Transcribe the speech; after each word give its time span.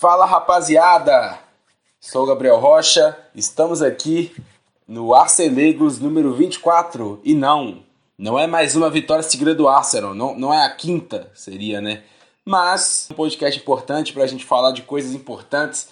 Fala 0.00 0.24
rapaziada, 0.26 1.40
sou 1.98 2.24
Gabriel 2.24 2.60
Rocha, 2.60 3.18
estamos 3.34 3.82
aqui 3.82 4.32
no 4.86 5.12
Arcelegos 5.12 5.98
número 5.98 6.32
24 6.32 7.20
e 7.24 7.34
não, 7.34 7.80
não 8.16 8.38
é 8.38 8.46
mais 8.46 8.76
uma 8.76 8.88
vitória 8.88 9.24
seguida 9.24 9.56
do 9.56 9.66
Arsenal, 9.66 10.14
não, 10.14 10.38
não 10.38 10.54
é 10.54 10.64
a 10.64 10.70
quinta, 10.70 11.28
seria 11.34 11.80
né? 11.80 12.04
Mas 12.44 13.08
um 13.10 13.14
podcast 13.16 13.58
importante 13.58 14.12
para 14.12 14.22
a 14.22 14.26
gente 14.28 14.46
falar 14.46 14.70
de 14.70 14.82
coisas 14.82 15.14
importantes. 15.14 15.88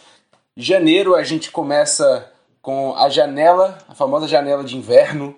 Janeiro 0.57 1.17
a 1.17 1.25
gente 1.25 1.51
começa 1.51 2.31
com 2.63 2.95
a 2.95 3.09
janela, 3.09 3.77
a 3.89 3.95
famosa 3.97 4.29
janela 4.29 4.63
de 4.63 4.77
inverno, 4.77 5.35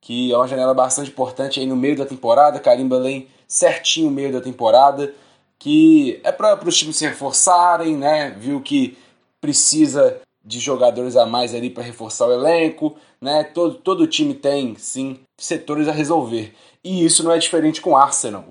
que 0.00 0.32
é 0.32 0.36
uma 0.36 0.48
janela 0.48 0.74
bastante 0.74 1.08
importante 1.08 1.60
aí 1.60 1.66
no 1.66 1.76
meio 1.76 1.96
da 1.96 2.04
temporada, 2.04 2.58
carimba 2.58 2.96
além 2.96 3.28
certinho 3.46 4.08
o 4.08 4.10
meio 4.10 4.32
da 4.32 4.40
temporada, 4.40 5.14
que 5.58 6.20
é 6.22 6.30
para 6.30 6.66
os 6.66 6.76
times 6.76 6.96
se 6.96 7.06
reforçarem, 7.06 7.96
né? 7.96 8.30
Viu 8.30 8.60
que 8.60 8.96
precisa 9.40 10.20
de 10.44 10.60
jogadores 10.60 11.16
a 11.16 11.26
mais 11.26 11.54
ali 11.54 11.68
para 11.68 11.82
reforçar 11.82 12.26
o 12.26 12.32
elenco, 12.32 12.96
né? 13.20 13.44
Todo, 13.44 13.74
todo 13.74 14.06
time 14.06 14.34
tem, 14.34 14.76
sim, 14.76 15.20
setores 15.36 15.88
a 15.88 15.92
resolver. 15.92 16.54
E 16.82 17.04
isso 17.04 17.22
não 17.22 17.32
é 17.32 17.38
diferente 17.38 17.80
com 17.80 17.90
o 17.90 17.96
Arsenal. 17.96 18.46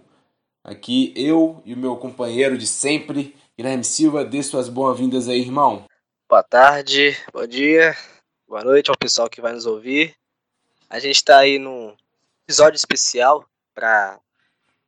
Aqui 0.64 1.14
eu 1.16 1.62
e 1.66 1.74
o 1.74 1.78
meu 1.78 1.96
companheiro 1.96 2.58
de 2.58 2.68
sempre, 2.68 3.36
Guilherme 3.58 3.84
Silva, 3.84 4.26
dê 4.26 4.44
suas 4.44 4.68
boas-vindas 4.68 5.30
aí, 5.30 5.40
irmão. 5.40 5.86
Boa 6.30 6.44
tarde, 6.44 7.18
bom 7.32 7.48
dia, 7.48 7.96
boa 8.46 8.62
noite 8.64 8.90
ao 8.90 8.98
pessoal 8.98 9.30
que 9.30 9.40
vai 9.40 9.54
nos 9.54 9.66
ouvir. 9.66 10.14
A 10.90 11.00
gente 11.00 11.16
está 11.16 11.40
aí 11.40 11.58
num 11.58 11.96
episódio 12.44 12.76
especial 12.76 13.46
para 13.74 14.20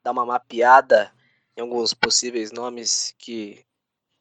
dar 0.04 0.12
uma 0.12 0.26
mapeada 0.26 1.12
em 1.60 1.62
alguns 1.62 1.94
possíveis 1.94 2.54
nomes 2.54 3.14
que 3.20 3.60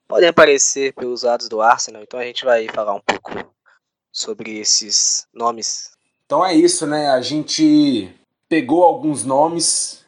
podem 0.08 0.28
aparecer 0.28 0.92
pelos 0.94 1.22
lados 1.22 1.48
do 1.48 1.62
Arsenal. 1.62 2.02
Então 2.02 2.18
a 2.18 2.24
gente 2.24 2.44
vai 2.44 2.66
falar 2.66 2.94
um 2.94 3.00
pouco 3.00 3.30
sobre 4.12 4.58
esses 4.58 5.26
nomes. 5.32 5.92
Então 6.26 6.44
é 6.44 6.52
isso, 6.52 6.84
né? 6.84 7.08
A 7.10 7.20
gente 7.20 8.12
pegou 8.48 8.82
alguns 8.82 9.24
nomes, 9.24 10.04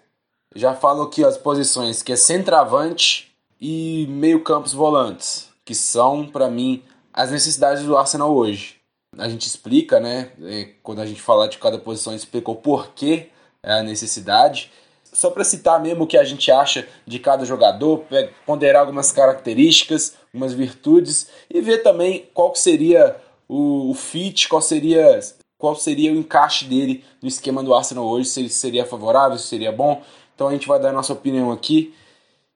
já 0.57 0.75
falo 0.75 1.03
aqui 1.03 1.25
as 1.25 1.39
posições, 1.39 2.03
que 2.03 2.13
é 2.13 2.17
centroavante 2.17 3.33
e 3.61 4.07
meio-campos 4.09 4.73
volantes, 4.73 5.49
que 5.65 5.75
são, 5.75 6.27
para 6.27 6.51
mim, 6.51 6.83
as 7.13 7.31
necessidades 7.31 7.85
do 7.85 7.97
Arsenal 7.97 8.35
hoje. 8.35 8.81
A 9.17 9.29
gente 9.29 9.47
explica, 9.47 10.01
né? 10.01 10.33
É, 10.43 10.75
quando 10.83 11.01
a 11.01 11.07
gente 11.07 11.23
falar 11.23 11.47
de 11.47 11.59
cada 11.59 11.79
posição, 11.79 12.15
explicou 12.15 12.57
por 12.57 12.93
que 12.93 13.31
é 13.63 13.73
a 13.75 13.83
necessidade 13.83 14.73
só 15.13 15.31
para 15.31 15.45
citar 15.45 15.81
mesmo 15.81 16.05
o 16.05 16.07
que 16.07 16.17
a 16.17 16.25
gente 16.25 16.51
acha 16.51 16.87
de 17.07 17.19
cada 17.19 17.45
jogador, 17.45 18.05
ponderar 18.47 18.83
algumas 18.83 19.13
características, 19.13 20.15
algumas 20.33 20.53
virtudes 20.53 21.29
e 21.49 21.61
ver 21.61 21.79
também 21.79 22.29
qual 22.33 22.55
seria 22.55 23.17
o, 23.49 23.91
o 23.91 23.95
fit, 23.95 24.49
qual 24.49 24.63
seria 24.63 25.21
qual 25.59 25.77
seria 25.77 26.11
o 26.11 26.17
encaixe 26.17 26.65
dele 26.65 27.05
no 27.21 27.29
esquema 27.29 27.63
do 27.63 27.75
Arsenal 27.75 28.07
hoje, 28.07 28.31
se 28.31 28.41
ele 28.41 28.49
seria 28.49 28.87
favorável, 28.87 29.37
se 29.37 29.47
seria 29.47 29.71
bom. 29.71 30.03
Então 30.35 30.49
a 30.49 30.53
gente 30.53 30.67
vai 30.67 30.81
dar 30.81 30.89
a 30.89 30.93
nossa 30.93 31.13
opinião 31.13 31.53
aqui. 31.53 31.95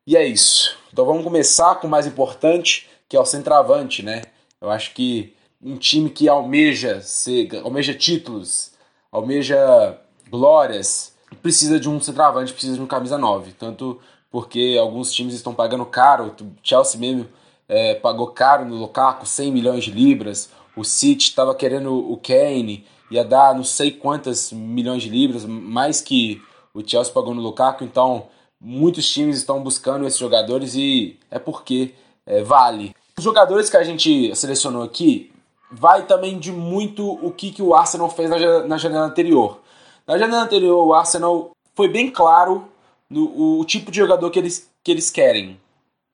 E 0.06 0.16
é 0.16 0.26
isso. 0.26 0.78
Então 0.90 1.04
vamos 1.04 1.22
começar 1.22 1.74
com 1.74 1.86
o 1.86 1.90
mais 1.90 2.06
importante, 2.06 2.88
que 3.06 3.14
é 3.14 3.20
o 3.20 3.26
centroavante, 3.26 4.02
né? 4.02 4.22
Eu 4.58 4.70
acho 4.70 4.94
que 4.94 5.34
um 5.62 5.76
time 5.76 6.08
que 6.08 6.28
almeja 6.28 7.02
ser, 7.02 7.48
almeja 7.62 7.92
títulos, 7.92 8.72
almeja 9.12 9.98
glórias, 10.30 11.13
precisa 11.42 11.78
de 11.78 11.88
um 11.88 12.00
centroavante, 12.00 12.52
precisa 12.52 12.76
de 12.76 12.82
um 12.82 12.86
camisa 12.86 13.18
9. 13.18 13.52
Tanto 13.52 14.00
porque 14.30 14.76
alguns 14.80 15.12
times 15.12 15.34
estão 15.34 15.54
pagando 15.54 15.86
caro, 15.86 16.34
o 16.40 16.46
Chelsea 16.62 16.98
mesmo 16.98 17.28
é, 17.68 17.94
pagou 17.94 18.28
caro 18.28 18.64
no 18.64 18.76
Lukaku, 18.76 19.26
100 19.26 19.52
milhões 19.52 19.84
de 19.84 19.90
libras, 19.90 20.50
o 20.76 20.84
City 20.84 21.28
estava 21.28 21.54
querendo 21.54 21.94
o 21.94 22.16
Kane, 22.16 22.84
ia 23.10 23.24
dar 23.24 23.54
não 23.54 23.62
sei 23.62 23.92
quantas 23.92 24.50
milhões 24.50 25.02
de 25.02 25.08
libras, 25.08 25.44
mais 25.44 26.00
que 26.00 26.42
o 26.74 26.82
Chelsea 26.84 27.12
pagou 27.12 27.32
no 27.32 27.40
Lukaku, 27.40 27.84
então 27.84 28.26
muitos 28.60 29.08
times 29.08 29.36
estão 29.36 29.62
buscando 29.62 30.06
esses 30.06 30.18
jogadores 30.18 30.74
e 30.74 31.16
é 31.30 31.38
porque 31.38 31.94
é, 32.26 32.42
vale. 32.42 32.94
Os 33.16 33.22
jogadores 33.22 33.70
que 33.70 33.76
a 33.76 33.84
gente 33.84 34.34
selecionou 34.34 34.82
aqui 34.82 35.30
vai 35.70 36.06
também 36.06 36.38
de 36.38 36.50
muito 36.50 37.08
o 37.24 37.30
que, 37.30 37.52
que 37.52 37.62
o 37.62 37.74
Arsenal 37.74 38.08
fez 38.08 38.30
na, 38.30 38.66
na 38.66 38.78
janela 38.78 39.06
anterior. 39.06 39.60
Na 40.06 40.18
janela 40.18 40.42
anterior, 40.42 40.86
o 40.86 40.92
Arsenal 40.92 41.52
foi 41.74 41.88
bem 41.88 42.10
claro 42.10 42.68
no 43.08 43.58
o, 43.58 43.64
tipo 43.64 43.90
de 43.90 43.98
jogador 43.98 44.30
que 44.30 44.38
eles, 44.38 44.70
que 44.82 44.90
eles 44.90 45.10
querem, 45.10 45.58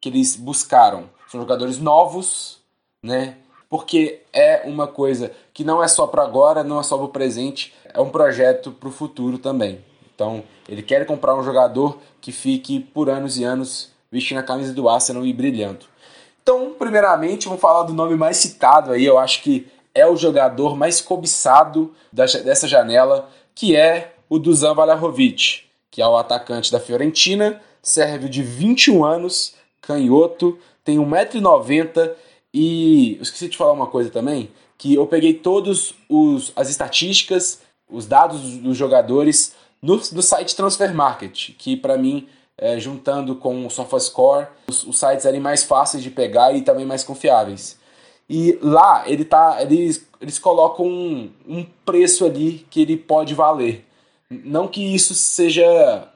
que 0.01 0.09
eles 0.09 0.37
buscaram. 0.37 1.11
São 1.29 1.41
jogadores 1.41 1.79
novos, 1.79 2.59
né? 3.03 3.37
Porque 3.69 4.23
é 4.33 4.63
uma 4.65 4.87
coisa 4.87 5.33
que 5.53 5.65
não 5.65 5.83
é 5.83 5.89
só 5.89 6.07
para 6.07 6.23
agora, 6.23 6.63
não 6.63 6.79
é 6.79 6.83
só 6.83 6.97
para 6.97 7.07
o 7.07 7.11
presente, 7.11 7.75
é 7.93 8.01
um 8.01 8.11
projeto 8.11 8.71
para 8.71 8.89
o 8.89 8.93
futuro 8.93 9.39
também. 9.39 9.85
Então, 10.15 10.45
ele 10.69 10.83
quer 10.83 11.05
comprar 11.05 11.35
um 11.35 11.43
jogador 11.43 11.99
que 12.21 12.31
fique 12.31 12.79
por 12.79 13.09
anos 13.11 13.39
e 13.39 13.45
anos 13.45 13.91
vestindo 14.11 14.39
a 14.39 14.43
camisa 14.43 14.73
do 14.73 14.89
Arsenal 14.89 15.25
e 15.25 15.33
brilhando. 15.33 15.87
Então, 16.43 16.75
primeiramente, 16.79 17.47
vamos 17.47 17.61
falar 17.61 17.85
do 17.85 17.93
nome 17.93 18.17
mais 18.17 18.37
citado 18.37 18.93
aí. 18.93 19.05
Eu 19.05 19.19
acho 19.19 19.43
que 19.43 19.69
é 19.95 20.07
o 20.07 20.17
jogador 20.17 20.77
mais 20.77 21.01
cobiçado 21.01 21.93
dessa 22.13 22.69
janela, 22.69 23.29
que 23.55 23.77
é 23.77 24.15
o 24.29 24.39
Dusan 24.39 24.75
Vlahovic, 24.75 25.63
que 25.91 26.01
é 26.01 26.07
o 26.07 26.17
atacante 26.17 26.71
da 26.71 26.79
Fiorentina, 26.79 27.61
serve 27.83 28.29
de 28.29 28.43
21 28.43 29.05
anos, 29.05 29.55
canhoto, 29.81 30.59
tem 30.85 30.99
1,90m 30.99 32.13
e 32.53 33.19
esqueci 33.21 33.49
de 33.49 33.57
falar 33.57 33.73
uma 33.73 33.87
coisa 33.87 34.11
também, 34.11 34.51
que 34.79 34.95
eu 34.95 35.07
peguei 35.07 35.35
todos 35.35 35.95
os 36.09 36.53
as 36.55 36.71
estatísticas, 36.71 37.61
os 37.89 38.07
dados 38.07 38.41
dos 38.59 38.77
jogadores 38.77 39.55
no, 39.83 39.97
no 39.97 40.23
site 40.23 40.55
Transfer 40.55 40.95
Market, 40.95 41.51
que 41.59 41.77
para 41.77 41.97
mim, 41.97 42.29
é, 42.57 42.79
juntando 42.79 43.35
com 43.35 43.67
o 43.67 43.71
SofaScore, 43.71 44.47
os, 44.69 44.85
os 44.85 44.99
sites 44.99 45.25
eram 45.25 45.41
mais 45.41 45.63
fáceis 45.65 46.03
de 46.03 46.11
pegar 46.11 46.53
e 46.55 46.63
também 46.63 46.85
mais 46.85 47.03
confiáveis. 47.03 47.80
E 48.33 48.57
lá 48.63 49.03
ele 49.09 49.25
tá, 49.25 49.59
eles, 49.61 50.09
eles 50.21 50.39
colocam 50.39 50.87
um, 50.87 51.29
um 51.49 51.67
preço 51.85 52.25
ali 52.25 52.65
que 52.71 52.81
ele 52.81 52.97
pode 52.97 53.35
valer. 53.35 53.85
Não 54.31 54.69
que 54.69 54.95
isso 54.95 55.17
seja 55.17 56.07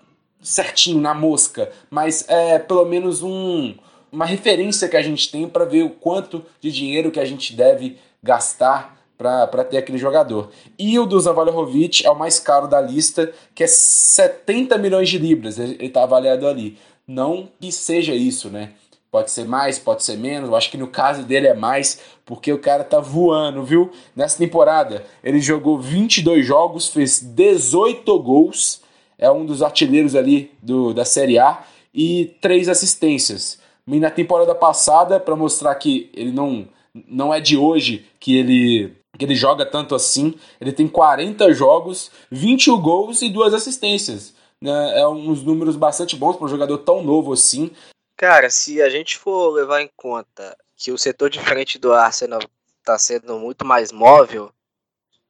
certinho 0.41 1.00
na 1.00 1.12
mosca, 1.12 1.72
mas 1.91 2.25
é 2.28 2.60
pelo 2.60 2.84
menos 2.84 3.20
um, 3.20 3.75
uma 4.12 4.25
referência 4.25 4.88
que 4.88 4.97
a 4.97 5.02
gente 5.02 5.28
tem 5.28 5.48
para 5.48 5.64
ver 5.64 5.82
o 5.82 5.91
quanto 5.91 6.44
de 6.60 6.70
dinheiro 6.70 7.10
que 7.10 7.19
a 7.19 7.25
gente 7.25 7.52
deve 7.52 7.98
gastar 8.22 8.96
para 9.19 9.64
ter 9.64 9.78
aquele 9.78 9.98
jogador. 9.98 10.50
E 10.78 10.96
o 11.00 11.06
do 11.06 11.19
Zavalovic 11.19 12.06
é 12.06 12.10
o 12.10 12.19
mais 12.19 12.38
caro 12.38 12.69
da 12.69 12.81
lista, 12.81 13.32
que 13.52 13.64
é 13.64 13.66
70 13.66 14.78
milhões 14.78 15.08
de 15.08 15.19
libras, 15.19 15.58
ele 15.58 15.84
está 15.84 16.04
avaliado 16.04 16.46
ali. 16.46 16.78
Não 17.06 17.48
que 17.60 17.72
seja 17.72 18.14
isso, 18.14 18.48
né? 18.48 18.72
Pode 19.14 19.30
ser 19.30 19.47
mais, 19.47 19.78
pode 19.78 20.02
ser 20.02 20.19
menos. 20.19 20.48
Eu 20.48 20.56
acho 20.56 20.69
que 20.69 20.76
no 20.76 20.88
caso 20.88 21.22
dele 21.22 21.47
é 21.47 21.54
mais, 21.54 22.00
porque 22.25 22.52
o 22.52 22.58
cara 22.58 22.82
tá 22.82 22.98
voando, 22.98 23.62
viu? 23.62 23.92
Nessa 24.16 24.36
temporada, 24.38 25.04
ele 25.22 25.41
jogou 25.41 25.78
22 25.78 26.44
jogos, 26.44 26.88
fez 26.88 27.20
18 27.20 28.19
gols, 28.19 28.82
é 29.16 29.30
um 29.30 29.47
dos 29.47 29.62
artilheiros 29.62 30.16
ali 30.16 30.50
do, 30.60 30.92
da 30.92 31.04
Série 31.04 31.38
A, 31.38 31.62
e 31.94 32.34
três 32.41 32.69
assistências. 32.69 33.60
E 33.86 34.00
na 34.00 34.10
temporada 34.10 34.52
passada, 34.52 35.20
para 35.20 35.36
mostrar 35.36 35.76
que 35.76 36.10
ele 36.12 36.32
não, 36.32 36.66
não 37.08 37.32
é 37.32 37.38
de 37.38 37.56
hoje 37.56 38.04
que 38.19 38.36
ele, 38.36 38.96
que 39.16 39.25
ele 39.25 39.36
joga 39.36 39.64
tanto 39.64 39.94
assim, 39.94 40.34
ele 40.60 40.72
tem 40.72 40.88
40 40.88 41.52
jogos, 41.54 42.10
21 42.32 42.81
gols 42.81 43.22
e 43.22 43.28
duas 43.28 43.54
assistências. 43.54 44.34
Né? 44.60 44.98
É 44.98 45.06
uns 45.06 45.44
números 45.44 45.76
bastante 45.76 46.16
bons 46.16 46.34
para 46.34 46.46
um 46.46 46.50
jogador 46.50 46.78
tão 46.78 47.00
novo 47.00 47.32
assim. 47.32 47.70
Cara, 48.16 48.48
se 48.48 48.80
a 48.80 48.88
gente 48.88 49.19
for 49.19 49.50
levar 49.50 49.80
em 49.80 49.91
conta 49.97 50.56
que 50.76 50.92
o 50.92 50.98
setor 50.98 51.28
de 51.28 51.41
frente 51.41 51.78
do 51.78 51.93
Arsenal 51.93 52.40
está 52.78 52.96
sendo 52.96 53.38
muito 53.40 53.64
mais 53.64 53.90
móvel, 53.90 54.52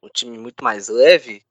um 0.03 0.09
time 0.09 0.37
muito 0.37 0.63
mais 0.63 0.87
leve, 0.87 1.43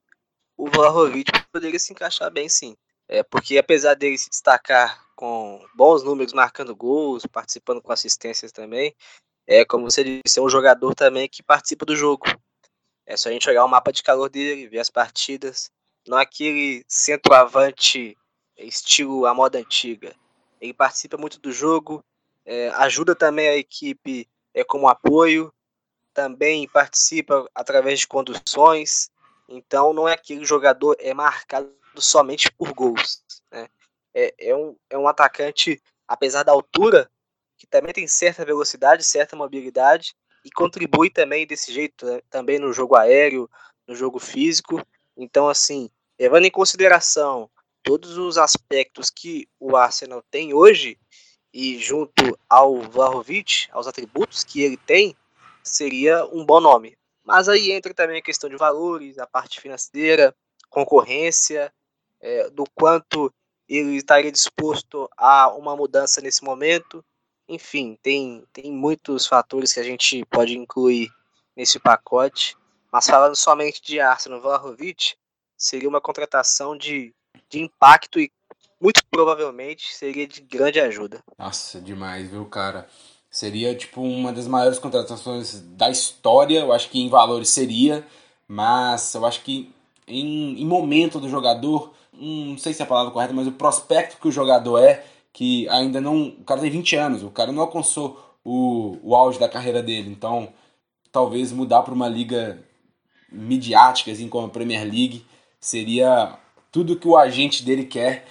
o 0.57 0.71
Vlahovic 0.71 1.33
poderia 1.53 1.79
se 1.79 1.93
encaixar 1.93 2.31
bem 2.31 2.49
sim. 2.49 2.77
É, 3.09 3.23
porque 3.25 3.59
apesar 3.59 3.95
dele 3.95 4.17
se 4.17 4.31
destacar 4.31 5.05
com 5.17 5.61
bons 5.75 6.05
números, 6.05 6.33
marcando 6.33 6.75
gols, 6.75 7.27
participando 7.27 7.83
com 7.83 7.91
assistências 7.91 8.53
também, 8.53 8.95
é 9.45 9.65
como 9.65 9.91
você 9.91 10.05
disse, 10.05 10.39
é 10.39 10.43
um 10.43 10.49
jogador 10.49 10.95
também 10.95 11.29
que 11.29 11.43
participa 11.43 11.85
do 11.85 11.97
jogo. 11.97 12.27
É 13.05 13.17
só 13.17 13.29
a 13.29 13.33
gente 13.33 13.49
olhar 13.49 13.65
o 13.65 13.69
mapa 13.69 13.93
de 13.93 14.05
calor 14.05 14.31
dele, 14.31 14.69
ver 14.69 14.79
as 14.79 14.89
partidas, 14.89 15.69
não 16.07 16.17
aquele 16.17 16.85
centroavante 16.89 18.17
estilo 18.57 19.27
a 19.27 19.35
moda 19.35 19.59
antiga 19.59 20.15
ele 20.65 20.73
participa 20.73 21.19
muito 21.19 21.39
do 21.39 21.53
jogo, 21.53 22.03
é, 22.45 22.71
ajuda 22.71 23.15
também 23.15 23.49
a 23.49 23.57
equipe 23.57 24.29
é, 24.55 24.65
como 24.65 24.89
apoio, 24.89 25.53
também 26.13 26.67
participa 26.69 27.49
através 27.55 28.01
de 28.01 28.07
conduções, 28.07 29.11
então 29.49 29.93
não 29.93 30.09
é 30.09 30.15
aquele 30.15 30.45
jogador 30.45 30.97
é 30.99 31.13
marcado 31.13 31.71
somente 31.97 32.51
por 32.51 32.73
gols. 32.73 33.23
Né? 33.51 33.69
É, 34.15 34.35
é, 34.39 34.57
um, 34.57 34.77
é 34.89 34.97
um 34.97 35.07
atacante, 35.07 35.83
apesar 36.09 36.45
da 36.45 36.53
altura, 36.53 37.11
que 37.59 37.67
também 37.67 37.93
tem 37.93 38.07
certa 38.07 38.45
velocidade, 38.45 39.05
certa 39.05 39.37
mobilidade 39.37 40.15
e 40.45 40.51
contribui 40.51 41.11
também 41.11 41.47
desse 41.47 41.73
jeito, 41.73 42.07
né? 42.07 42.21
também 42.31 42.59
no 42.59 42.73
jogo 42.73 42.97
aéreo, 42.97 43.51
no 43.87 43.95
jogo 43.95 44.19
físico. 44.19 44.81
Então, 45.17 45.49
assim, 45.49 45.91
levando 46.19 46.47
em 46.47 46.51
consideração 46.51 47.51
todos 47.85 48.17
os 48.17 48.37
aspectos 48.39 49.11
que 49.11 49.47
o 49.61 49.77
Arsenal 49.77 50.25
tem 50.31 50.53
hoje 50.53 50.99
e 51.53 51.79
junto 51.79 52.37
ao 52.51 52.81
Vlahovic, 52.81 53.69
aos 53.71 53.87
atributos 53.87 54.43
que 54.43 54.63
ele 54.63 54.77
tem, 54.77 55.15
seria 55.63 56.25
um 56.27 56.45
bom 56.45 56.61
nome. 56.61 56.97
Mas 57.23 57.49
aí 57.49 57.71
entra 57.71 57.95
também 57.95 58.19
a 58.19 58.23
questão 58.23 58.51
de 58.51 58.57
valores, 58.57 59.19
a 59.19 59.27
parte 59.27 59.61
financeira, 59.61 60.35
concorrência, 60.69 61.73
é, 62.21 62.51
do 62.51 62.65
quanto 62.75 63.33
ele 63.69 63.97
estaria 63.97 64.33
disposto 64.33 65.09
a 65.17 65.49
uma 65.55 65.77
mudança 65.77 66.21
nesse 66.21 66.43
momento. 66.43 67.05
Enfim, 67.49 67.99
tem, 68.03 68.45
tem 68.53 68.73
muitos 68.73 69.27
fatores 69.27 69.73
que 69.73 69.81
a 69.81 69.85
gente 69.85 70.25
pode 70.27 70.57
incluir 70.57 71.09
nesse 71.55 71.79
pacote. 71.79 72.57
Mas 72.91 73.07
falando 73.07 73.37
somente 73.37 73.81
de 73.83 74.01
Arsenal 74.01 74.41
Vlahovic, 74.41 75.15
seria 75.57 75.89
uma 75.89 76.01
contratação 76.01 76.77
de, 76.77 77.15
de 77.49 77.61
impacto 77.61 78.19
e 78.21 78.31
muito 78.81 79.03
provavelmente 79.11 79.95
seria 79.95 80.27
de 80.27 80.41
grande 80.41 80.81
ajuda. 80.81 81.23
Nossa, 81.39 81.81
demais, 81.81 82.29
viu, 82.29 82.45
cara? 82.47 82.89
Seria, 83.31 83.75
tipo, 83.75 84.03
uma 84.03 84.33
das 84.33 84.47
maiores 84.47 84.79
contratações 84.79 85.61
da 85.61 85.91
história. 85.91 86.61
Eu 86.61 86.73
acho 86.73 86.91
que 86.91 87.01
em 87.01 87.09
valores 87.09 87.49
seria, 87.49 88.07
mas 88.47 89.15
eu 89.15 89.25
acho 89.25 89.43
que 89.43 89.73
em, 90.07 90.61
em 90.61 90.67
momento 90.67 91.19
do 91.19 91.29
jogador, 91.29 91.93
hum, 92.13 92.51
não 92.51 92.59
sei 92.59 92.73
se 92.73 92.83
é 92.83 92.85
a 92.85 92.89
palavra 92.89 93.13
correta, 93.13 93.33
mas 93.33 93.47
o 93.47 93.53
prospecto 93.53 94.19
que 94.21 94.29
o 94.29 94.33
jogador 94.33 94.79
é, 94.79 95.05
que 95.33 95.69
ainda 95.69 96.01
não. 96.01 96.29
O 96.29 96.45
cara 96.45 96.61
tem 96.61 96.71
20 96.71 96.97
anos, 96.97 97.23
o 97.23 97.31
cara 97.31 97.51
não 97.51 97.63
alcançou 97.63 98.37
o, 98.45 98.99
o 99.03 99.17
auge 99.17 99.39
da 99.39 99.49
carreira 99.49 99.83
dele. 99.83 100.11
Então, 100.11 100.53
talvez 101.11 101.51
mudar 101.51 101.83
para 101.83 101.95
uma 101.95 102.09
liga 102.09 102.63
midiática, 103.33 104.13
assim 104.13 104.29
como 104.29 104.47
a 104.47 104.51
Premier 104.51 104.85
League, 104.85 105.25
seria 105.59 106.39
tudo 106.75 106.97
que 106.97 107.07
o 107.07 107.17
agente 107.17 107.65
dele 107.65 107.85
quer 107.85 108.25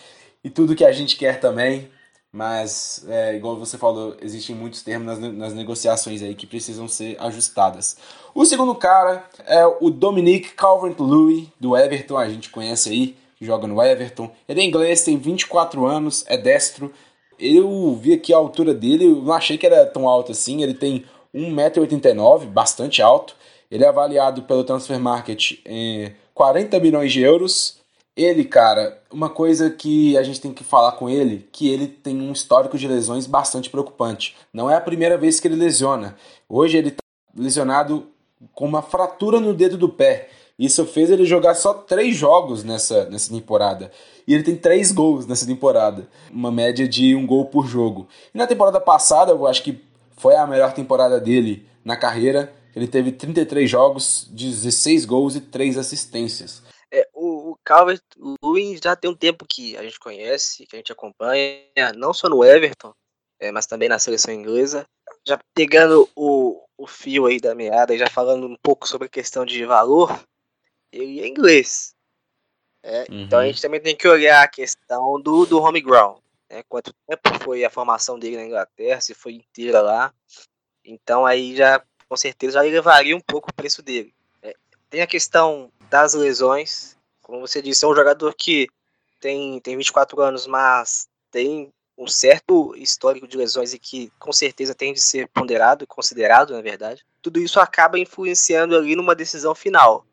e 0.43 0.49
tudo 0.49 0.75
que 0.75 0.83
a 0.83 0.91
gente 0.91 1.15
quer 1.15 1.39
também. 1.39 1.87
Mas, 2.29 3.05
é, 3.07 3.35
igual 3.35 3.57
você 3.57 3.77
falou, 3.77 4.17
existem 4.21 4.53
muitos 4.53 4.81
termos 4.81 5.17
nas, 5.17 5.33
nas 5.33 5.53
negociações 5.53 6.21
aí 6.21 6.35
que 6.35 6.45
precisam 6.45 6.85
ser 6.89 7.15
ajustadas. 7.21 7.95
O 8.35 8.45
segundo 8.45 8.75
cara 8.75 9.23
é 9.45 9.65
o 9.65 9.89
Dominic 9.89 10.55
Calvert-Lewin, 10.55 11.49
do 11.57 11.77
Everton, 11.77 12.17
a 12.17 12.27
gente 12.27 12.49
conhece 12.49 12.89
aí, 12.89 13.15
joga 13.39 13.65
no 13.65 13.81
Everton. 13.81 14.29
Ele 14.49 14.59
é 14.59 14.63
inglês, 14.65 15.03
tem 15.03 15.15
24 15.15 15.85
anos, 15.85 16.25
é 16.27 16.35
destro. 16.35 16.91
Eu 17.39 17.95
vi 17.95 18.13
aqui 18.13 18.33
a 18.33 18.37
altura 18.37 18.73
dele, 18.73 19.05
eu 19.05 19.21
não 19.21 19.33
achei 19.33 19.57
que 19.57 19.65
era 19.65 19.85
tão 19.85 20.05
alto 20.05 20.33
assim, 20.33 20.63
ele 20.63 20.73
tem 20.73 21.05
1,89m, 21.33 22.47
bastante 22.47 23.01
alto. 23.01 23.37
Ele 23.71 23.85
é 23.85 23.87
avaliado 23.87 24.41
pelo 24.41 24.65
Transfer 24.65 24.99
Market 24.99 25.59
em 25.65 26.13
40 26.33 26.77
milhões 26.79 27.13
de 27.13 27.21
euros 27.21 27.82
ele, 28.15 28.45
cara, 28.45 29.01
uma 29.11 29.29
coisa 29.29 29.69
que 29.69 30.15
a 30.17 30.23
gente 30.23 30.39
tem 30.39 30.53
que 30.53 30.63
falar 30.63 30.93
com 30.93 31.09
ele, 31.09 31.47
que 31.51 31.69
ele 31.69 31.87
tem 31.87 32.21
um 32.21 32.31
histórico 32.31 32.77
de 32.77 32.87
lesões 32.87 33.25
bastante 33.25 33.69
preocupante. 33.69 34.35
Não 34.53 34.69
é 34.69 34.75
a 34.75 34.81
primeira 34.81 35.17
vez 35.17 35.39
que 35.39 35.47
ele 35.47 35.55
lesiona. 35.55 36.15
Hoje 36.47 36.77
ele 36.77 36.89
está 36.89 37.01
lesionado 37.35 38.07
com 38.53 38.65
uma 38.65 38.81
fratura 38.81 39.39
no 39.39 39.53
dedo 39.53 39.77
do 39.77 39.89
pé. 39.89 40.29
Isso 40.57 40.85
fez 40.85 41.09
ele 41.09 41.25
jogar 41.25 41.55
só 41.55 41.73
três 41.73 42.15
jogos 42.15 42.63
nessa, 42.63 43.05
nessa 43.05 43.31
temporada. 43.31 43.91
E 44.27 44.33
ele 44.33 44.43
tem 44.43 44.55
três 44.55 44.91
gols 44.91 45.25
nessa 45.25 45.47
temporada. 45.47 46.07
Uma 46.31 46.51
média 46.51 46.87
de 46.87 47.15
um 47.15 47.25
gol 47.25 47.45
por 47.45 47.65
jogo. 47.65 48.07
E 48.33 48.37
na 48.37 48.45
temporada 48.45 48.79
passada, 48.79 49.31
eu 49.31 49.47
acho 49.47 49.63
que 49.63 49.81
foi 50.15 50.35
a 50.35 50.45
melhor 50.45 50.71
temporada 50.73 51.19
dele 51.19 51.65
na 51.83 51.97
carreira. 51.97 52.53
Ele 52.75 52.87
teve 52.87 53.11
33 53.11 53.69
jogos, 53.69 54.27
16 54.31 55.05
gols 55.05 55.35
e 55.35 55.41
3 55.41 55.77
assistências. 55.77 56.62
É, 56.95 57.09
o, 57.11 57.53
o 57.53 57.59
Calvert-Lewin 57.65 58.79
já 58.81 58.95
tem 58.95 59.09
um 59.09 59.15
tempo 59.15 59.47
que 59.49 59.75
a 59.75 59.81
gente 59.81 59.99
conhece, 59.99 60.67
que 60.67 60.75
a 60.75 60.77
gente 60.77 60.91
acompanha, 60.91 61.91
não 61.95 62.13
só 62.13 62.29
no 62.29 62.43
Everton, 62.43 62.93
é, 63.39 63.51
mas 63.51 63.65
também 63.65 63.89
na 63.89 63.97
seleção 63.97 64.31
inglesa. 64.31 64.85
Já 65.27 65.39
pegando 65.55 66.07
o, 66.15 66.63
o 66.77 66.85
fio 66.85 67.25
aí 67.25 67.39
da 67.39 67.55
meada 67.55 67.95
e 67.95 67.97
já 67.97 68.07
falando 68.07 68.45
um 68.45 68.55
pouco 68.61 68.87
sobre 68.87 69.07
a 69.07 69.09
questão 69.09 69.43
de 69.43 69.65
valor, 69.65 70.23
ele 70.91 71.19
é 71.19 71.27
inglês. 71.27 71.95
É, 72.83 73.05
uhum. 73.09 73.21
Então 73.21 73.39
a 73.39 73.45
gente 73.47 73.59
também 73.61 73.81
tem 73.81 73.95
que 73.95 74.07
olhar 74.07 74.43
a 74.43 74.47
questão 74.47 75.19
do, 75.19 75.47
do 75.47 75.59
home 75.59 75.81
ground. 75.81 76.19
Né? 76.47 76.61
Quanto 76.69 76.93
tempo 77.07 77.43
foi 77.43 77.65
a 77.65 77.71
formação 77.71 78.19
dele 78.19 78.37
na 78.37 78.45
Inglaterra, 78.45 79.01
se 79.01 79.15
foi 79.15 79.33
inteira 79.33 79.81
lá. 79.81 80.13
Então 80.85 81.25
aí 81.25 81.55
já, 81.55 81.83
com 82.07 82.15
certeza, 82.15 82.59
já 82.59 82.67
elevaria 82.67 83.15
um 83.15 83.21
pouco 83.21 83.49
o 83.49 83.53
preço 83.53 83.81
dele. 83.81 84.13
Tem 84.93 85.01
a 85.01 85.07
questão 85.07 85.71
das 85.89 86.13
lesões. 86.13 86.95
Como 87.23 87.39
você 87.41 87.63
disse, 87.63 87.83
é 87.83 87.87
um 87.87 87.95
jogador 87.95 88.31
que 88.35 88.67
tem, 89.19 89.59
tem 89.59 89.75
24 89.75 90.21
anos, 90.21 90.45
mas 90.45 91.07
tem 91.31 91.73
um 91.97 92.05
certo 92.05 92.75
histórico 92.75 93.27
de 93.27 93.35
lesões 93.35 93.73
e 93.73 93.79
que 93.79 94.11
com 94.19 94.31
certeza 94.31 94.75
tem 94.75 94.93
de 94.93 95.01
ser 95.01 95.27
ponderado 95.29 95.83
e 95.83 95.87
considerado, 95.87 96.53
na 96.53 96.61
verdade. 96.61 97.03
Tudo 97.23 97.39
isso 97.39 97.59
acaba 97.59 97.97
influenciando 97.97 98.77
ali 98.77 98.95
numa 98.95 99.15
decisão 99.15 99.55
final. 99.55 100.05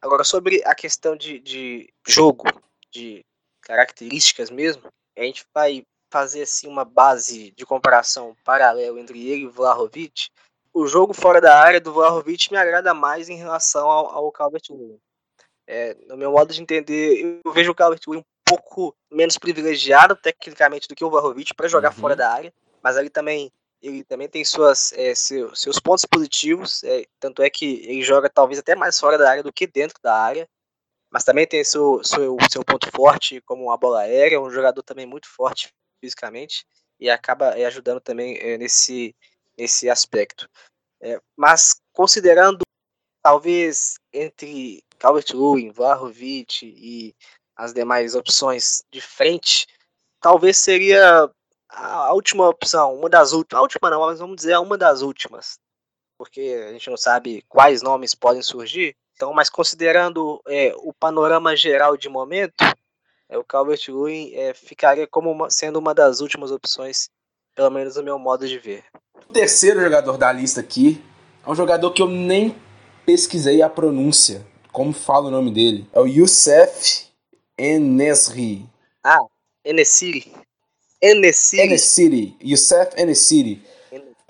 Agora, 0.00 0.24
sobre 0.24 0.62
a 0.64 0.74
questão 0.74 1.14
de, 1.14 1.38
de 1.38 1.92
jogo, 2.08 2.44
de 2.90 3.22
características 3.60 4.48
mesmo, 4.48 4.84
a 5.18 5.22
gente 5.22 5.44
vai 5.52 5.84
fazer 6.10 6.44
assim 6.44 6.66
uma 6.66 6.86
base 6.86 7.50
de 7.50 7.66
comparação 7.66 8.34
paralela 8.42 8.98
entre 8.98 9.28
ele 9.28 9.42
e 9.42 9.48
Vlahovic. 9.48 10.30
O 10.74 10.86
jogo 10.88 11.14
fora 11.14 11.40
da 11.40 11.56
área 11.56 11.80
do 11.80 11.92
Vlahovic 11.92 12.50
me 12.50 12.58
agrada 12.58 12.92
mais 12.92 13.28
em 13.28 13.36
relação 13.36 13.88
ao, 13.88 14.08
ao 14.08 14.32
Calvert-Lewin. 14.32 14.98
É, 15.66 15.96
no 16.08 16.16
meu 16.16 16.32
modo 16.32 16.52
de 16.52 16.60
entender, 16.60 17.40
eu 17.44 17.52
vejo 17.52 17.70
o 17.70 17.74
Calvert 17.74 18.00
um 18.08 18.22
pouco 18.44 18.94
menos 19.10 19.38
privilegiado 19.38 20.16
tecnicamente 20.16 20.88
do 20.88 20.94
que 20.94 21.04
o 21.04 21.08
Vlahovic 21.10 21.54
para 21.54 21.68
jogar 21.68 21.90
uhum. 21.90 22.00
fora 22.00 22.16
da 22.16 22.30
área, 22.30 22.52
mas 22.82 22.96
ele 22.96 23.08
também 23.08 23.50
ele 23.80 24.02
também 24.02 24.26
tem 24.26 24.42
suas, 24.44 24.94
é, 24.94 25.14
seu, 25.14 25.54
seus 25.54 25.78
pontos 25.78 26.06
positivos, 26.06 26.82
é, 26.84 27.04
tanto 27.20 27.42
é 27.42 27.50
que 27.50 27.82
ele 27.86 28.02
joga 28.02 28.30
talvez 28.30 28.58
até 28.58 28.74
mais 28.74 28.98
fora 28.98 29.18
da 29.18 29.30
área 29.30 29.42
do 29.42 29.52
que 29.52 29.66
dentro 29.66 30.00
da 30.02 30.16
área, 30.16 30.48
mas 31.10 31.22
também 31.22 31.46
tem 31.46 31.62
seu, 31.62 32.02
seu, 32.02 32.36
seu 32.50 32.64
ponto 32.64 32.90
forte 32.90 33.42
como 33.42 33.70
a 33.70 33.76
bola 33.76 34.00
aérea, 34.00 34.40
um 34.40 34.50
jogador 34.50 34.82
também 34.82 35.04
muito 35.04 35.28
forte 35.28 35.70
fisicamente 36.00 36.64
e 36.98 37.10
acaba 37.10 37.58
é, 37.58 37.66
ajudando 37.66 38.00
também 38.00 38.38
é, 38.38 38.56
nesse, 38.56 39.14
nesse 39.58 39.88
aspecto. 39.88 40.48
É, 41.00 41.20
mas 41.36 41.80
considerando 41.92 42.62
talvez 43.22 43.98
entre 44.12 44.82
Calvert-Lewin, 44.98 45.70
Vlahovic 45.70 46.64
e 46.64 47.14
as 47.56 47.72
demais 47.72 48.14
opções 48.14 48.82
de 48.90 49.00
frente, 49.00 49.66
talvez 50.20 50.56
seria 50.56 51.30
a 51.68 52.12
última 52.12 52.48
opção, 52.48 52.94
uma 52.94 53.08
das 53.08 53.32
últimas, 53.32 53.58
a 53.58 53.62
última 53.62 53.90
não, 53.90 54.00
mas 54.00 54.18
vamos 54.18 54.36
dizer 54.36 54.58
uma 54.58 54.78
das 54.78 55.02
últimas, 55.02 55.58
porque 56.16 56.64
a 56.68 56.72
gente 56.72 56.88
não 56.88 56.96
sabe 56.96 57.42
quais 57.48 57.82
nomes 57.82 58.14
podem 58.14 58.42
surgir. 58.42 58.96
Então, 59.14 59.32
mas 59.32 59.48
considerando 59.48 60.40
é, 60.46 60.72
o 60.76 60.92
panorama 60.92 61.56
geral 61.56 61.96
de 61.96 62.08
momento, 62.08 62.64
é, 63.28 63.38
o 63.38 63.44
Calvert-Lewin 63.44 64.34
é, 64.34 64.54
ficaria 64.54 65.06
como 65.06 65.30
uma, 65.30 65.50
sendo 65.50 65.78
uma 65.78 65.94
das 65.94 66.20
últimas 66.20 66.50
opções, 66.50 67.08
pelo 67.54 67.70
menos 67.70 67.96
no 67.96 68.02
meu 68.02 68.18
modo 68.18 68.46
de 68.46 68.58
ver. 68.58 68.84
O 69.28 69.32
terceiro 69.32 69.80
jogador 69.80 70.16
da 70.16 70.32
lista 70.32 70.60
aqui 70.60 71.02
é 71.46 71.50
um 71.50 71.54
jogador 71.54 71.90
que 71.92 72.02
eu 72.02 72.08
nem 72.08 72.54
pesquisei 73.04 73.62
a 73.62 73.68
pronúncia 73.68 74.46
como 74.74 74.92
fala 74.92 75.28
o 75.28 75.30
nome 75.30 75.52
dele? 75.52 75.88
É 75.92 76.00
o 76.00 76.06
Youssef 76.06 77.06
Enesri. 77.56 78.68
Ah, 79.04 79.20
Enesiri. 79.64 80.32
Enesiri. 81.00 81.62
Enesiri. 81.62 82.36
Youssef 82.42 83.00
Enesiri. 83.00 83.62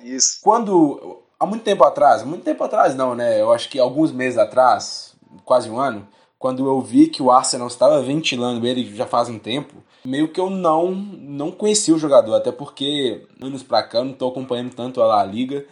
Isso. 0.03 0.41
Quando, 0.43 1.23
há 1.41 1.47
muito 1.47 1.65
tempo 1.65 1.83
atrás, 1.83 2.23
muito 2.23 2.45
tempo 2.45 2.63
atrás 2.63 2.95
não, 2.95 3.15
né? 3.15 3.41
Eu 3.41 3.55
acho 3.55 3.71
que 3.71 3.79
alguns 3.79 4.13
meses 4.13 4.39
atrás, 4.39 5.15
quase 5.47 5.71
um 5.71 5.81
ano, 5.81 6.07
quando 6.39 6.67
eu 6.67 6.79
vi 6.83 7.07
que 7.07 7.23
o 7.23 7.31
Arsenal 7.31 7.69
estava 7.69 8.03
ventilando 8.03 8.67
ele 8.67 8.95
já 8.95 9.07
faz 9.07 9.31
um 9.31 9.39
tempo, 9.39 9.75
meio 10.07 10.29
que 10.29 10.41
eu 10.41 10.51
não 10.51 10.91
não 10.93 11.51
conhecia 11.51 11.95
o 11.95 11.99
jogador, 11.99 12.35
até 12.35 12.53
porque 12.53 13.27
anos 13.41 13.63
pra 13.63 13.83
cá 13.83 13.99
eu 13.99 14.05
não 14.05 14.13
estou 14.13 14.31
acompanhando 14.31 14.75
tanto 14.75 15.03
a 15.03 15.07
La 15.07 15.25
Liga. 15.25 15.65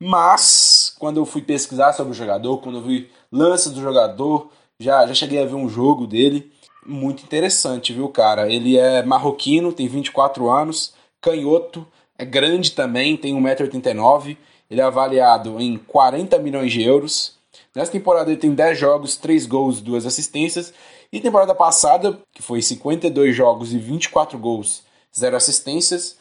Mas, 0.00 0.94
quando 0.98 1.18
eu 1.18 1.26
fui 1.26 1.42
pesquisar 1.42 1.92
sobre 1.92 2.12
o 2.12 2.14
jogador, 2.14 2.58
quando 2.58 2.78
eu 2.78 2.82
vi 2.82 3.10
lance 3.32 3.70
do 3.70 3.80
jogador, 3.80 4.48
já, 4.78 5.06
já 5.06 5.14
cheguei 5.14 5.42
a 5.42 5.46
ver 5.46 5.54
um 5.54 5.68
jogo 5.68 6.06
dele. 6.06 6.52
Muito 6.86 7.24
interessante, 7.24 7.92
viu, 7.92 8.08
cara? 8.08 8.50
Ele 8.50 8.76
é 8.76 9.02
marroquino, 9.02 9.72
tem 9.72 9.88
24 9.88 10.48
anos, 10.48 10.94
canhoto, 11.20 11.86
é 12.16 12.24
grande 12.24 12.72
também, 12.72 13.16
tem 13.16 13.34
1,89m. 13.34 14.36
Ele 14.70 14.80
é 14.80 14.84
avaliado 14.84 15.60
em 15.60 15.78
40 15.78 16.38
milhões 16.38 16.72
de 16.72 16.82
euros. 16.82 17.37
Nessa 17.74 17.92
temporada 17.92 18.30
ele 18.30 18.40
tem 18.40 18.54
10 18.54 18.78
jogos, 18.78 19.16
3 19.16 19.46
gols, 19.46 19.80
2 19.80 20.06
assistências. 20.06 20.72
E 21.12 21.20
temporada 21.20 21.54
passada, 21.54 22.18
que 22.32 22.42
foi 22.42 22.60
52 22.60 23.34
jogos 23.34 23.72
e 23.72 23.78
24 23.78 24.38
gols, 24.38 24.82
0 25.16 25.36
assistências. 25.36 26.18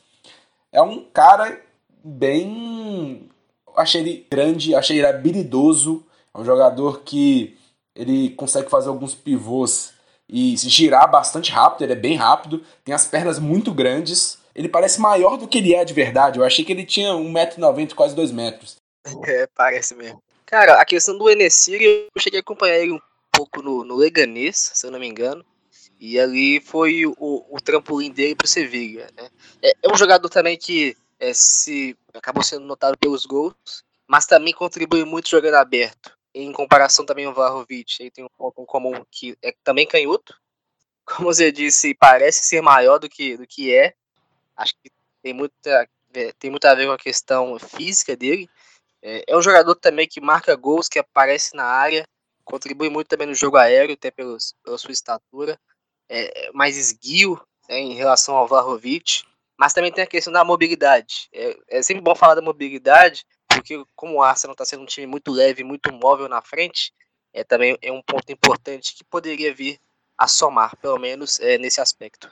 É 0.71 0.81
um 0.81 1.03
cara 1.03 1.61
bem. 2.03 3.29
Achei 3.75 4.01
ele 4.01 4.27
grande, 4.29 4.75
achei 4.75 4.97
ele 4.97 5.07
habilidoso. 5.07 6.05
É 6.33 6.39
um 6.39 6.45
jogador 6.45 7.01
que 7.01 7.57
ele 7.95 8.29
consegue 8.31 8.69
fazer 8.69 8.89
alguns 8.89 9.15
pivôs 9.15 9.93
e 10.29 10.55
girar 10.57 11.09
bastante 11.09 11.51
rápido, 11.51 11.83
ele 11.83 11.93
é 11.93 11.95
bem 11.95 12.15
rápido, 12.15 12.61
tem 12.83 12.93
as 12.93 13.07
pernas 13.07 13.39
muito 13.39 13.73
grandes. 13.73 14.37
Ele 14.53 14.67
parece 14.67 14.99
maior 14.99 15.37
do 15.37 15.47
que 15.47 15.59
ele 15.59 15.73
é 15.73 15.85
de 15.85 15.93
verdade. 15.93 16.39
Eu 16.39 16.45
achei 16.45 16.65
que 16.65 16.71
ele 16.71 16.85
tinha 16.85 17.11
1,90m, 17.11 17.93
quase 17.93 18.15
2 18.15 18.31
metros. 18.31 18.75
É, 19.25 19.47
parece 19.55 19.95
mesmo. 19.95 20.21
Cara, 20.47 20.79
a 20.79 20.85
questão 20.85 21.17
do 21.17 21.29
Enesiri, 21.29 21.83
eu 21.83 22.21
cheguei 22.21 22.39
a 22.39 22.41
acompanhar 22.41 22.77
ele 22.77 22.93
um 22.93 23.01
pouco 23.33 23.61
no, 23.61 23.83
no 23.83 23.97
Leganês, 23.97 24.71
se 24.73 24.87
eu 24.87 24.89
não 24.89 24.97
me 24.97 25.05
engano. 25.05 25.45
E 25.99 26.17
ali 26.17 26.61
foi 26.61 27.05
o, 27.05 27.15
o 27.19 27.59
trampolim 27.61 28.09
dele 28.11 28.33
pro 28.33 28.47
Sevilla. 28.47 29.07
Né? 29.13 29.29
É, 29.61 29.73
é, 29.83 29.91
um 29.91 29.97
jogador 29.97 30.29
também 30.29 30.57
que 30.57 30.95
é, 31.19 31.33
se 31.33 31.97
acabou 32.13 32.41
sendo 32.41 32.65
notado 32.65 32.97
pelos 32.97 33.25
gols, 33.25 33.83
mas 34.07 34.25
também 34.25 34.53
contribui 34.53 35.03
muito 35.03 35.29
jogando 35.29 35.55
aberto. 35.55 36.17
Em 36.33 36.53
comparação 36.53 37.05
também 37.05 37.25
ao 37.25 37.33
Vlahovic, 37.33 37.97
ele 37.99 38.11
tem 38.11 38.23
um 38.23 38.29
ponto 38.29 38.61
em 38.61 38.65
comum 38.65 39.05
que 39.11 39.37
é 39.41 39.53
também 39.65 39.85
canhoto. 39.85 40.33
Como 41.03 41.25
você 41.25 41.51
disse, 41.51 41.93
parece 41.93 42.45
ser 42.45 42.61
maior 42.61 42.99
do 42.99 43.09
que, 43.09 43.35
do 43.35 43.45
que 43.45 43.75
é. 43.75 43.93
Acho 44.55 44.73
que 44.81 44.89
tem, 45.21 45.33
muita, 45.33 45.89
é, 46.13 46.31
tem 46.39 46.49
muito 46.49 46.63
a 46.63 46.73
ver 46.73 46.85
com 46.85 46.93
a 46.93 46.97
questão 46.97 47.59
física 47.59 48.15
dele. 48.15 48.49
É, 49.01 49.23
é 49.27 49.37
um 49.37 49.41
jogador 49.41 49.75
também 49.75 50.07
que 50.07 50.21
marca 50.21 50.55
gols, 50.55 50.87
que 50.89 50.99
aparece 50.99 51.55
na 51.55 51.65
área, 51.65 52.07
contribui 52.43 52.89
muito 52.89 53.07
também 53.07 53.27
no 53.27 53.35
jogo 53.35 53.57
aéreo, 53.57 53.93
até 53.93 54.09
pelos, 54.09 54.55
pela 54.63 54.77
sua 54.77 54.91
estatura 54.91 55.59
é, 56.09 56.51
mais 56.53 56.77
esguio 56.77 57.39
né, 57.69 57.79
em 57.79 57.93
relação 57.93 58.35
ao 58.35 58.47
Vlahovic, 58.47 59.23
mas 59.57 59.73
também 59.73 59.91
tem 59.91 60.03
a 60.03 60.07
questão 60.07 60.31
da 60.31 60.43
mobilidade. 60.43 61.27
É, 61.33 61.57
é 61.69 61.83
sempre 61.83 62.01
bom 62.01 62.15
falar 62.15 62.35
da 62.35 62.41
mobilidade, 62.41 63.25
porque 63.47 63.83
como 63.95 64.15
o 64.15 64.21
Arsenal 64.21 64.53
está 64.53 64.65
sendo 64.65 64.83
um 64.83 64.87
time 64.87 65.07
muito 65.07 65.31
leve, 65.31 65.63
muito 65.63 65.91
móvel 65.91 66.29
na 66.29 66.41
frente, 66.41 66.93
é 67.33 67.43
também 67.43 67.77
é 67.81 67.91
um 67.91 68.01
ponto 68.01 68.31
importante 68.31 68.95
que 68.95 69.03
poderia 69.03 69.53
vir 69.53 69.79
a 70.17 70.27
somar, 70.27 70.75
pelo 70.77 70.97
menos 70.97 71.39
é, 71.39 71.57
nesse 71.57 71.81
aspecto. 71.81 72.31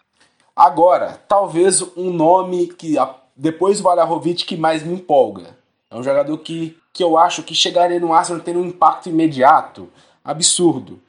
Agora, 0.55 1.21
talvez 1.27 1.81
um 1.97 2.11
nome 2.11 2.67
que 2.67 2.95
depois 3.35 3.77
do 3.77 3.83
Vlahovic 3.83 4.45
que 4.45 4.55
mais 4.55 4.83
me 4.83 4.93
empolga. 4.93 5.57
É 5.95 5.97
um 5.97 6.03
jogador 6.03 6.37
que, 6.39 6.77
que 6.91 7.01
eu 7.01 7.17
acho 7.17 7.41
que 7.41 7.55
chegaria 7.55 8.01
no 8.01 8.11
Arsenal 8.11 8.41
tendo 8.41 8.59
um 8.59 8.65
impacto 8.65 9.07
imediato, 9.07 9.89
absurdo, 10.21 11.01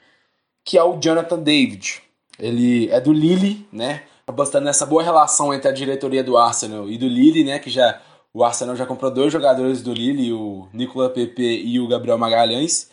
que 0.64 0.78
é 0.78 0.84
o 0.84 0.96
Jonathan 1.00 1.40
David. 1.40 2.00
Ele 2.38 2.88
é 2.90 3.00
do 3.00 3.12
Lille, 3.12 3.66
né? 3.72 4.04
Apostando 4.24 4.64
nessa 4.64 4.86
boa 4.86 5.02
relação 5.02 5.52
entre 5.52 5.68
a 5.68 5.72
diretoria 5.72 6.22
do 6.22 6.38
Arsenal 6.38 6.88
e 6.88 6.96
do 6.96 7.08
Lille, 7.08 7.42
né? 7.42 7.58
Que 7.58 7.68
já 7.68 8.00
o 8.32 8.44
Arsenal 8.44 8.76
já 8.76 8.86
comprou 8.86 9.10
dois 9.10 9.32
jogadores 9.32 9.82
do 9.82 9.92
Lille, 9.92 10.32
o 10.32 10.68
Nicolas 10.72 11.10
Pepe 11.10 11.42
e 11.64 11.80
o 11.80 11.88
Gabriel 11.88 12.16
Magalhães. 12.16 12.88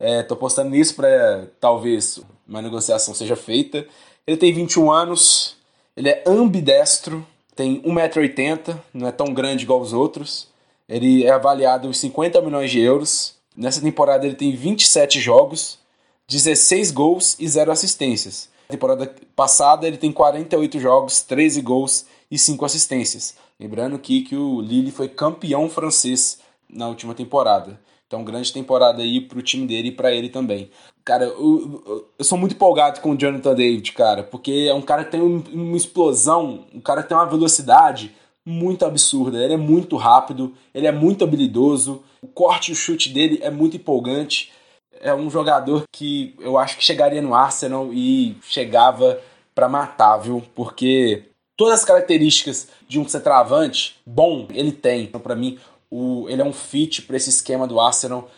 É, 0.00 0.22
tô 0.22 0.32
apostando 0.32 0.70
nisso 0.70 0.96
para 0.96 1.46
talvez 1.60 2.22
uma 2.48 2.62
negociação 2.62 3.12
seja 3.12 3.36
feita. 3.36 3.86
Ele 4.26 4.38
tem 4.38 4.50
21 4.50 4.90
anos, 4.90 5.56
ele 5.94 6.08
é 6.08 6.24
ambidestro, 6.26 7.26
tem 7.54 7.82
1,80m, 7.82 8.78
não 8.94 9.08
é 9.08 9.12
tão 9.12 9.34
grande 9.34 9.64
igual 9.64 9.82
os 9.82 9.92
outros. 9.92 10.48
Ele 10.88 11.24
é 11.24 11.30
avaliado 11.30 11.88
em 11.88 11.92
50 11.92 12.40
milhões 12.40 12.70
de 12.70 12.80
euros. 12.80 13.34
Nessa 13.56 13.80
temporada 13.80 14.24
ele 14.26 14.36
tem 14.36 14.54
27 14.54 15.20
jogos, 15.20 15.78
16 16.28 16.90
gols 16.92 17.36
e 17.38 17.48
0 17.48 17.70
assistências 17.72 18.48
temporada 18.68 19.12
passada 19.34 19.86
ele 19.86 19.96
tem 19.96 20.12
48 20.12 20.78
jogos, 20.78 21.22
13 21.22 21.60
gols 21.62 22.06
e 22.30 22.38
5 22.38 22.64
assistências. 22.64 23.34
Lembrando 23.58 23.96
aqui 23.96 24.20
que 24.22 24.36
o 24.36 24.60
Lille 24.60 24.90
foi 24.90 25.08
campeão 25.08 25.68
francês 25.68 26.38
na 26.68 26.86
última 26.86 27.14
temporada. 27.14 27.80
Então, 28.06 28.24
grande 28.24 28.52
temporada 28.52 29.02
aí 29.02 29.20
pro 29.20 29.42
time 29.42 29.66
dele 29.66 29.88
e 29.88 29.92
para 29.92 30.12
ele 30.12 30.28
também. 30.28 30.70
Cara, 31.04 31.24
eu, 31.24 32.06
eu, 32.18 32.24
sou 32.24 32.38
muito 32.38 32.54
empolgado 32.54 33.00
com 33.00 33.10
o 33.10 33.16
Jonathan 33.16 33.54
David, 33.54 33.92
cara, 33.92 34.22
porque 34.22 34.66
é 34.68 34.74
um 34.74 34.82
cara 34.82 35.04
que 35.04 35.10
tem 35.10 35.20
uma 35.20 35.76
explosão, 35.76 36.66
um 36.72 36.80
cara 36.80 37.02
que 37.02 37.08
tem 37.08 37.16
uma 37.16 37.26
velocidade 37.26 38.14
muito 38.48 38.84
absurda. 38.84 39.42
Ele 39.42 39.54
é 39.54 39.58
muito 39.58 39.96
rápido, 39.96 40.54
ele 40.74 40.86
é 40.86 40.92
muito 40.92 41.22
habilidoso, 41.22 42.02
o 42.22 42.26
corte 42.26 42.70
e 42.70 42.72
o 42.72 42.76
chute 42.76 43.10
dele 43.10 43.38
é 43.42 43.50
muito 43.50 43.76
empolgante 43.76 44.50
é 45.00 45.14
um 45.14 45.30
jogador 45.30 45.84
que 45.92 46.34
eu 46.40 46.58
acho 46.58 46.76
que 46.76 46.84
chegaria 46.84 47.22
no 47.22 47.34
Arsenal 47.34 47.92
e 47.92 48.36
chegava 48.42 49.20
para 49.54 49.68
matar, 49.68 50.18
viu? 50.18 50.42
Porque 50.54 51.24
todas 51.56 51.80
as 51.80 51.84
características 51.84 52.68
de 52.86 52.98
um 52.98 53.08
centroavante 53.08 53.98
bom 54.06 54.46
ele 54.50 54.72
tem. 54.72 55.04
Então, 55.04 55.20
para 55.20 55.36
mim, 55.36 55.58
o, 55.90 56.28
ele 56.28 56.42
é 56.42 56.44
um 56.44 56.52
fit 56.52 57.02
para 57.02 57.16
esse 57.16 57.30
esquema 57.30 57.66
do 57.66 57.80
Arsenal 57.80 58.30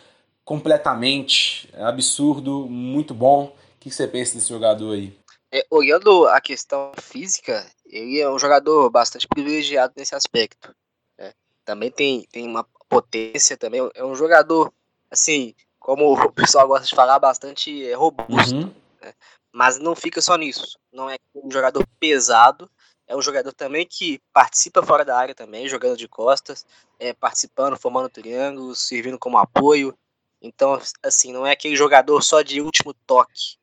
completamente 0.43 1.69
é 1.73 1.83
absurdo, 1.83 2.67
muito 2.67 3.13
bom. 3.13 3.45
O 3.45 3.79
que 3.79 3.91
você 3.91 4.07
pensa 4.07 4.35
desse 4.35 4.49
jogador 4.49 4.93
aí? 4.93 5.13
É, 5.53 5.65
olhando 5.69 6.27
a 6.27 6.39
questão 6.39 6.91
física, 6.99 7.65
ele 7.91 8.19
é 8.19 8.29
um 8.29 8.39
jogador 8.39 8.89
bastante 8.89 9.27
privilegiado 9.27 9.93
nesse 9.97 10.15
aspecto. 10.15 10.73
Né? 11.17 11.33
Também 11.65 11.91
tem, 11.91 12.25
tem 12.31 12.47
uma 12.47 12.63
potência, 12.87 13.57
também 13.57 13.81
é 13.93 14.03
um 14.03 14.15
jogador 14.15 14.73
assim 15.09 15.53
como 15.77 16.13
o 16.13 16.31
pessoal 16.31 16.67
gosta 16.67 16.87
de 16.87 16.95
falar, 16.95 17.19
bastante 17.19 17.85
é, 17.85 17.93
robusto. 17.93 18.55
Uhum. 18.55 18.73
Né? 19.01 19.13
Mas 19.51 19.77
não 19.77 19.95
fica 19.95 20.21
só 20.21 20.37
nisso. 20.37 20.79
Não 20.91 21.09
é 21.09 21.17
um 21.35 21.51
jogador 21.51 21.85
pesado, 21.99 22.69
é 23.07 23.15
um 23.15 23.21
jogador 23.21 23.51
também 23.51 23.85
que 23.85 24.21
participa 24.31 24.81
fora 24.83 25.03
da 25.03 25.17
área 25.17 25.35
também, 25.35 25.67
jogando 25.67 25.97
de 25.97 26.07
costas, 26.07 26.65
é, 26.97 27.13
participando, 27.13 27.77
formando 27.77 28.09
triângulos, 28.09 28.87
servindo 28.87 29.19
como 29.19 29.37
apoio. 29.37 29.97
Então, 30.41 30.79
assim, 31.03 31.33
não 31.33 31.45
é 31.45 31.51
aquele 31.51 31.75
jogador 31.75 32.21
só 32.21 32.41
de 32.41 32.61
último 32.61 32.93
toque, 33.05 33.57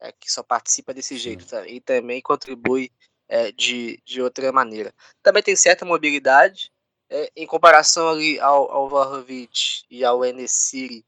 é, 0.00 0.12
que 0.12 0.30
só 0.30 0.42
participa 0.42 0.92
desse 0.92 1.16
jeito, 1.16 1.46
tá? 1.46 1.66
e 1.66 1.80
também 1.80 2.20
contribui 2.20 2.90
é, 3.28 3.52
de, 3.52 4.00
de 4.04 4.20
outra 4.22 4.50
maneira. 4.52 4.94
Também 5.22 5.42
tem 5.42 5.56
certa 5.56 5.84
mobilidade, 5.84 6.70
é, 7.10 7.30
em 7.36 7.46
comparação 7.46 8.08
ali 8.08 8.38
ao, 8.40 8.70
ao 8.70 8.88
Vlahovic 8.88 9.84
e 9.90 10.04
ao 10.04 10.24
Enesiri, 10.24 11.04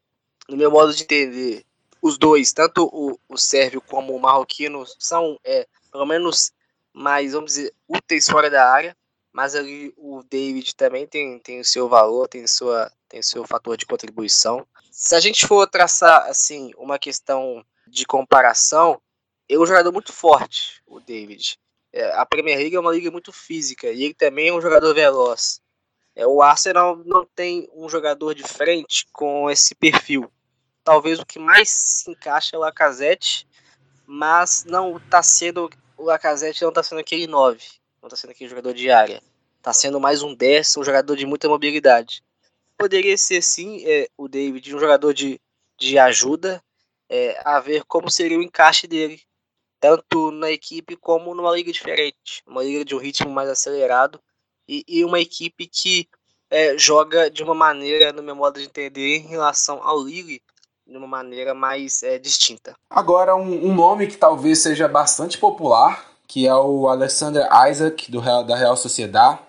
no 0.49 0.57
meu 0.57 0.71
modo 0.71 0.95
de 0.95 1.03
entender, 1.03 1.65
os 2.01 2.17
dois, 2.19 2.53
tanto 2.53 2.89
o, 2.93 3.19
o 3.29 3.37
sérvio 3.37 3.81
como 3.81 4.15
o 4.15 4.21
marroquino, 4.21 4.85
são 4.99 5.39
é, 5.45 5.67
pelo 5.91 6.07
menos 6.07 6.53
mais, 6.93 7.33
vamos 7.33 7.53
dizer, 7.53 7.75
úteis 7.89 8.29
fora 8.29 8.49
da 8.49 8.71
área, 8.71 8.97
mas 9.33 9.55
ali 9.55 9.93
o 9.97 10.23
David 10.23 10.75
também 10.75 11.07
tem, 11.07 11.39
tem 11.41 11.61
o 11.61 11.65
seu 11.65 11.89
valor, 11.89 12.29
tem, 12.29 12.47
sua, 12.47 12.91
tem 13.09 13.21
seu 13.23 13.47
fator 13.47 13.77
de 13.77 13.85
contribuição. 13.85 14.67
Se 14.91 15.15
a 15.15 15.21
gente 15.21 15.47
for 15.47 15.67
traçar 15.67 16.27
assim 16.27 16.73
uma 16.79 16.99
questão 16.99 17.65
de 17.87 18.07
comparação, 18.07 19.01
é 19.49 19.59
um 19.59 19.67
jogador 19.67 19.93
muito 19.93 20.13
forte, 20.13 20.83
o 20.87 21.01
David. 21.01 21.59
É, 21.97 22.13
a 22.15 22.27
Premier 22.27 22.59
League 22.59 22.77
é 22.77 22.81
uma 22.81 22.93
liga 22.93 23.11
muito 23.11 23.33
física 23.33 23.91
e 23.91 24.05
ele 24.05 24.15
também 24.15 24.49
é 24.49 24.53
um 24.53 24.61
jogador 24.61 24.95
veloz. 24.95 25.61
É, 26.15 26.27
o 26.27 26.43
Arsenal 26.43 26.97
não 27.05 27.27
tem 27.35 27.69
um 27.75 27.89
jogador 27.89 28.35
de 28.35 28.43
frente 28.43 29.07
com 29.13 29.51
esse 29.51 29.75
perfil 29.75 30.31
talvez 30.87 31.19
o 31.19 31.27
que 31.27 31.41
mais 31.41 31.69
se 31.69 32.09
encaixa 32.13 32.55
é 32.55 32.59
o 32.59 32.63
Lacazette, 32.63 33.45
mas 34.07 34.65
não 34.65 34.99
está 34.99 35.21
sendo 35.21 35.69
o 35.99 36.05
Lacazette 36.05 36.63
não 36.63 36.69
está 36.69 36.81
sendo 36.81 37.01
aquele 37.01 37.27
9, 37.27 37.61
não 38.01 38.07
está 38.07 38.17
sendo 38.17 38.31
aquele 38.31 38.49
jogador 38.49 38.73
de 38.73 38.89
área. 38.89 39.21
Está 39.59 39.73
sendo 39.73 39.99
mais 39.99 40.23
um 40.23 40.33
10, 40.33 40.77
um 40.77 40.85
jogador 40.85 41.17
de 41.17 41.27
muita 41.27 41.49
mobilidade. 41.49 42.23
Poderia 42.79 43.19
ser 43.19 43.43
sim 43.43 43.83
é, 43.85 44.09
o 44.17 44.29
David, 44.29 44.77
um 44.77 44.79
jogador 44.79 45.13
de, 45.13 45.41
de 45.77 45.99
ajuda, 45.99 46.63
é, 47.09 47.41
a 47.45 47.59
ver 47.59 47.83
como 47.85 48.09
seria 48.09 48.39
o 48.39 48.43
encaixe 48.43 48.87
dele, 48.87 49.21
tanto 49.81 50.31
na 50.31 50.51
equipe 50.51 50.97
como 50.97 51.35
numa 51.35 51.53
liga 51.53 51.73
diferente, 51.73 52.43
uma 52.47 52.63
liga 52.63 52.85
de 52.85 52.95
um 52.95 52.99
ritmo 52.99 53.31
mais 53.31 53.49
acelerado 53.49 54.21
e, 54.69 54.85
e 54.89 55.05
uma 55.05 55.21
equipe 55.21 55.67
que 55.67 56.09
é, 56.51 56.77
joga 56.79 57.31
de 57.31 57.43
uma 57.43 57.55
maneira, 57.55 58.13
no 58.13 58.23
meu 58.23 58.37
modo 58.37 58.59
de 58.59 58.67
entender, 58.67 59.17
em 59.17 59.27
relação 59.27 59.81
ao 59.83 60.03
Lille, 60.03 60.41
de 60.87 60.97
uma 60.97 61.07
maneira 61.07 61.55
mais 61.55 62.03
é, 62.03 62.19
distinta. 62.19 62.77
Agora, 62.89 63.35
um, 63.35 63.67
um, 63.67 63.75
nome 63.75 64.07
que 64.07 64.17
talvez 64.17 64.61
seja 64.61 64.87
bastante 64.87 65.39
popular, 65.39 66.13
que 66.29 66.47
é 66.47 66.55
o 66.55 66.89
Alexander 66.89 67.49
Isaac, 67.69 68.11
do 68.11 68.21
Real, 68.21 68.45
da 68.45 68.57
Real 68.57 68.77
Sociedade. 68.77 69.41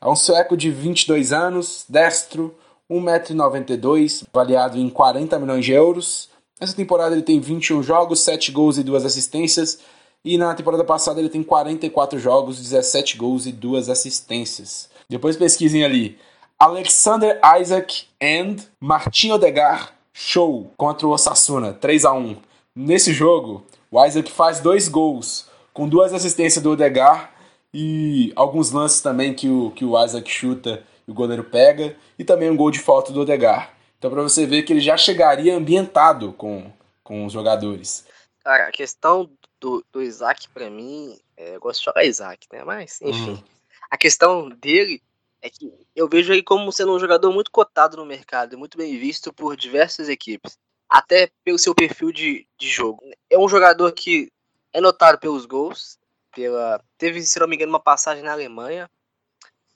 É 0.00 0.08
um 0.08 0.16
sueco 0.16 0.56
de 0.56 0.70
22 0.70 1.32
anos, 1.32 1.84
destro, 1.88 2.54
1,92m, 2.90 4.26
avaliado 4.32 4.78
em 4.78 4.90
40 4.90 5.38
milhões 5.38 5.64
de 5.64 5.72
euros. 5.72 6.28
Nessa 6.62 6.76
temporada 6.76 7.12
ele 7.12 7.24
tem 7.24 7.40
21 7.40 7.82
jogos, 7.82 8.20
7 8.20 8.52
gols 8.52 8.78
e 8.78 8.84
2 8.84 9.04
assistências. 9.04 9.80
E 10.24 10.38
na 10.38 10.54
temporada 10.54 10.84
passada 10.84 11.18
ele 11.18 11.28
tem 11.28 11.42
44 11.42 12.20
jogos, 12.20 12.60
17 12.60 13.16
gols 13.16 13.46
e 13.46 13.52
2 13.52 13.88
assistências. 13.88 14.88
Depois 15.10 15.36
pesquisem 15.36 15.82
ali. 15.82 16.16
Alexander 16.56 17.40
Isaac 17.60 18.04
and 18.22 18.58
Martin 18.78 19.32
Odegaard 19.32 19.88
show 20.12 20.70
contra 20.76 21.04
o 21.04 21.10
Osasuna, 21.10 21.72
3 21.72 22.04
a 22.04 22.12
1 22.12 22.36
Nesse 22.76 23.12
jogo, 23.12 23.66
o 23.90 24.00
Isaac 24.04 24.30
faz 24.30 24.60
dois 24.60 24.86
gols, 24.86 25.46
com 25.74 25.88
duas 25.88 26.14
assistências 26.14 26.62
do 26.62 26.70
Odegar 26.70 27.32
e 27.74 28.32
alguns 28.36 28.70
lances 28.70 29.00
também 29.00 29.34
que 29.34 29.48
o, 29.48 29.72
que 29.72 29.84
o 29.84 30.00
Isaac 30.00 30.30
chuta 30.30 30.84
e 31.08 31.10
o 31.10 31.14
goleiro 31.14 31.42
pega, 31.42 31.96
e 32.16 32.22
também 32.22 32.48
um 32.48 32.56
gol 32.56 32.70
de 32.70 32.78
falta 32.78 33.12
do 33.12 33.22
Odegar. 33.22 33.81
Então, 34.02 34.10
para 34.10 34.22
você 34.22 34.44
ver 34.44 34.64
que 34.64 34.72
ele 34.72 34.80
já 34.80 34.96
chegaria 34.96 35.54
ambientado 35.54 36.32
com, 36.32 36.72
com 37.04 37.24
os 37.24 37.32
jogadores. 37.32 38.04
Cara, 38.42 38.66
a 38.66 38.72
questão 38.72 39.30
do, 39.60 39.86
do 39.92 40.02
Isaac, 40.02 40.48
para 40.48 40.68
mim, 40.68 41.16
é, 41.36 41.54
eu 41.54 41.60
gosto 41.60 41.78
de 41.78 41.84
jogar 41.84 42.04
Isaac, 42.04 42.48
né? 42.52 42.64
Mas, 42.64 43.00
enfim. 43.00 43.30
Uhum. 43.30 43.44
A 43.88 43.96
questão 43.96 44.48
dele 44.48 45.00
é 45.40 45.48
que 45.48 45.72
eu 45.94 46.08
vejo 46.08 46.32
ele 46.32 46.42
como 46.42 46.72
sendo 46.72 46.92
um 46.92 46.98
jogador 46.98 47.32
muito 47.32 47.52
cotado 47.52 47.96
no 47.96 48.04
mercado, 48.04 48.58
muito 48.58 48.76
bem 48.76 48.98
visto 48.98 49.32
por 49.32 49.56
diversas 49.56 50.08
equipes, 50.08 50.58
até 50.88 51.30
pelo 51.44 51.56
seu 51.56 51.72
perfil 51.72 52.10
de, 52.10 52.44
de 52.58 52.68
jogo. 52.68 53.08
É 53.30 53.38
um 53.38 53.48
jogador 53.48 53.92
que 53.92 54.32
é 54.72 54.80
notado 54.80 55.20
pelos 55.20 55.46
gols, 55.46 55.96
pela 56.34 56.82
teve, 56.98 57.22
se 57.22 57.38
não 57.38 57.46
me 57.46 57.54
engano, 57.54 57.70
uma 57.70 57.78
passagem 57.78 58.24
na 58.24 58.32
Alemanha, 58.32 58.90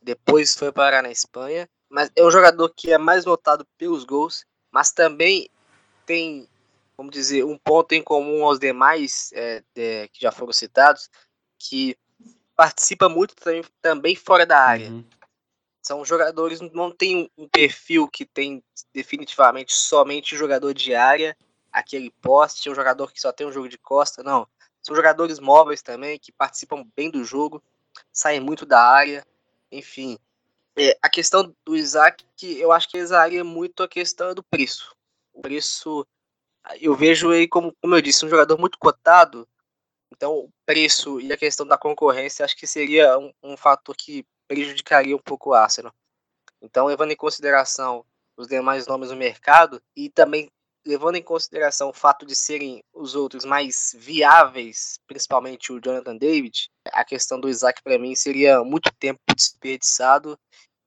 depois 0.03 0.57
foi 0.57 0.73
parar 0.73 1.01
na 1.01 1.13
Espanha, 1.13 1.69
mas 1.89 2.11
é 2.15 2.25
um 2.25 2.31
jogador 2.31 2.69
que 2.71 2.93
é 2.93 2.99
mais 2.99 3.25
notado 3.25 3.67
pelos 3.79 4.05
gols, 4.05 4.45
mas 4.71 4.93
também 4.93 5.49
tem, 6.05 6.49
vamos 6.97 7.13
dizer, 7.13 7.45
um 7.45 7.57
ponto 7.59 7.93
em 7.93 8.03
comum 8.03 8.45
aos 8.45 8.59
demais 8.59 9.31
é, 9.33 9.63
de, 9.75 10.09
que 10.09 10.21
já 10.21 10.31
foram 10.31 10.53
citados, 10.53 11.11
que 11.59 11.97
participa 12.55 13.09
muito 13.09 13.35
também, 13.35 13.65
também 13.81 14.17
fora 14.17 14.47
da 14.47 14.59
área. 14.59 14.89
Uhum. 14.89 15.05
São 15.83 16.05
jogadores, 16.05 16.61
não 16.61 16.91
tem 16.91 17.31
um 17.39 17.49
perfil 17.49 18.09
que 18.09 18.25
tem 18.25 18.63
definitivamente 18.93 19.73
somente 19.73 20.37
jogador 20.37 20.75
de 20.75 20.95
área, 20.95 21.37
aquele 21.71 22.11
poste, 22.23 22.69
um 22.69 22.75
jogador 22.75 23.13
que 23.13 23.21
só 23.21 23.31
tem 23.31 23.47
um 23.47 23.53
jogo 23.53 23.69
de 23.69 23.79
costa, 23.79 24.23
não. 24.23 24.49
São 24.83 24.97
jogadores 24.97 25.39
móveis 25.39 25.83
também, 25.83 26.19
que 26.19 26.33
participam 26.33 26.85
bem 26.97 27.11
do 27.11 27.25
jogo, 27.25 27.63
saem 28.13 28.41
muito 28.41 28.65
da 28.65 28.81
área, 28.81 29.25
enfim. 29.71 30.19
É, 30.79 30.99
a 31.01 31.09
questão 31.09 31.55
do 31.65 31.75
Isaac, 31.77 32.25
eu 32.43 32.71
acho 32.71 32.89
que 32.89 32.99
exaria 32.99 33.43
muito 33.43 33.83
a 33.83 33.89
questão 33.89 34.35
do 34.35 34.43
preço. 34.43 34.95
O 35.33 35.41
preço, 35.41 36.07
eu 36.81 36.95
vejo 36.95 37.33
ele 37.33 37.49
como, 37.49 37.75
como 37.81 37.95
eu 37.95 38.03
disse, 38.03 38.27
um 38.27 38.29
jogador 38.29 38.59
muito 38.59 38.79
cotado. 38.79 39.49
Então, 40.13 40.35
o 40.35 40.51
preço 40.67 41.21
e 41.21 41.33
a 41.33 41.37
questão 41.37 41.67
da 41.67 41.79
concorrência, 41.79 42.45
acho 42.45 42.57
que 42.57 42.67
seria 42.67 43.19
um, 43.19 43.33
um 43.43 43.57
fator 43.57 43.97
que 43.97 44.27
prejudicaria 44.47 45.17
um 45.17 45.21
pouco 45.21 45.51
o 45.51 45.55
Arsenal. 45.55 45.93
Então, 46.61 46.87
levando 46.87 47.11
em 47.11 47.17
consideração 47.17 48.05
os 48.37 48.47
demais 48.47 48.87
nomes 48.87 49.11
no 49.11 49.17
mercado 49.17 49.83
e 49.95 50.11
também 50.11 50.51
levando 50.87 51.17
em 51.17 51.23
consideração 51.23 51.89
o 51.91 51.93
fato 51.93 52.25
de 52.25 52.37
serem 52.37 52.83
os 52.95 53.15
outros 53.15 53.45
mais 53.45 53.95
viáveis, 53.99 54.99
principalmente 55.07 55.73
o 55.73 55.81
Jonathan 55.81 56.17
David, 56.17 56.69
a 56.93 57.05
questão 57.05 57.41
do 57.41 57.49
Isaac 57.49 57.83
para 57.83 57.99
mim 57.99 58.15
seria 58.15 58.63
muito 58.63 58.91
tempo 58.99 59.21
desperdiçado 59.35 60.39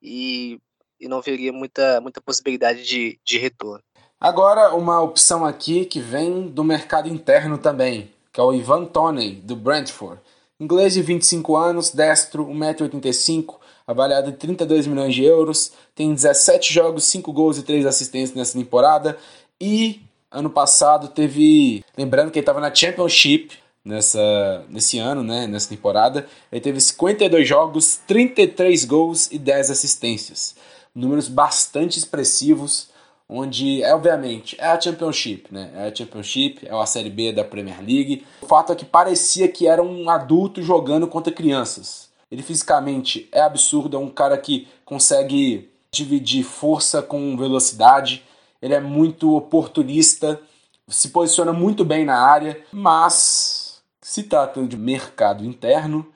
e, 0.02 0.58
e 1.00 1.08
não 1.08 1.22
veria 1.22 1.52
muita, 1.52 2.00
muita 2.00 2.22
possibilidade 2.22 2.84
de, 2.86 3.20
de 3.24 3.38
retorno. 3.38 3.84
Agora, 4.20 4.74
uma 4.76 5.02
opção 5.02 5.46
aqui 5.46 5.86
que 5.86 6.00
vem 6.00 6.48
do 6.48 6.64
mercado 6.64 7.08
interno 7.08 7.58
também, 7.58 8.12
que 8.32 8.40
é 8.40 8.44
o 8.44 8.54
Ivan 8.54 8.86
Toney, 8.86 9.36
do 9.36 9.56
Brentford. 9.56 10.22
Inglês 10.60 10.94
de 10.94 11.02
25 11.02 11.56
anos, 11.56 11.90
destro, 11.92 12.46
1,85m, 12.46 13.56
avaliado 13.88 14.30
em 14.30 14.34
32 14.34 14.88
milhões 14.88 15.16
de 15.16 15.24
euros, 15.24 15.72
tem 15.96 16.14
17 16.14 16.74
jogos, 16.74 17.06
5 17.06 17.32
gols 17.32 17.58
e 17.58 17.64
3 17.64 17.86
assistências 17.86 18.36
nessa 18.36 18.58
temporada. 18.58 19.18
E 19.62 20.02
ano 20.32 20.50
passado 20.50 21.08
teve. 21.08 21.84
Lembrando 21.98 22.32
que 22.32 22.40
ele 22.40 22.44
estava 22.44 22.60
na 22.60 22.74
Championship, 22.74 23.58
nessa, 23.84 24.66
nesse 24.70 25.00
ano, 25.00 25.24
né, 25.24 25.48
nessa 25.48 25.70
temporada. 25.70 26.28
Ele 26.52 26.62
teve 26.62 26.80
52 26.80 27.48
jogos, 27.48 28.00
33 28.08 28.86
gols 28.86 29.32
e 29.32 29.38
10 29.38 29.72
assistências. 29.72 30.56
Números 30.94 31.28
bastante 31.28 31.98
expressivos, 31.98 32.90
onde, 33.28 33.84
é, 33.84 33.94
obviamente, 33.94 34.56
é 34.60 34.68
a 34.68 34.80
Championship, 34.80 35.54
né? 35.54 35.72
É 35.76 35.88
a 35.88 35.96
Championship, 35.96 36.68
é 36.68 36.74
a 36.74 36.86
Série 36.86 37.10
B 37.10 37.32
da 37.32 37.44
Premier 37.44 37.80
League. 37.80 38.26
O 38.42 38.48
fato 38.48 38.72
é 38.72 38.76
que 38.76 38.86
parecia 38.86 39.48
que 39.48 39.68
era 39.68 39.84
um 39.84 40.10
adulto 40.10 40.62
jogando 40.62 41.08
contra 41.08 41.34
crianças. 41.34 42.10
Ele 42.32 42.44
fisicamente 42.44 43.28
é 43.32 43.42
absurdo, 43.42 43.98
é 43.98 44.00
um 44.00 44.10
cara 44.10 44.38
que 44.38 44.68
consegue 44.86 45.70
dividir 45.92 46.44
força 46.44 47.02
com 47.02 47.36
velocidade. 47.36 48.24
Ele 48.62 48.74
é 48.74 48.80
muito 48.80 49.36
oportunista, 49.36 50.42
se 50.88 51.10
posiciona 51.10 51.54
muito 51.54 51.86
bem 51.86 52.06
na 52.06 52.20
área, 52.20 52.64
mas 52.72 53.82
se 54.02 54.24
tratando 54.24 54.70
de 54.70 54.78
mercado 54.78 55.46
interno, 55.46 56.12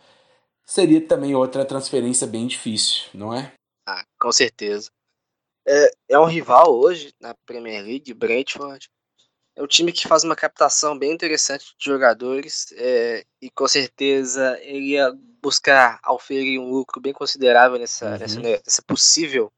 seria 0.66 1.06
também 1.06 1.36
outra 1.36 1.64
transferência 1.64 2.26
bem 2.26 2.48
difícil, 2.48 3.04
não 3.14 3.34
é? 3.34 3.54
Ah, 3.88 4.04
com 4.20 4.32
certeza. 4.32 4.90
É, 5.68 5.92
é 6.10 6.20
um 6.20 6.26
rival 6.26 6.74
hoje 6.74 7.14
na 7.20 7.34
Premier 7.46 7.84
League, 7.84 8.14
Brentford. 8.14 8.90
É 9.56 9.62
um 9.62 9.68
time 9.68 9.92
que 9.92 10.08
faz 10.08 10.24
uma 10.24 10.36
captação 10.36 10.98
bem 10.98 11.12
interessante 11.12 11.76
de 11.78 11.86
jogadores 11.86 12.74
é, 12.76 13.24
e 13.40 13.52
com 13.52 13.68
certeza 13.68 14.58
ele 14.62 14.94
ia 14.94 15.14
buscar 15.42 16.00
oferir 16.08 16.60
um 16.60 16.72
lucro 16.72 17.00
bem 17.00 17.14
considerável 17.14 17.78
nessa, 17.78 18.14
uhum. 18.14 18.18
nessa, 18.18 18.40
nessa, 18.40 18.82
possível 18.82 19.52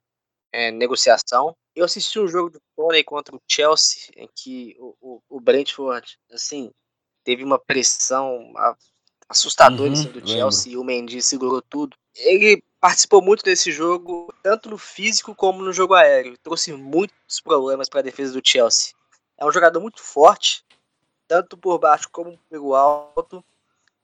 é, 0.51 0.69
negociação. 0.71 1.55
Eu 1.75 1.85
assisti 1.85 2.19
um 2.19 2.27
jogo 2.27 2.49
do 2.49 2.61
Tony 2.75 3.03
contra 3.03 3.35
o 3.35 3.41
Chelsea, 3.47 4.09
em 4.15 4.29
que 4.33 4.75
o, 4.79 4.95
o, 5.01 5.21
o 5.29 5.39
Brentford, 5.41 6.17
assim, 6.31 6.71
teve 7.23 7.43
uma 7.43 7.59
pressão 7.59 8.53
assustadora 9.27 9.91
uhum, 9.91 10.11
do 10.11 10.27
Chelsea 10.27 10.71
e 10.71 10.77
o 10.77 10.83
Mendy 10.83 11.21
segurou 11.21 11.61
tudo. 11.61 11.97
Ele 12.15 12.63
participou 12.79 13.21
muito 13.21 13.43
desse 13.43 13.71
jogo, 13.71 14.33
tanto 14.41 14.69
no 14.69 14.77
físico 14.77 15.35
como 15.35 15.63
no 15.63 15.73
jogo 15.73 15.95
aéreo. 15.95 16.37
Trouxe 16.37 16.71
muitos 16.71 17.41
problemas 17.41 17.89
para 17.89 17.99
a 17.99 18.03
defesa 18.03 18.39
do 18.39 18.47
Chelsea. 18.47 18.93
É 19.37 19.45
um 19.45 19.51
jogador 19.51 19.81
muito 19.81 20.01
forte, 20.01 20.63
tanto 21.27 21.57
por 21.57 21.77
baixo 21.79 22.07
como 22.09 22.39
pelo 22.49 22.75
alto. 22.75 23.43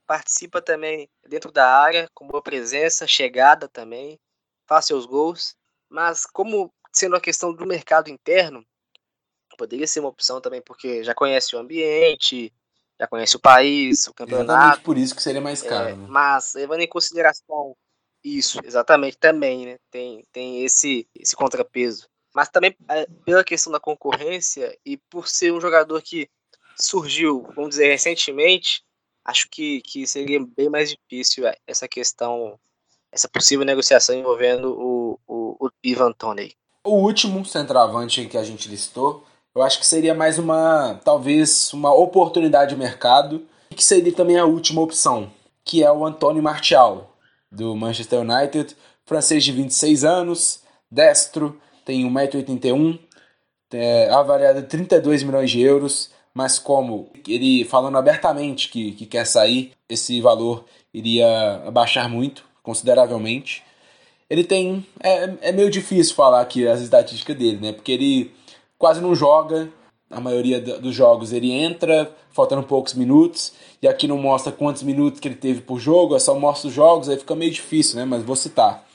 Participa 0.06 0.60
também 0.60 1.08
dentro 1.26 1.50
da 1.50 1.74
área, 1.74 2.10
com 2.12 2.26
boa 2.26 2.42
presença, 2.42 3.06
chegada 3.06 3.66
também, 3.68 4.18
faz 4.66 4.84
seus 4.84 5.06
gols. 5.06 5.56
Mas 5.88 6.26
como 6.26 6.72
sendo 6.92 7.16
a 7.16 7.20
questão 7.20 7.52
do 7.52 7.66
mercado 7.66 8.10
interno, 8.10 8.64
poderia 9.56 9.86
ser 9.86 10.00
uma 10.00 10.08
opção 10.08 10.40
também, 10.40 10.60
porque 10.60 11.04
já 11.04 11.14
conhece 11.14 11.54
o 11.54 11.58
ambiente, 11.58 12.52
já 13.00 13.06
conhece 13.06 13.36
o 13.36 13.40
país, 13.40 14.06
o 14.06 14.14
campeonato. 14.14 14.52
Exatamente 14.52 14.84
por 14.84 14.98
isso 14.98 15.14
que 15.14 15.22
seria 15.22 15.40
mais 15.40 15.62
caro. 15.62 15.88
É, 15.88 15.94
né? 15.94 16.06
Mas 16.08 16.54
levando 16.54 16.80
em 16.80 16.88
consideração 16.88 17.76
isso, 18.22 18.60
exatamente, 18.64 19.16
também, 19.18 19.66
né? 19.66 19.78
Tem, 19.90 20.24
tem 20.32 20.64
esse, 20.64 21.08
esse 21.14 21.34
contrapeso. 21.34 22.08
Mas 22.34 22.48
também 22.48 22.76
é, 22.88 23.06
pela 23.24 23.44
questão 23.44 23.72
da 23.72 23.80
concorrência 23.80 24.76
e 24.84 24.96
por 24.96 25.28
ser 25.28 25.52
um 25.52 25.60
jogador 25.60 26.00
que 26.02 26.28
surgiu, 26.76 27.42
vamos 27.54 27.70
dizer, 27.70 27.88
recentemente, 27.88 28.82
acho 29.24 29.48
que, 29.50 29.80
que 29.82 30.06
seria 30.06 30.40
bem 30.56 30.68
mais 30.68 30.90
difícil 30.90 31.46
é, 31.46 31.56
essa 31.66 31.86
questão, 31.86 32.58
essa 33.10 33.28
possível 33.28 33.64
negociação 33.64 34.14
envolvendo 34.14 34.72
o, 34.72 35.20
o, 35.26 35.66
o 35.66 35.70
Ivan 35.82 36.12
Toney. 36.12 36.54
O 36.84 36.96
último 36.96 37.44
centroavante 37.44 38.26
que 38.26 38.36
a 38.36 38.44
gente 38.44 38.68
listou 38.68 39.24
eu 39.54 39.62
acho 39.62 39.78
que 39.78 39.86
seria 39.86 40.14
mais 40.14 40.38
uma, 40.38 40.98
talvez, 41.04 41.72
uma 41.74 41.94
oportunidade 41.94 42.70
de 42.70 42.80
mercado, 42.80 43.42
e 43.70 43.74
que 43.74 43.84
seria 43.84 44.12
também 44.12 44.38
a 44.38 44.46
última 44.46 44.80
opção, 44.80 45.30
que 45.62 45.84
é 45.84 45.92
o 45.92 46.06
Antônio 46.06 46.42
Martial, 46.42 47.14
do 47.50 47.76
Manchester 47.76 48.20
United, 48.20 48.74
francês 49.04 49.44
de 49.44 49.52
26 49.52 50.04
anos, 50.04 50.62
destro, 50.90 51.60
tem 51.84 52.10
1,81m, 52.10 52.98
é, 53.74 54.08
avaliado 54.10 54.60
em 54.60 54.64
32 54.64 55.22
milhões 55.22 55.50
de 55.50 55.60
euros, 55.60 56.10
mas 56.32 56.58
como 56.58 57.10
ele 57.28 57.64
falando 57.66 57.98
abertamente 57.98 58.70
que, 58.70 58.92
que 58.92 59.04
quer 59.04 59.26
sair, 59.26 59.72
esse 59.86 60.18
valor 60.22 60.64
iria 60.94 61.62
abaixar 61.66 62.08
muito, 62.08 62.44
consideravelmente. 62.62 63.62
Ele 64.32 64.44
tem. 64.44 64.86
É, 64.98 65.48
é 65.50 65.52
meio 65.52 65.68
difícil 65.68 66.14
falar 66.14 66.40
aqui 66.40 66.66
as 66.66 66.80
estatísticas 66.80 67.36
dele, 67.36 67.58
né? 67.60 67.70
Porque 67.70 67.92
ele 67.92 68.34
quase 68.78 68.98
não 68.98 69.14
joga. 69.14 69.68
A 70.08 70.20
maioria 70.20 70.58
dos 70.58 70.94
jogos 70.94 71.32
ele 71.32 71.52
entra, 71.52 72.10
faltando 72.30 72.62
poucos 72.62 72.94
minutos, 72.94 73.52
e 73.80 73.88
aqui 73.88 74.06
não 74.06 74.16
mostra 74.16 74.50
quantos 74.50 74.82
minutos 74.82 75.20
que 75.20 75.28
ele 75.28 75.34
teve 75.34 75.60
por 75.60 75.78
jogo, 75.78 76.14
é 76.14 76.18
só 76.18 76.34
mostra 76.34 76.68
os 76.68 76.74
jogos, 76.74 77.08
aí 77.08 77.18
fica 77.18 77.34
meio 77.34 77.50
difícil, 77.50 77.96
né? 77.96 78.04
Mas 78.06 78.22
vou 78.22 78.36
citar. 78.36 78.86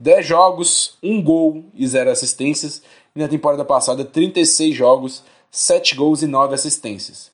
10 0.00 0.26
jogos, 0.26 0.96
1 1.02 1.22
gol 1.22 1.64
e 1.74 1.86
0 1.86 2.10
assistências. 2.10 2.82
E 3.14 3.18
na 3.18 3.28
temporada 3.28 3.64
passada, 3.66 4.04
36 4.04 4.74
jogos, 4.74 5.22
7 5.50 5.96
gols 5.96 6.22
e 6.22 6.26
9 6.26 6.54
assistências. 6.54 7.30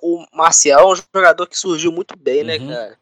O 0.00 0.24
Marcial 0.32 0.90
é 0.90 0.92
um 0.92 0.96
jogador 1.14 1.46
que 1.48 1.58
surgiu 1.58 1.90
muito 1.90 2.16
bem, 2.16 2.44
né, 2.44 2.56
uhum. 2.58 2.68
cara? 2.68 2.98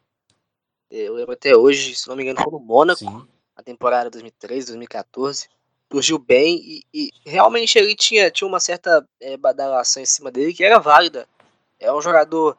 Eu 0.89 1.13
lembro 1.15 1.33
até 1.33 1.55
hoje, 1.55 1.95
se 1.95 2.07
não 2.07 2.15
me 2.15 2.23
engano, 2.23 2.41
foi 2.41 2.51
no 2.51 2.59
Mônaco, 2.59 2.99
Sim. 2.99 3.27
Temporada 3.67 4.09
2013, 4.09 4.67
2014 4.67 5.49
surgiu 5.91 6.17
bem 6.17 6.57
e, 6.57 6.85
e, 6.93 7.11
realmente 7.25 7.77
ele 7.77 7.95
tinha, 7.95 8.31
tinha 8.31 8.47
uma 8.47 8.59
certa 8.59 9.05
é, 9.19 9.35
badalação 9.35 10.01
em 10.01 10.05
cima 10.05 10.31
dele 10.31 10.53
que 10.53 10.63
era 10.63 10.79
válida. 10.79 11.27
É 11.79 11.91
um 11.91 12.01
jogador 12.01 12.57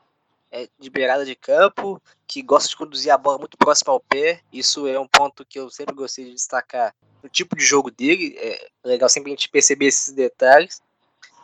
é, 0.51 0.68
de 0.79 0.90
beirada 0.90 1.25
de 1.25 1.35
campo, 1.35 2.01
que 2.27 2.42
gosta 2.42 2.68
de 2.68 2.77
conduzir 2.77 3.11
a 3.11 3.18
bola 3.18 3.38
muito 3.38 3.57
próxima 3.57 3.92
ao 3.92 4.01
pé. 4.01 4.40
Isso 4.53 4.87
é 4.87 4.99
um 4.99 5.07
ponto 5.07 5.44
que 5.44 5.59
eu 5.59 5.71
sempre 5.71 5.94
gostei 5.94 6.27
de 6.27 6.35
destacar 6.35 6.94
no 7.23 7.29
tipo 7.29 7.57
de 7.57 7.64
jogo 7.64 7.90
dele. 7.90 8.37
É 8.38 8.68
legal 8.85 9.09
sempre 9.09 9.31
a 9.31 9.35
gente 9.35 9.49
perceber 9.49 9.87
esses 9.87 10.12
detalhes. 10.12 10.83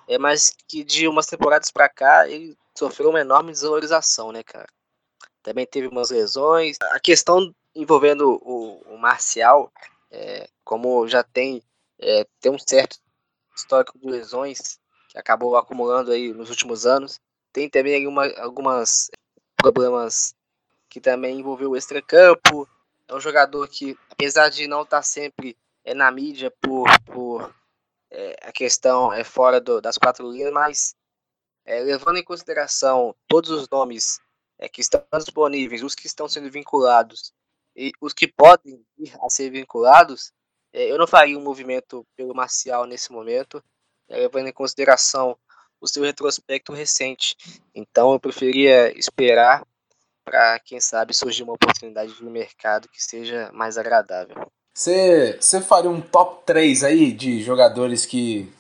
É, 0.07 0.19
mas 0.19 0.55
que 0.69 0.85
de 0.85 1.09
umas 1.09 1.27
temporadas 1.27 1.71
para 1.71 1.89
cá 1.89 2.29
ele 2.29 2.57
sofreu 2.75 3.11
uma 3.11 3.21
enorme 3.21 3.53
desvalorização, 3.53 4.31
né, 4.31 4.43
cara? 4.43 4.69
Também 5.43 5.67
teve 5.67 5.87
umas 5.87 6.11
lesões. 6.11 6.77
A 6.93 7.01
questão 7.01 7.55
envolvendo 7.75 8.41
o, 8.43 8.81
o 8.95 8.99
Marcial, 8.99 9.73
é, 10.11 10.49
como 10.65 11.07
já 11.09 11.23
tem, 11.23 11.63
é, 11.99 12.27
tem 12.41 12.53
um 12.53 12.59
certo 12.59 12.99
histórico 13.55 13.99
de 13.99 14.07
lesões 14.07 14.79
que 15.09 15.19
acabou 15.19 15.57
acumulando 15.57 16.13
aí 16.13 16.33
nos 16.33 16.51
últimos 16.51 16.87
anos, 16.87 17.21
tem 17.53 17.69
também 17.69 18.05
alguma, 18.05 18.27
algumas 18.41 19.11
problemas 19.57 20.35
que 20.89 21.01
também 21.01 21.39
envolveu 21.39 21.71
o 21.71 21.77
extracampo. 21.77 22.69
É 23.09 23.15
um 23.15 23.21
jogador 23.21 23.69
que, 23.69 23.97
apesar 24.11 24.49
de 24.49 24.67
não 24.67 24.83
estar 24.83 25.03
sempre 25.03 25.57
é, 25.85 25.95
na 25.95 26.11
mídia 26.11 26.53
por, 26.61 26.87
por 27.05 27.55
é, 28.11 28.37
a 28.43 28.53
questão 28.53 29.13
é 29.13 29.23
fora 29.25 29.61
do, 29.61 29.81
das 29.81 29.99
quatro 29.99 30.31
linhas, 30.31 30.53
mas 30.53 30.97
é, 31.65 31.81
levando 31.81 32.17
em 32.19 32.25
consideração 32.25 33.15
todos 33.29 33.51
os 33.51 33.69
nomes 33.69 34.21
é, 34.59 34.69
que 34.69 34.81
estão 34.81 35.05
disponíveis, 35.13 35.83
os 35.83 35.95
que 35.95 36.07
estão 36.07 36.29
sendo 36.29 36.51
vinculados 36.51 37.33
e 37.77 37.93
os 38.01 38.13
que 38.13 38.29
podem 38.29 38.81
vir 38.97 39.15
a 39.21 39.29
ser 39.29 39.51
vinculados, 39.51 40.33
é, 40.73 40.91
eu 40.91 40.99
não 40.99 41.07
faria 41.07 41.39
um 41.39 41.43
movimento 41.43 42.07
pelo 42.17 42.35
Marcial 42.35 42.87
nesse 42.87 43.13
momento, 43.13 43.63
é, 44.09 44.19
levando 44.19 44.49
em 44.49 44.53
consideração 44.53 45.37
o 45.81 45.87
seu 45.87 46.03
retrospecto 46.03 46.73
recente. 46.73 47.37
Então 47.75 48.13
eu 48.13 48.21
preferia 48.21 48.97
esperar 48.99 49.67
para, 50.25 50.59
quem 50.61 50.81
sabe, 50.81 51.13
surgir 51.13 51.43
uma 51.43 51.53
oportunidade 51.53 52.15
no 52.23 52.31
mercado 52.31 52.89
que 52.89 53.03
seja 53.03 53.51
mais 53.53 53.77
agradável. 53.77 54.51
Você 54.73 55.61
faria 55.61 55.91
um 55.91 56.01
top 56.01 56.45
3 56.47 56.83
aí 56.83 57.13
de 57.13 57.43
jogadores 57.43 58.07
que, 58.07 58.53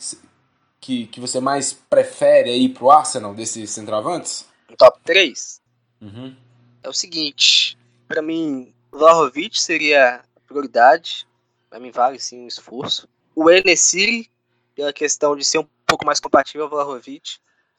que, 0.81 1.07
que 1.07 1.19
você 1.19 1.41
mais 1.41 1.73
prefere 1.73 2.51
aí 2.51 2.69
pro 2.69 2.91
Arsenal, 2.91 3.35
desses 3.35 3.71
centroavantes? 3.71 4.47
Um 4.71 4.77
top 4.77 5.01
3? 5.03 5.61
Uhum. 6.01 6.37
É 6.83 6.89
o 6.89 6.93
seguinte, 6.93 7.79
para 8.07 8.21
mim, 8.21 8.74
Vlahovic 8.95 9.61
seria 9.61 10.23
prioridade, 10.47 11.27
para 11.69 11.81
mim 11.81 11.91
vale 11.91 12.19
sim 12.21 12.45
um 12.45 12.47
esforço. 12.47 13.09
O 13.35 13.51
Enesiri, 13.51 14.31
pela 14.75 14.93
questão 14.93 15.37
de 15.37 15.45
ser 15.45 15.59
um 15.59 15.67
pouco 15.85 16.07
mais 16.07 16.21
compatível 16.21 16.63
ao 16.65 16.71
Vlahovic. 16.71 17.39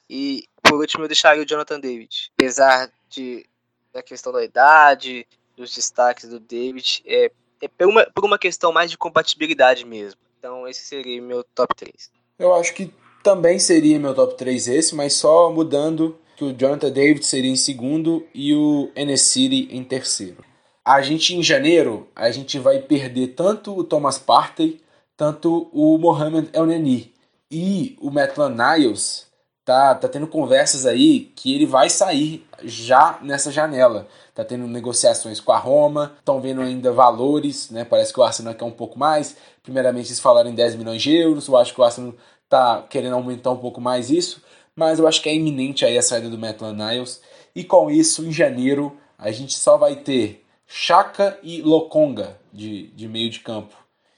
E 0.09 0.43
por 0.61 0.79
último 0.79 1.05
eu 1.05 1.07
deixaria 1.07 1.41
o 1.41 1.45
Jonathan 1.45 1.79
David. 1.79 2.31
Apesar 2.37 2.91
de 3.09 3.45
da 3.93 4.03
questão 4.03 4.33
da 4.33 4.43
idade, 4.43 5.25
dos 5.55 5.73
destaques 5.73 6.27
do 6.27 6.37
David, 6.37 7.01
é, 7.05 7.31
é 7.61 7.67
por, 7.69 7.87
uma, 7.87 8.05
por 8.13 8.25
uma 8.25 8.37
questão 8.37 8.73
mais 8.73 8.91
de 8.91 8.97
compatibilidade 8.97 9.85
mesmo. 9.85 10.19
Então 10.37 10.67
esse 10.67 10.81
seria 10.81 11.21
meu 11.21 11.45
top 11.55 11.73
3. 11.75 12.11
Eu 12.37 12.53
acho 12.53 12.73
que 12.73 12.93
também 13.23 13.57
seria 13.57 13.97
meu 13.97 14.13
top 14.13 14.35
3 14.35 14.67
esse, 14.67 14.93
mas 14.93 15.13
só 15.13 15.49
mudando 15.49 16.19
que 16.35 16.43
o 16.43 16.53
Jonathan 16.53 16.91
David 16.91 17.25
seria 17.25 17.49
em 17.49 17.55
segundo 17.55 18.27
e 18.33 18.53
o 18.53 18.91
Enesiri 18.93 19.69
em 19.71 19.81
terceiro. 19.81 20.43
A 20.85 21.01
gente 21.01 21.35
em 21.35 21.41
janeiro, 21.41 22.07
a 22.15 22.29
gente 22.29 22.59
vai 22.59 22.77
perder 22.77 23.29
tanto 23.29 23.75
o 23.75 23.83
Thomas 23.83 24.19
Partey, 24.19 24.79
tanto 25.17 25.67
o 25.73 25.97
Mohamed 25.97 26.49
El 26.53 26.67
Neni. 26.67 27.11
E 27.49 27.97
o 27.99 28.11
Maitland 28.11 28.55
Niles 28.55 29.25
tá, 29.65 29.95
tá 29.95 30.07
tendo 30.07 30.27
conversas 30.27 30.85
aí 30.85 31.31
que 31.35 31.55
ele 31.55 31.65
vai 31.65 31.89
sair 31.89 32.45
já 32.63 33.17
nessa 33.23 33.51
janela. 33.51 34.07
Tá 34.35 34.45
tendo 34.45 34.67
negociações 34.67 35.39
com 35.39 35.51
a 35.51 35.57
Roma, 35.57 36.13
estão 36.19 36.39
vendo 36.39 36.61
ainda 36.61 36.91
valores, 36.91 37.71
né? 37.71 37.83
Parece 37.83 38.13
que 38.13 38.19
o 38.19 38.23
Arsenal 38.23 38.53
quer 38.53 38.65
um 38.65 38.71
pouco 38.71 38.99
mais. 38.99 39.35
Primeiramente 39.63 40.09
eles 40.09 40.19
falaram 40.19 40.51
em 40.51 40.55
10 40.55 40.75
milhões 40.75 41.01
de 41.01 41.15
euros, 41.15 41.47
eu 41.47 41.57
acho 41.57 41.73
que 41.73 41.81
o 41.81 41.83
Arsenal 41.83 42.13
tá 42.47 42.85
querendo 42.87 43.15
aumentar 43.15 43.49
um 43.49 43.57
pouco 43.57 43.81
mais 43.81 44.11
isso, 44.11 44.43
mas 44.75 44.99
eu 44.99 45.07
acho 45.07 45.19
que 45.19 45.29
é 45.29 45.33
iminente 45.33 45.83
aí 45.83 45.97
a 45.97 46.01
saída 46.03 46.29
do 46.29 46.37
Maitland 46.37 46.77
Niles. 46.77 47.21
E 47.55 47.63
com 47.63 47.89
isso, 47.89 48.23
em 48.23 48.31
janeiro, 48.31 48.95
a 49.17 49.31
gente 49.31 49.57
só 49.57 49.77
vai 49.77 49.95
ter 49.95 50.44
Chaka 50.67 51.37
e 51.43 51.61
Lokonga 51.61 52.37
de, 52.51 52.87
de 52.87 53.07
meio 53.07 53.29
de 53.29 53.39
campo. 53.39 53.75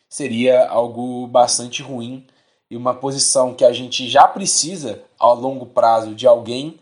Seria 0.10 0.68
algo 0.68 1.28
bastante 1.28 1.82
ruim 1.82 2.26
e 2.70 2.78
uma 2.78 2.94
posição 2.94 3.54
que 3.54 3.66
a 3.66 3.74
gente 3.74 4.08
já 4.08 4.28
precisa 4.28 5.04
ao 5.18 5.36
longo 5.36 5.66
prazo 5.66 6.14
de 6.14 6.28
alguém, 6.28 6.80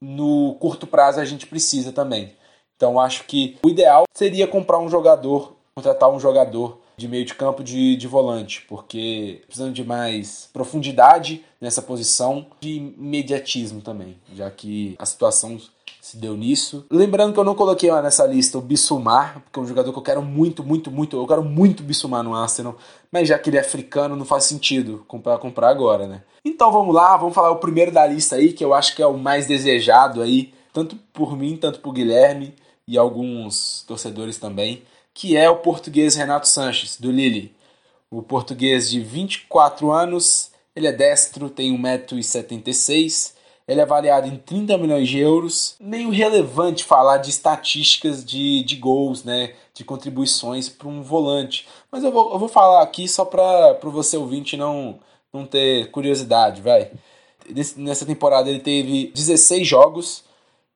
no 0.00 0.54
curto 0.60 0.86
prazo 0.86 1.20
a 1.20 1.24
gente 1.24 1.46
precisa 1.46 1.92
também. 1.92 2.34
Então 2.76 2.98
acho 2.98 3.24
que 3.24 3.58
o 3.62 3.68
ideal 3.68 4.04
seria 4.14 4.46
comprar 4.46 4.78
um 4.78 4.88
jogador, 4.88 5.56
contratar 5.74 6.10
um 6.10 6.20
jogador 6.20 6.80
de 6.96 7.08
meio 7.08 7.24
de 7.24 7.34
campo 7.34 7.62
de, 7.62 7.96
de 7.96 8.08
volante, 8.08 8.62
porque 8.68 9.42
precisando 9.46 9.72
de 9.72 9.84
mais 9.84 10.48
profundidade 10.52 11.44
nessa 11.60 11.80
posição, 11.80 12.46
de 12.60 12.76
imediatismo 12.76 13.80
também, 13.80 14.16
já 14.34 14.50
que 14.50 14.96
a 14.98 15.06
situação 15.06 15.60
se 16.08 16.16
deu 16.16 16.36
nisso. 16.36 16.86
Lembrando 16.90 17.34
que 17.34 17.38
eu 17.38 17.44
não 17.44 17.54
coloquei 17.54 17.90
nessa 18.00 18.26
lista 18.26 18.56
o 18.56 18.62
Bissumar, 18.62 19.40
porque 19.42 19.58
é 19.58 19.62
um 19.62 19.66
jogador 19.66 19.92
que 19.92 19.98
eu 19.98 20.02
quero 20.02 20.22
muito, 20.22 20.64
muito, 20.64 20.90
muito, 20.90 21.18
eu 21.18 21.26
quero 21.26 21.44
muito 21.44 21.82
Bissumar 21.82 22.22
no 22.22 22.34
Arsenal, 22.34 22.76
mas 23.12 23.28
já 23.28 23.38
que 23.38 23.50
ele 23.50 23.58
é 23.58 23.60
africano 23.60 24.16
não 24.16 24.24
faz 24.24 24.44
sentido 24.44 25.04
comprar 25.06 25.36
comprar 25.36 25.68
agora, 25.68 26.06
né? 26.06 26.22
Então 26.42 26.72
vamos 26.72 26.94
lá, 26.94 27.14
vamos 27.18 27.34
falar 27.34 27.50
o 27.50 27.56
primeiro 27.56 27.92
da 27.92 28.06
lista 28.06 28.36
aí, 28.36 28.54
que 28.54 28.64
eu 28.64 28.72
acho 28.72 28.96
que 28.96 29.02
é 29.02 29.06
o 29.06 29.18
mais 29.18 29.46
desejado 29.46 30.22
aí, 30.22 30.54
tanto 30.72 30.96
por 31.12 31.36
mim, 31.36 31.56
tanto 31.56 31.80
por 31.80 31.92
Guilherme 31.92 32.54
e 32.86 32.96
alguns 32.96 33.84
torcedores 33.86 34.38
também, 34.38 34.82
que 35.12 35.36
é 35.36 35.50
o 35.50 35.56
português 35.56 36.14
Renato 36.14 36.48
Sanches, 36.48 36.98
do 36.98 37.10
Lille. 37.10 37.54
O 38.10 38.22
português 38.22 38.88
de 38.88 39.00
24 39.00 39.90
anos, 39.90 40.50
ele 40.74 40.86
é 40.86 40.92
destro, 40.92 41.50
tem 41.50 41.76
1,76m, 41.78 43.32
ele 43.68 43.80
é 43.80 43.82
avaliado 43.82 44.26
em 44.26 44.36
30 44.36 44.78
milhões 44.78 45.06
de 45.06 45.18
euros. 45.18 45.76
Meio 45.78 46.08
relevante 46.08 46.82
falar 46.82 47.18
de 47.18 47.28
estatísticas 47.28 48.24
de, 48.24 48.64
de 48.64 48.76
gols, 48.76 49.22
né? 49.22 49.52
De 49.74 49.84
contribuições 49.84 50.70
para 50.70 50.88
um 50.88 51.02
volante. 51.02 51.68
Mas 51.92 52.02
eu 52.02 52.10
vou, 52.10 52.32
eu 52.32 52.38
vou 52.38 52.48
falar 52.48 52.82
aqui 52.82 53.06
só 53.06 53.26
para 53.26 53.78
você 53.82 54.16
ouvinte 54.16 54.56
não, 54.56 54.98
não 55.30 55.44
ter 55.44 55.90
curiosidade, 55.90 56.62
vai. 56.62 56.90
Nessa 57.76 58.06
temporada 58.06 58.48
ele 58.48 58.60
teve 58.60 59.12
16 59.14 59.66
jogos, 59.66 60.24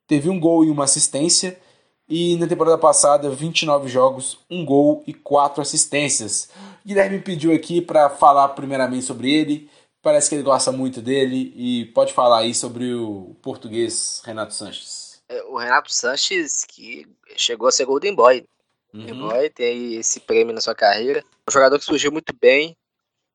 teve 0.06 0.28
um 0.28 0.38
gol 0.38 0.62
e 0.62 0.70
uma 0.70 0.84
assistência. 0.84 1.58
E 2.06 2.36
na 2.36 2.46
temporada 2.46 2.76
passada, 2.76 3.30
29 3.30 3.88
jogos, 3.88 4.38
um 4.50 4.66
gol 4.66 5.02
e 5.06 5.14
quatro 5.14 5.62
assistências. 5.62 6.50
Guilherme 6.84 7.20
pediu 7.20 7.54
aqui 7.54 7.80
para 7.80 8.10
falar 8.10 8.48
primeiramente 8.48 9.06
sobre 9.06 9.32
ele 9.32 9.70
Parece 10.02 10.28
que 10.28 10.34
ele 10.34 10.42
gosta 10.42 10.72
muito 10.72 11.00
dele 11.00 11.52
e 11.54 11.86
pode 11.92 12.12
falar 12.12 12.40
aí 12.40 12.52
sobre 12.52 12.92
o 12.92 13.36
português 13.40 14.20
Renato 14.24 14.52
Sanches. 14.52 15.22
É, 15.28 15.42
o 15.44 15.56
Renato 15.56 15.92
Sanches, 15.92 16.64
que 16.64 17.06
chegou 17.36 17.68
a 17.68 17.72
ser 17.72 17.84
Golden 17.84 18.14
Boy. 18.14 18.44
Uhum. 18.92 19.06
Golden 19.06 19.28
Boy 19.28 19.50
tem 19.50 19.94
esse 19.94 20.18
prêmio 20.18 20.52
na 20.52 20.60
sua 20.60 20.74
carreira. 20.74 21.24
Um 21.48 21.52
jogador 21.52 21.78
que 21.78 21.84
surgiu 21.84 22.10
muito 22.10 22.34
bem. 22.38 22.76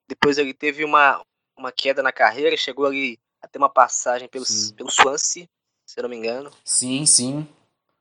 Depois 0.09 0.37
ele 0.37 0.53
teve 0.53 0.83
uma, 0.83 1.23
uma 1.57 1.71
queda 1.71 2.03
na 2.03 2.11
carreira, 2.11 2.55
chegou 2.57 2.85
ali 2.85 3.17
a 3.41 3.47
ter 3.47 3.57
uma 3.57 3.69
passagem 3.69 4.27
pelo, 4.27 4.45
pelo 4.75 4.91
Swansea, 4.91 5.47
se 5.85 5.99
eu 5.99 6.03
não 6.03 6.09
me 6.09 6.17
engano. 6.17 6.51
Sim, 6.65 7.05
sim. 7.05 7.47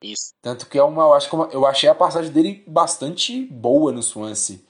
Isso. 0.02 0.34
Tanto 0.42 0.66
que 0.66 0.76
é 0.76 0.82
uma, 0.82 1.02
eu, 1.02 1.14
acho 1.14 1.30
que 1.30 1.36
é 1.36 1.54
eu 1.54 1.66
achei 1.66 1.88
a 1.88 1.94
passagem 1.94 2.32
dele 2.32 2.64
bastante 2.66 3.44
boa 3.44 3.92
no 3.92 4.02
Swansea. 4.02 4.60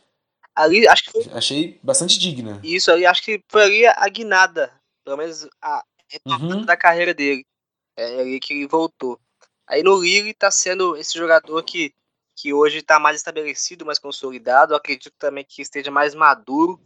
Ali, 0.57 0.89
acho 0.89 1.05
que 1.05 1.13
foi... 1.13 1.33
Achei 1.35 1.79
bastante 1.83 2.19
digna. 2.19 2.59
Isso 2.65 2.91
ali, 2.91 3.05
acho 3.05 3.23
que 3.23 3.45
foi 3.47 3.63
ali 3.63 3.87
a 3.87 4.09
guinada. 4.09 4.73
Pelo 5.05 5.19
menos 5.19 5.47
a 5.61 5.85
uhum. 6.27 6.65
da 6.65 6.77
carreira 6.77 7.13
dele. 7.13 7.47
É 7.95 8.21
ali 8.21 8.41
que 8.41 8.55
ele 8.55 8.67
voltou. 8.67 9.21
Aí 9.67 9.83
no 9.83 10.01
Lille 10.01 10.33
tá 10.33 10.51
sendo 10.51 10.97
esse 10.97 11.17
jogador 11.17 11.63
que, 11.63 11.95
que 12.35 12.55
hoje 12.55 12.79
está 12.79 12.99
mais 12.99 13.17
estabelecido, 13.17 13.85
mais 13.85 13.99
consolidado. 13.99 14.73
Eu 14.73 14.77
acredito 14.79 15.15
também 15.19 15.45
que 15.45 15.61
esteja 15.61 15.91
mais 15.91 16.15
maduro. 16.15 16.81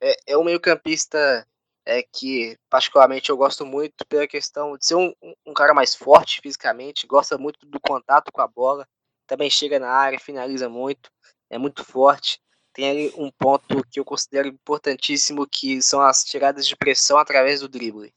É, 0.00 0.16
é 0.28 0.38
um 0.38 0.44
meio-campista 0.44 1.46
é, 1.84 2.02
que, 2.02 2.56
particularmente, 2.70 3.30
eu 3.30 3.36
gosto 3.36 3.66
muito 3.66 4.04
pela 4.06 4.26
questão 4.26 4.76
de 4.76 4.86
ser 4.86 4.94
um, 4.94 5.12
um 5.46 5.52
cara 5.52 5.74
mais 5.74 5.94
forte 5.94 6.40
fisicamente, 6.40 7.06
gosta 7.06 7.36
muito 7.36 7.64
do 7.66 7.80
contato 7.80 8.30
com 8.32 8.40
a 8.40 8.48
bola, 8.48 8.86
também 9.26 9.48
chega 9.48 9.78
na 9.78 9.90
área, 9.90 10.18
finaliza 10.18 10.68
muito, 10.68 11.10
é 11.50 11.58
muito 11.58 11.84
forte 11.84 12.40
tem 12.72 12.90
ali 12.90 13.12
um 13.16 13.30
ponto 13.30 13.82
que 13.90 14.00
eu 14.00 14.04
considero 14.04 14.48
importantíssimo, 14.48 15.46
que 15.46 15.82
são 15.82 16.00
as 16.00 16.24
tiradas 16.24 16.66
de 16.66 16.76
pressão 16.76 17.18
através 17.18 17.60
do 17.60 17.68
drible. 17.68 18.12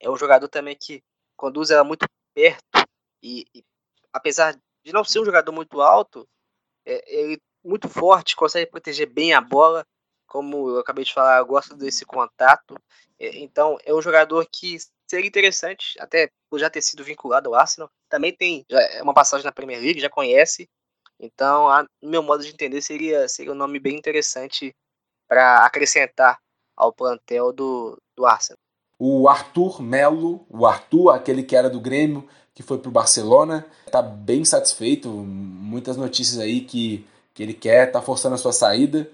É 0.00 0.10
um 0.10 0.16
jogador 0.16 0.48
também 0.48 0.76
que 0.78 1.02
conduz 1.36 1.70
ela 1.70 1.84
muito 1.84 2.06
perto 2.34 2.86
e, 3.22 3.46
e 3.54 3.64
apesar 4.12 4.54
de 4.84 4.92
não 4.92 5.04
ser 5.04 5.20
um 5.20 5.24
jogador 5.24 5.52
muito 5.52 5.80
alto, 5.80 6.28
é, 6.86 7.02
ele 7.06 7.40
muito 7.64 7.88
forte, 7.88 8.36
consegue 8.36 8.70
proteger 8.70 9.08
bem 9.08 9.32
a 9.32 9.40
bola, 9.40 9.86
como 10.26 10.68
eu 10.70 10.78
acabei 10.78 11.04
de 11.04 11.14
falar, 11.14 11.38
eu 11.38 11.46
gosto 11.46 11.74
desse 11.74 12.04
contato. 12.04 12.76
É, 13.18 13.38
então, 13.38 13.78
é 13.84 13.94
um 13.94 14.02
jogador 14.02 14.46
que, 14.50 14.78
se 14.78 14.90
seria 15.08 15.26
interessante, 15.26 15.94
até 15.98 16.30
por 16.50 16.58
já 16.58 16.68
ter 16.68 16.82
sido 16.82 17.02
vinculado 17.02 17.48
ao 17.48 17.54
Arsenal. 17.54 17.90
Também 18.08 18.34
tem 18.34 18.64
é 18.70 19.02
uma 19.02 19.14
passagem 19.14 19.44
na 19.44 19.52
Premier 19.52 19.80
League, 19.80 20.00
já 20.00 20.10
conhece. 20.10 20.68
Então, 21.18 21.68
a, 21.68 21.84
no 22.02 22.10
meu 22.10 22.22
modo 22.22 22.42
de 22.42 22.50
entender, 22.50 22.80
seria, 22.80 23.28
seria 23.28 23.52
um 23.52 23.56
nome 23.56 23.78
bem 23.78 23.96
interessante 23.96 24.74
para 25.28 25.64
acrescentar 25.64 26.38
ao 26.76 26.92
plantel 26.92 27.52
do, 27.52 27.96
do 28.16 28.26
Arsenal. 28.26 28.58
O 28.98 29.28
Arthur 29.28 29.82
Melo, 29.82 30.46
o 30.48 30.66
Arthur, 30.66 31.10
aquele 31.10 31.42
que 31.42 31.56
era 31.56 31.68
do 31.68 31.80
Grêmio, 31.80 32.28
que 32.54 32.62
foi 32.62 32.78
para 32.78 32.88
o 32.88 32.92
Barcelona, 32.92 33.66
está 33.86 34.00
bem 34.00 34.44
satisfeito. 34.44 35.08
Muitas 35.08 35.96
notícias 35.96 36.38
aí 36.38 36.60
que, 36.60 37.06
que 37.32 37.42
ele 37.42 37.54
quer, 37.54 37.88
está 37.88 38.00
forçando 38.00 38.34
a 38.34 38.38
sua 38.38 38.52
saída. 38.52 39.08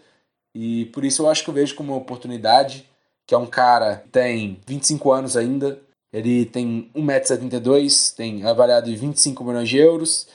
E 0.55 0.87
por 0.87 1.05
isso 1.05 1.23
eu 1.23 1.31
acho 1.31 1.43
que 1.43 1.51
eu 1.51 1.55
vejo 1.55 1.75
como 1.75 1.93
uma 1.93 1.99
oportunidade, 1.99 2.89
que 3.27 3.35
é 3.35 3.39
um 3.39 3.47
cara 3.47 3.97
que 3.97 4.09
tem 4.11 4.61
25 4.67 5.13
anos 5.13 5.37
ainda, 5.37 5.81
ele 6.13 6.45
tem 6.45 6.91
1,72m, 6.95 8.15
tem 8.17 8.45
avaliado 8.45 8.91
em 8.91 8.97
25 8.97 9.45
milhões 9.45 9.69
de 9.69 9.79
euros. 9.79 10.29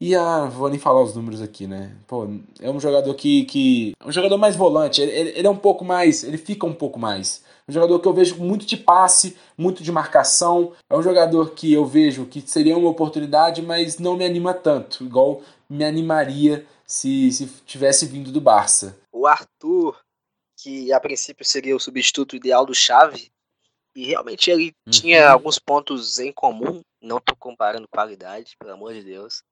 E 0.00 0.14
ah, 0.14 0.44
vou 0.44 0.68
nem 0.68 0.78
falar 0.78 1.02
os 1.02 1.14
números 1.14 1.40
aqui, 1.40 1.66
né? 1.66 1.96
Pô, 2.06 2.28
é 2.60 2.70
um 2.70 2.78
jogador 2.78 3.14
que. 3.14 3.44
que 3.46 3.94
é 3.98 4.06
um 4.06 4.12
jogador 4.12 4.36
mais 4.36 4.54
volante, 4.54 5.00
ele, 5.00 5.30
ele 5.30 5.46
é 5.46 5.50
um 5.50 5.56
pouco 5.56 5.84
mais. 5.84 6.22
Ele 6.22 6.36
fica 6.36 6.66
um 6.66 6.74
pouco 6.74 6.98
mais. 6.98 7.42
Um 7.68 7.72
jogador 7.72 7.98
que 7.98 8.06
eu 8.06 8.12
vejo 8.12 8.36
muito 8.36 8.66
de 8.66 8.76
passe, 8.76 9.36
muito 9.56 9.82
de 9.82 9.90
marcação. 9.90 10.72
É 10.88 10.96
um 10.96 11.02
jogador 11.02 11.50
que 11.52 11.72
eu 11.72 11.84
vejo 11.84 12.26
que 12.26 12.40
seria 12.42 12.76
uma 12.76 12.90
oportunidade, 12.90 13.62
mas 13.62 13.98
não 13.98 14.16
me 14.16 14.24
anima 14.24 14.54
tanto, 14.54 15.04
igual 15.04 15.42
me 15.68 15.84
animaria 15.84 16.64
se, 16.86 17.32
se 17.32 17.46
tivesse 17.64 18.06
vindo 18.06 18.30
do 18.30 18.40
Barça. 18.40 18.96
O 19.12 19.26
Arthur, 19.26 19.98
que 20.56 20.92
a 20.92 21.00
princípio 21.00 21.44
seria 21.44 21.74
o 21.74 21.80
substituto 21.80 22.36
ideal 22.36 22.64
do 22.64 22.74
Xavi, 22.74 23.32
e 23.96 24.04
realmente 24.04 24.50
ele 24.50 24.72
uhum. 24.86 24.90
tinha 24.90 25.30
alguns 25.30 25.58
pontos 25.58 26.18
em 26.18 26.30
comum. 26.30 26.82
Não 27.02 27.16
estou 27.16 27.34
comparando 27.36 27.88
qualidade, 27.88 28.54
pelo 28.58 28.74
amor 28.74 28.92
de 28.92 29.02
Deus. 29.02 29.42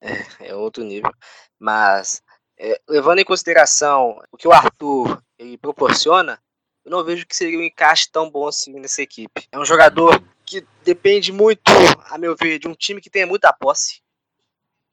É, 0.40 0.54
outro 0.54 0.84
nível. 0.84 1.10
Mas, 1.58 2.22
é, 2.58 2.80
levando 2.88 3.18
em 3.18 3.24
consideração 3.24 4.20
o 4.30 4.36
que 4.36 4.46
o 4.46 4.52
Arthur 4.52 5.22
ele 5.38 5.58
proporciona, 5.58 6.40
eu 6.84 6.90
não 6.90 7.02
vejo 7.02 7.26
que 7.26 7.34
seria 7.34 7.58
um 7.58 7.62
encaixe 7.62 8.08
tão 8.10 8.30
bom 8.30 8.46
assim 8.46 8.72
nessa 8.74 9.02
equipe. 9.02 9.48
É 9.50 9.58
um 9.58 9.64
jogador 9.64 10.22
que 10.44 10.64
depende 10.84 11.32
muito, 11.32 11.62
a 12.04 12.16
meu 12.16 12.36
ver, 12.36 12.58
de 12.58 12.68
um 12.68 12.74
time 12.74 13.00
que 13.00 13.10
tenha 13.10 13.26
muita 13.26 13.52
posse, 13.52 14.00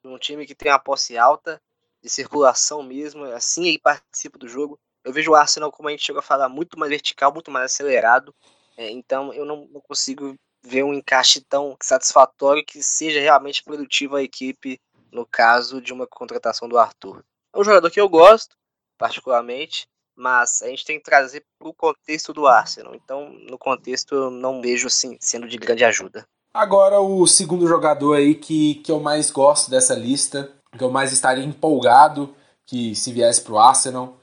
de 0.03 0.09
um 0.09 0.17
time 0.17 0.47
que 0.47 0.55
tenha 0.55 0.73
uma 0.73 0.79
posse 0.79 1.17
alta, 1.17 1.61
de 2.01 2.09
circulação 2.09 2.83
mesmo, 2.83 3.23
assim 3.25 3.67
ele 3.67 3.79
participa 3.79 4.37
do 4.37 4.47
jogo. 4.47 4.79
Eu 5.03 5.13
vejo 5.13 5.31
o 5.31 5.35
Arsenal, 5.35 5.71
como 5.71 5.87
a 5.87 5.91
gente 5.91 6.03
chegou 6.03 6.19
a 6.19 6.23
falar, 6.23 6.49
muito 6.49 6.77
mais 6.77 6.89
vertical, 6.89 7.31
muito 7.31 7.51
mais 7.51 7.71
acelerado. 7.71 8.33
É, 8.75 8.89
então 8.89 9.33
eu 9.33 9.45
não, 9.45 9.67
não, 9.71 9.79
consigo 9.79 10.35
ver 10.63 10.83
um 10.83 10.93
encaixe 10.93 11.41
tão 11.41 11.77
satisfatório 11.81 12.65
que 12.65 12.81
seja 12.81 13.19
realmente 13.19 13.63
produtivo 13.63 14.15
a 14.15 14.23
equipe 14.23 14.79
no 15.13 15.25
caso 15.25 15.79
de 15.79 15.93
uma 15.93 16.07
contratação 16.07 16.67
do 16.67 16.77
Arthur. 16.77 17.23
É 17.53 17.59
um 17.59 17.63
jogador 17.63 17.89
que 17.91 18.01
eu 18.01 18.09
gosto, 18.09 18.55
particularmente, 18.97 19.87
mas 20.15 20.61
a 20.61 20.67
gente 20.67 20.85
tem 20.85 20.97
que 20.97 21.05
trazer 21.05 21.43
para 21.57 21.69
o 21.69 21.73
contexto 21.73 22.33
do 22.33 22.47
Arsenal. 22.47 22.95
Então, 22.95 23.29
no 23.29 23.57
contexto, 23.57 24.15
eu 24.15 24.31
não 24.31 24.61
vejo 24.61 24.87
assim 24.87 25.17
sendo 25.19 25.47
de 25.47 25.57
grande 25.57 25.85
ajuda. 25.85 26.25
Agora, 26.53 26.99
o 26.99 27.25
segundo 27.25 27.67
jogador 27.67 28.15
aí 28.15 28.35
que, 28.35 28.75
que 28.75 28.91
eu 28.91 28.99
mais 28.99 29.31
gosto 29.31 29.71
dessa 29.71 29.95
lista, 29.95 30.51
que 30.77 30.83
eu 30.83 30.91
mais 30.91 31.11
estaria 31.11 31.43
empolgado 31.43 32.33
que 32.65 32.95
se 32.95 33.11
viesse 33.11 33.41
para 33.41 33.53
o 33.53 33.59
Arsenal, 33.59 34.17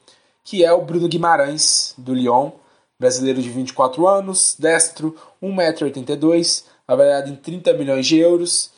que 0.45 0.65
é 0.65 0.73
o 0.73 0.83
Bruno 0.83 1.09
Guimarães, 1.09 1.95
do 1.99 2.15
Lyon, 2.15 2.53
brasileiro 2.99 3.43
de 3.43 3.51
24 3.51 4.07
anos, 4.07 4.57
destro, 4.59 5.17
1,82m, 5.43 6.65
avaliado 6.87 7.31
em 7.31 7.37
30 7.37 7.73
milhões 7.75 8.07
de 8.07 8.19
euros, 8.19 8.73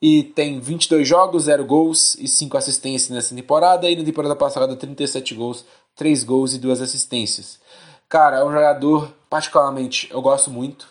e 0.00 0.22
tem 0.22 0.60
22 0.60 1.06
jogos, 1.06 1.44
0 1.44 1.64
gols 1.64 2.14
e 2.16 2.28
5 2.28 2.56
assistências 2.56 3.10
nessa 3.10 3.34
temporada, 3.34 3.88
e 3.88 3.96
na 3.96 4.04
temporada 4.04 4.36
passada 4.36 4.76
37 4.76 5.34
gols, 5.34 5.64
3 5.94 6.24
gols 6.24 6.54
e 6.54 6.58
2 6.58 6.82
assistências. 6.82 7.58
Cara, 8.08 8.38
é 8.38 8.44
um 8.44 8.52
jogador, 8.52 9.12
particularmente, 9.28 10.08
eu 10.12 10.22
gosto 10.22 10.50
muito. 10.50 10.88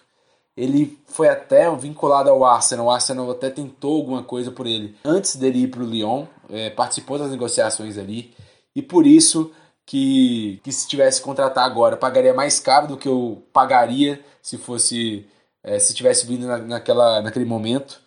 Ele 0.57 0.97
foi 1.05 1.27
até 1.27 1.73
vinculado 1.75 2.29
ao 2.29 2.43
Arsenal. 2.45 2.87
O 2.87 2.91
Arsenal 2.91 3.29
até 3.29 3.49
tentou 3.49 3.97
alguma 3.97 4.23
coisa 4.23 4.51
por 4.51 4.65
ele 4.65 4.95
antes 5.03 5.35
dele 5.35 5.63
ir 5.63 5.67
para 5.67 5.83
o 5.83 5.85
Lyon, 5.85 6.25
é, 6.49 6.69
participou 6.69 7.17
das 7.17 7.31
negociações 7.31 7.97
ali. 7.97 8.33
E 8.75 8.81
por 8.81 9.05
isso 9.05 9.51
que, 9.85 10.59
que 10.63 10.71
se 10.71 10.87
tivesse 10.87 11.21
contratar 11.21 11.65
agora, 11.65 11.95
pagaria 11.97 12.33
mais 12.33 12.59
caro 12.59 12.87
do 12.87 12.97
que 12.97 13.07
eu 13.07 13.43
pagaria 13.53 14.19
se 14.41 14.57
fosse 14.57 15.25
é, 15.63 15.79
se 15.79 15.93
tivesse 15.93 16.25
vindo 16.25 16.47
na, 16.47 16.57
naquela, 16.57 17.21
naquele 17.21 17.45
momento. 17.45 18.01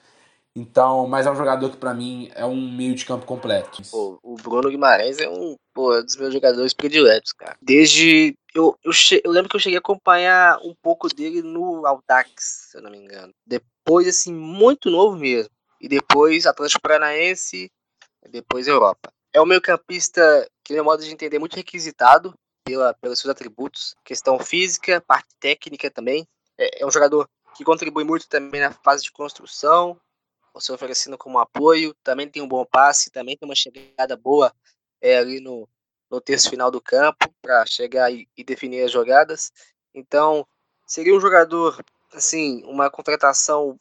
Então, 0.58 1.06
mas 1.06 1.24
é 1.24 1.30
um 1.30 1.36
jogador 1.36 1.70
que 1.70 1.76
para 1.76 1.94
mim 1.94 2.28
é 2.34 2.44
um 2.44 2.70
meio 2.70 2.92
de 2.92 3.06
campo 3.06 3.24
completo. 3.24 3.80
Pô, 3.88 4.18
o 4.20 4.34
Bruno 4.34 4.68
Guimarães 4.68 5.18
é 5.18 5.28
um, 5.28 5.56
pô, 5.72 5.94
é 5.94 6.00
um 6.00 6.04
dos 6.04 6.16
meus 6.16 6.34
jogadores 6.34 6.74
prediletos, 6.74 7.32
cara. 7.32 7.56
Desde 7.62 8.36
eu, 8.52 8.76
eu, 8.82 8.92
che... 8.92 9.22
eu, 9.24 9.30
lembro 9.30 9.48
que 9.48 9.54
eu 9.54 9.60
cheguei 9.60 9.76
a 9.76 9.78
acompanhar 9.78 10.58
um 10.64 10.74
pouco 10.82 11.08
dele 11.08 11.42
no 11.42 11.86
Audax, 11.86 12.70
se 12.70 12.76
eu 12.76 12.82
não 12.82 12.90
me 12.90 12.98
engano. 12.98 13.32
Depois, 13.46 14.08
assim, 14.08 14.34
muito 14.34 14.90
novo 14.90 15.16
mesmo. 15.16 15.50
E 15.80 15.88
depois 15.88 16.44
Atlético 16.44 16.82
Paranaense, 16.82 17.70
depois 18.28 18.66
Europa. 18.66 19.12
É 19.32 19.40
um 19.40 19.46
meio 19.46 19.60
campista 19.60 20.20
que, 20.64 20.72
no 20.72 20.78
meu 20.78 20.84
modo 20.84 21.04
de 21.04 21.12
entender, 21.12 21.38
muito 21.38 21.54
requisitado 21.54 22.34
pela, 22.64 22.92
pelos 22.94 23.20
seus 23.20 23.30
atributos. 23.30 23.94
Questão 24.04 24.40
física, 24.40 25.00
parte 25.06 25.28
técnica 25.38 25.88
também. 25.88 26.26
É, 26.58 26.82
é 26.82 26.86
um 26.86 26.90
jogador 26.90 27.28
que 27.56 27.62
contribui 27.62 28.02
muito 28.02 28.28
também 28.28 28.60
na 28.60 28.72
fase 28.72 29.04
de 29.04 29.12
construção, 29.12 29.96
você 30.60 30.72
oferecendo 30.72 31.16
como 31.18 31.38
apoio, 31.38 31.94
também 32.02 32.28
tem 32.28 32.42
um 32.42 32.48
bom 32.48 32.64
passe, 32.64 33.10
também 33.10 33.36
tem 33.36 33.48
uma 33.48 33.54
chegada 33.54 34.16
boa 34.16 34.52
é, 35.00 35.18
ali 35.18 35.40
no, 35.40 35.68
no 36.10 36.20
terço 36.20 36.50
final 36.50 36.70
do 36.70 36.80
campo 36.80 37.32
para 37.40 37.64
chegar 37.66 38.10
e, 38.12 38.28
e, 38.36 38.44
definir 38.44 38.82
as 38.82 38.90
jogadas. 38.90 39.52
Então, 39.94 40.46
seria 40.86 41.14
um 41.14 41.20
jogador, 41.20 41.84
assim, 42.12 42.62
uma 42.64 42.90
contratação 42.90 43.78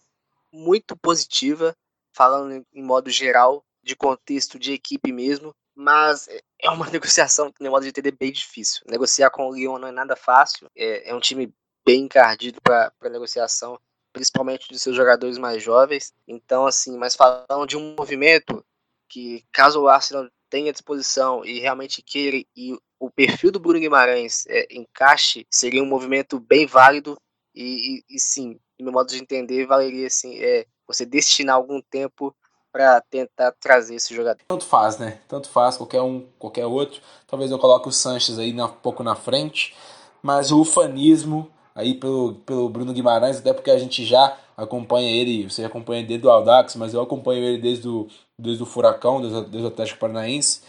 muito 0.51 0.95
positiva, 0.97 1.75
falando 2.13 2.53
em, 2.53 2.65
em 2.73 2.83
modo 2.83 3.09
geral, 3.09 3.63
de 3.83 3.95
contexto 3.95 4.59
de 4.59 4.73
equipe 4.73 5.11
mesmo, 5.11 5.55
mas 5.75 6.27
é 6.61 6.69
uma 6.69 6.89
negociação, 6.91 7.53
no 7.59 7.71
modo 7.71 7.83
de 7.83 7.89
entender, 7.89 8.11
bem 8.11 8.31
difícil. 8.31 8.81
Negociar 8.87 9.29
com 9.29 9.47
o 9.47 9.53
Lyon 9.53 9.77
não 9.77 9.87
é 9.87 9.91
nada 9.91 10.15
fácil, 10.15 10.69
é, 10.75 11.09
é 11.09 11.15
um 11.15 11.19
time 11.19 11.53
bem 11.85 12.03
encardido 12.03 12.59
para 12.61 12.91
negociação 13.09 13.79
principalmente 14.17 14.67
de 14.67 14.79
seus 14.79 14.95
jogadores 14.95 15.37
mais 15.37 15.61
jovens. 15.61 16.11
Então, 16.27 16.65
assim, 16.65 16.97
mas 16.97 17.15
falando 17.15 17.67
de 17.67 17.77
um 17.77 17.95
movimento 17.95 18.65
que, 19.07 19.45
caso 19.51 19.79
o 19.79 19.87
Arsenal 19.87 20.27
tenha 20.49 20.73
disposição 20.73 21.45
e 21.45 21.59
realmente 21.59 22.01
queira 22.01 22.37
e 22.55 22.75
o 22.99 23.11
perfil 23.11 23.51
do 23.51 23.59
Bruno 23.59 23.79
Guimarães 23.79 24.45
é, 24.47 24.67
encaixe, 24.71 25.45
seria 25.51 25.83
um 25.83 25.85
movimento 25.85 26.39
bem 26.39 26.65
válido 26.65 27.15
e, 27.53 27.99
e, 28.09 28.15
e, 28.15 28.19
sim, 28.19 28.59
no 28.79 28.85
meu 28.85 28.93
modo 28.93 29.09
de 29.09 29.21
entender, 29.21 29.67
valeria 29.67 30.07
assim, 30.07 30.39
é, 30.39 30.65
você 30.87 31.05
destinar 31.05 31.55
algum 31.55 31.79
tempo 31.79 32.35
para 32.71 32.99
tentar 33.01 33.51
trazer 33.59 33.95
esse 33.95 34.15
jogador. 34.15 34.43
Tanto 34.47 34.65
faz, 34.65 34.97
né? 34.97 35.19
Tanto 35.27 35.47
faz, 35.49 35.77
qualquer 35.77 36.01
um, 36.01 36.27
qualquer 36.39 36.65
outro. 36.65 37.01
Talvez 37.27 37.51
eu 37.51 37.59
coloque 37.59 37.87
o 37.87 37.91
Sanches 37.91 38.39
aí 38.39 38.59
um 38.59 38.67
pouco 38.67 39.03
na 39.03 39.15
frente, 39.15 39.75
mas 40.23 40.51
o 40.51 40.61
ufanismo 40.61 41.51
aí 41.77 41.93
pelo, 41.93 42.33
pelo 42.43 42.67
Bruno 42.67 42.91
Guimarães, 42.91 43.37
até 43.37 43.53
porque 43.53 43.69
a 43.69 43.77
gente 43.77 44.03
já 44.03 44.35
acompanha 44.57 45.11
ele, 45.11 45.47
você 45.47 45.63
acompanha 45.63 46.03
desde 46.03 46.25
o 46.25 46.31
Aldax, 46.31 46.75
mas 46.75 46.91
eu 46.91 47.01
acompanho 47.01 47.43
ele 47.43 47.61
desde 47.61 47.87
o, 47.87 48.07
desde 48.37 48.63
o 48.63 48.65
Furacão, 48.65 49.21
desde, 49.21 49.41
desde 49.41 49.63
o 49.63 49.67
Atlético 49.67 49.99
Paranaense, 49.99 50.61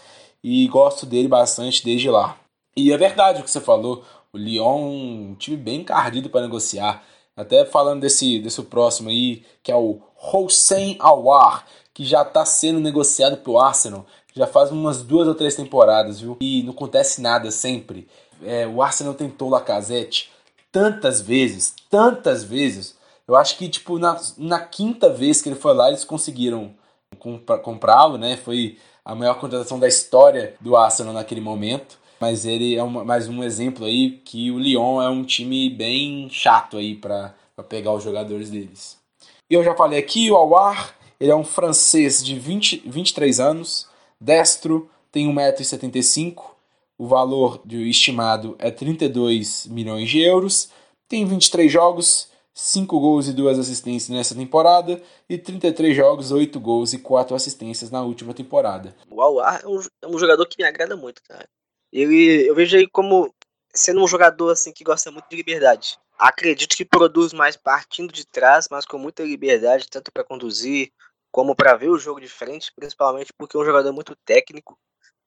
e 0.43 0.67
gosto 0.67 1.07
dele 1.07 1.27
bastante 1.27 1.83
desde 1.83 2.11
lá. 2.11 2.37
E 2.77 2.93
é 2.93 2.97
verdade 2.97 3.41
o 3.41 3.43
que 3.43 3.49
você 3.49 3.59
falou, 3.59 4.03
o 4.31 4.37
Lyon 4.37 5.31
um 5.31 5.35
time 5.35 5.57
bem 5.57 5.81
encardido 5.81 6.29
para 6.29 6.41
negociar. 6.41 7.03
Até 7.35 7.65
falando 7.65 8.01
desse, 8.01 8.37
desse 8.39 8.61
próximo 8.61 9.09
aí, 9.09 9.43
que 9.63 9.71
é 9.71 9.75
o 9.75 9.99
Hossein 10.15 10.95
Awar, 10.99 11.65
que 11.91 12.05
já 12.05 12.21
está 12.21 12.45
sendo 12.45 12.79
negociado 12.79 13.37
pelo 13.37 13.59
Arsenal, 13.59 14.05
já 14.35 14.45
faz 14.45 14.71
umas 14.71 15.01
duas 15.01 15.27
ou 15.27 15.33
três 15.33 15.55
temporadas, 15.55 16.19
viu? 16.21 16.37
E 16.39 16.61
não 16.61 16.71
acontece 16.71 17.19
nada 17.19 17.49
sempre. 17.49 18.07
É, 18.43 18.67
o 18.67 18.81
Arsenal 18.81 19.15
tentou 19.15 19.47
o 19.47 19.51
Lacazette, 19.51 20.29
tantas 20.71 21.21
vezes, 21.21 21.73
tantas 21.89 22.43
vezes. 22.43 22.97
Eu 23.27 23.35
acho 23.35 23.57
que, 23.57 23.69
tipo, 23.69 23.99
na, 23.99 24.19
na 24.37 24.59
quinta 24.59 25.09
vez 25.09 25.41
que 25.41 25.49
ele 25.49 25.55
foi 25.55 25.73
lá, 25.73 25.87
eles 25.87 26.03
conseguiram 26.03 26.73
comprá-lo, 27.63 28.17
né? 28.17 28.37
Foi 28.37 28.77
a 29.03 29.15
maior 29.15 29.39
contratação 29.39 29.79
da 29.79 29.87
história 29.87 30.55
do 30.59 30.75
Arsenal 30.75 31.13
naquele 31.13 31.41
momento. 31.41 31.99
Mas 32.19 32.45
ele 32.45 32.75
é 32.75 32.83
uma, 32.83 33.03
mais 33.03 33.29
um 33.29 33.43
exemplo 33.43 33.85
aí 33.85 34.11
que 34.25 34.51
o 34.51 34.59
Lyon 34.59 35.01
é 35.01 35.09
um 35.09 35.23
time 35.23 35.69
bem 35.69 36.27
chato 36.29 36.77
aí 36.77 36.93
para 36.95 37.33
pegar 37.69 37.93
os 37.93 38.03
jogadores 38.03 38.49
deles. 38.49 38.97
E 39.49 39.53
eu 39.53 39.63
já 39.63 39.73
falei 39.73 39.97
aqui, 39.97 40.29
o 40.29 40.35
Awar, 40.35 40.95
ele 41.19 41.31
é 41.31 41.35
um 41.35 41.45
francês 41.45 42.23
de 42.23 42.37
20, 42.37 42.83
23 42.85 43.39
anos, 43.39 43.87
destro, 44.19 44.89
tem 45.11 45.33
1,75m, 45.33 46.35
o 46.99 47.07
valor 47.07 47.61
do 47.63 47.77
estimado 47.77 48.57
é 48.59 48.69
32 48.69 49.67
milhões 49.67 50.09
de 50.09 50.21
euros. 50.21 50.69
Tem 51.07 51.25
23 51.25 51.71
jogos, 51.71 52.29
5 52.53 52.99
gols 52.99 53.29
e 53.29 53.33
2 53.33 53.57
assistências 53.57 54.09
nessa 54.09 54.35
temporada 54.35 55.01
e 55.29 55.37
33 55.37 55.95
jogos, 55.95 56.29
8 56.29 56.59
gols 56.59 56.91
e 56.91 56.99
4 56.99 57.33
assistências 57.33 57.89
na 57.89 58.01
última 58.01 58.33
temporada. 58.33 58.93
O 59.09 59.21
Aouar 59.21 59.61
é 59.63 59.67
um, 59.67 59.79
é 60.01 60.07
um 60.07 60.19
jogador 60.19 60.45
que 60.45 60.61
me 60.61 60.67
agrada 60.67 60.97
muito, 60.97 61.23
cara. 61.23 61.47
Ele, 61.89 62.45
eu 62.45 62.53
vejo 62.53 62.75
ele 62.75 62.89
como 62.89 63.33
sendo 63.73 64.03
um 64.03 64.07
jogador 64.07 64.51
assim 64.51 64.73
que 64.73 64.83
gosta 64.83 65.09
muito 65.09 65.29
de 65.29 65.37
liberdade. 65.37 65.97
Acredito 66.17 66.75
que 66.75 66.83
produz 66.83 67.31
mais 67.31 67.55
partindo 67.55 68.11
de 68.11 68.27
trás, 68.27 68.67
mas 68.69 68.85
com 68.85 68.97
muita 68.97 69.23
liberdade, 69.23 69.87
tanto 69.89 70.11
para 70.11 70.25
conduzir 70.25 70.91
como 71.31 71.55
para 71.55 71.77
ver 71.77 71.89
o 71.89 71.97
jogo 71.97 72.19
de 72.19 72.27
frente, 72.27 72.73
principalmente 72.75 73.31
porque 73.37 73.55
é 73.55 73.59
um 73.59 73.65
jogador 73.65 73.93
muito 73.93 74.17
técnico. 74.25 74.77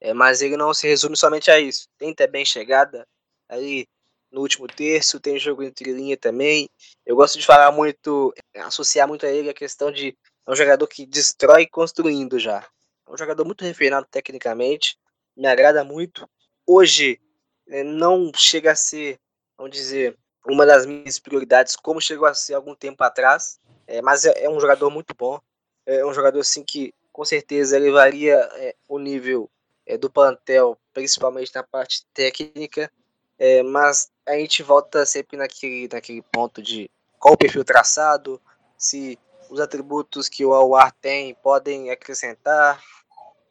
É, 0.04 0.12
mas 0.12 0.42
ele 0.42 0.56
não 0.56 0.74
se 0.74 0.88
resume 0.88 1.16
somente 1.16 1.48
a 1.48 1.60
isso. 1.60 1.88
Tem 1.96 2.12
também 2.12 2.44
chegada 2.44 3.06
ali 3.48 3.86
no 4.32 4.40
último 4.40 4.66
terço, 4.66 5.20
tem 5.20 5.38
jogo 5.38 5.62
entre 5.62 5.92
linha 5.92 6.16
também. 6.16 6.68
Eu 7.06 7.14
gosto 7.14 7.38
de 7.38 7.46
falar 7.46 7.70
muito, 7.70 8.34
associar 8.56 9.06
muito 9.06 9.24
a 9.24 9.30
ele 9.30 9.48
a 9.48 9.54
questão 9.54 9.92
de 9.92 10.16
é 10.44 10.50
um 10.50 10.56
jogador 10.56 10.88
que 10.88 11.06
destrói 11.06 11.68
construindo 11.68 12.36
já. 12.36 12.66
É 13.06 13.12
um 13.12 13.16
jogador 13.16 13.44
muito 13.44 13.64
refinado 13.64 14.04
tecnicamente, 14.10 14.98
me 15.36 15.46
agrada 15.46 15.84
muito. 15.84 16.28
Hoje 16.66 17.20
é, 17.68 17.84
não 17.84 18.32
chega 18.34 18.72
a 18.72 18.76
ser, 18.76 19.20
vamos 19.56 19.76
dizer, 19.76 20.18
uma 20.44 20.66
das 20.66 20.84
minhas 20.84 21.20
prioridades, 21.20 21.76
como 21.76 22.00
chegou 22.00 22.26
a 22.26 22.34
ser 22.34 22.54
algum 22.54 22.74
tempo 22.74 23.04
atrás, 23.04 23.60
é, 23.86 24.02
mas 24.02 24.24
é, 24.24 24.46
é, 24.46 24.50
um 24.50 24.58
jogador 24.58 24.90
muito 24.90 25.14
bom. 25.14 25.38
É 25.86 26.04
um 26.04 26.12
jogador 26.12 26.40
assim 26.40 26.64
que 26.64 26.92
com 27.12 27.24
certeza 27.24 27.76
elevaria 27.76 28.34
é, 28.54 28.74
o 28.88 28.98
nível 28.98 29.48
é, 29.86 29.96
do 29.96 30.10
plantel, 30.10 30.78
principalmente 30.92 31.54
na 31.54 31.62
parte 31.62 32.06
técnica. 32.12 32.90
É, 33.38 33.62
mas 33.62 34.10
a 34.26 34.34
gente 34.34 34.62
volta 34.62 35.04
sempre 35.04 35.36
naquele, 35.36 35.88
naquele 35.92 36.22
ponto 36.22 36.62
de 36.62 36.90
qual 37.18 37.34
o 37.34 37.38
perfil 37.38 37.64
traçado, 37.64 38.40
se 38.76 39.18
os 39.50 39.60
atributos 39.60 40.28
que 40.28 40.44
o 40.44 40.54
Awar 40.54 40.92
tem 41.00 41.34
podem 41.34 41.90
acrescentar, 41.90 42.82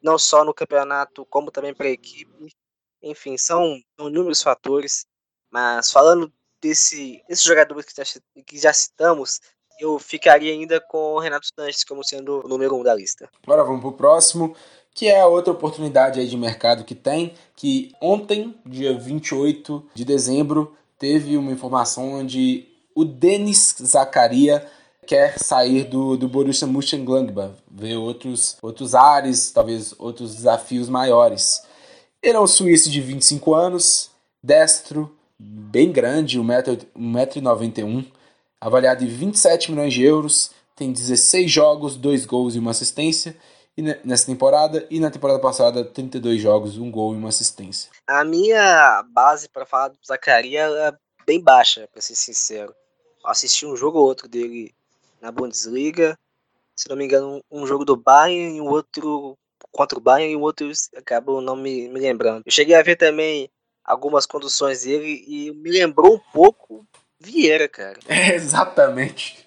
não 0.02 0.18
só 0.18 0.44
no 0.44 0.54
campeonato, 0.54 1.24
como 1.26 1.50
também 1.50 1.74
para 1.74 1.86
a 1.86 1.90
equipe. 1.90 2.54
Enfim, 3.02 3.36
são 3.38 3.80
inúmeros 3.98 4.42
fatores. 4.42 5.06
Mas 5.50 5.92
falando 5.92 6.32
desse, 6.60 7.22
desses 7.28 7.44
jogadores 7.44 7.84
que 7.84 7.94
já, 7.94 8.20
que 8.44 8.58
já 8.58 8.72
citamos, 8.72 9.40
eu 9.78 9.98
ficaria 9.98 10.52
ainda 10.52 10.80
com 10.80 11.14
o 11.14 11.18
Renato 11.18 11.46
Sanches 11.54 11.84
como 11.84 12.04
sendo 12.04 12.44
o 12.44 12.48
número 12.48 12.76
um 12.76 12.82
da 12.82 12.94
lista. 12.94 13.28
Agora 13.42 13.64
vamos 13.64 13.80
para 13.80 13.90
o 13.90 13.92
próximo, 13.92 14.56
que 14.94 15.06
é 15.08 15.20
a 15.20 15.26
outra 15.26 15.52
oportunidade 15.52 16.20
aí 16.20 16.26
de 16.26 16.36
mercado 16.36 16.84
que 16.84 16.94
tem, 16.94 17.32
que 17.56 17.92
ontem, 18.00 18.54
dia 18.66 18.96
28 18.98 19.84
de 19.94 20.04
dezembro, 20.04 20.74
teve 20.98 21.36
uma 21.36 21.50
informação 21.50 22.14
onde 22.14 22.68
o 22.94 23.04
Denis 23.04 23.74
Zakaria 23.82 24.66
quer 25.06 25.38
sair 25.38 25.84
do, 25.84 26.16
do 26.16 26.28
Borussia 26.28 26.66
Mönchengladbach, 26.66 27.54
ver 27.70 27.96
outros, 27.96 28.56
outros 28.62 28.94
ares, 28.94 29.50
talvez 29.50 29.94
outros 29.98 30.34
desafios 30.34 30.88
maiores. 30.88 31.62
Ele 32.22 32.36
é 32.36 32.40
um 32.40 32.46
suíço 32.46 32.88
de 32.90 33.00
25 33.00 33.54
anos, 33.54 34.10
destro, 34.42 35.12
bem 35.38 35.90
grande, 35.90 36.38
1,91m, 36.38 38.04
avaliado 38.60 39.02
em 39.02 39.08
27 39.08 39.72
milhões 39.72 39.92
de 39.92 40.04
euros, 40.04 40.52
tem 40.76 40.92
16 40.92 41.50
jogos, 41.50 41.96
2 41.96 42.24
gols 42.26 42.54
e 42.54 42.60
uma 42.60 42.70
assistência 42.70 43.36
nessa 44.04 44.26
temporada 44.26 44.86
e 44.90 45.00
na 45.00 45.10
temporada 45.10 45.38
passada 45.38 45.84
32 45.84 46.40
jogos, 46.40 46.76
um 46.76 46.90
gol 46.90 47.14
e 47.14 47.16
uma 47.16 47.30
assistência. 47.30 47.90
A 48.06 48.24
minha 48.24 49.02
base 49.10 49.48
para 49.48 49.64
falar 49.64 49.88
do 49.88 49.98
Zacaria 50.06 50.62
é 50.62 50.92
bem 51.26 51.40
baixa, 51.40 51.88
para 51.90 52.02
ser 52.02 52.14
sincero. 52.14 52.74
Assisti 53.24 53.64
um 53.64 53.76
jogo 53.76 53.98
ou 53.98 54.06
outro 54.06 54.28
dele 54.28 54.74
na 55.20 55.30
Bundesliga, 55.30 56.18
se 56.74 56.88
não 56.88 56.96
me 56.96 57.04
engano, 57.04 57.42
um 57.50 57.66
jogo 57.66 57.84
do 57.84 57.96
Bayern 57.96 58.56
e 58.56 58.60
um 58.60 58.68
outro 58.68 59.38
contra 59.70 59.96
o 59.96 60.02
Bayern 60.02 60.32
e 60.32 60.36
o 60.36 60.40
outro 60.40 60.70
acabo 60.96 61.40
não 61.40 61.56
me, 61.56 61.88
me 61.88 62.00
lembrando. 62.00 62.42
Eu 62.44 62.52
cheguei 62.52 62.74
a 62.74 62.82
ver 62.82 62.96
também 62.96 63.48
algumas 63.84 64.26
conduções 64.26 64.82
dele 64.82 65.24
e 65.26 65.52
me 65.52 65.70
lembrou 65.70 66.14
um 66.14 66.20
pouco 66.32 66.86
Vieira, 67.22 67.68
cara. 67.68 67.98
É, 68.08 68.34
exatamente. 68.34 69.46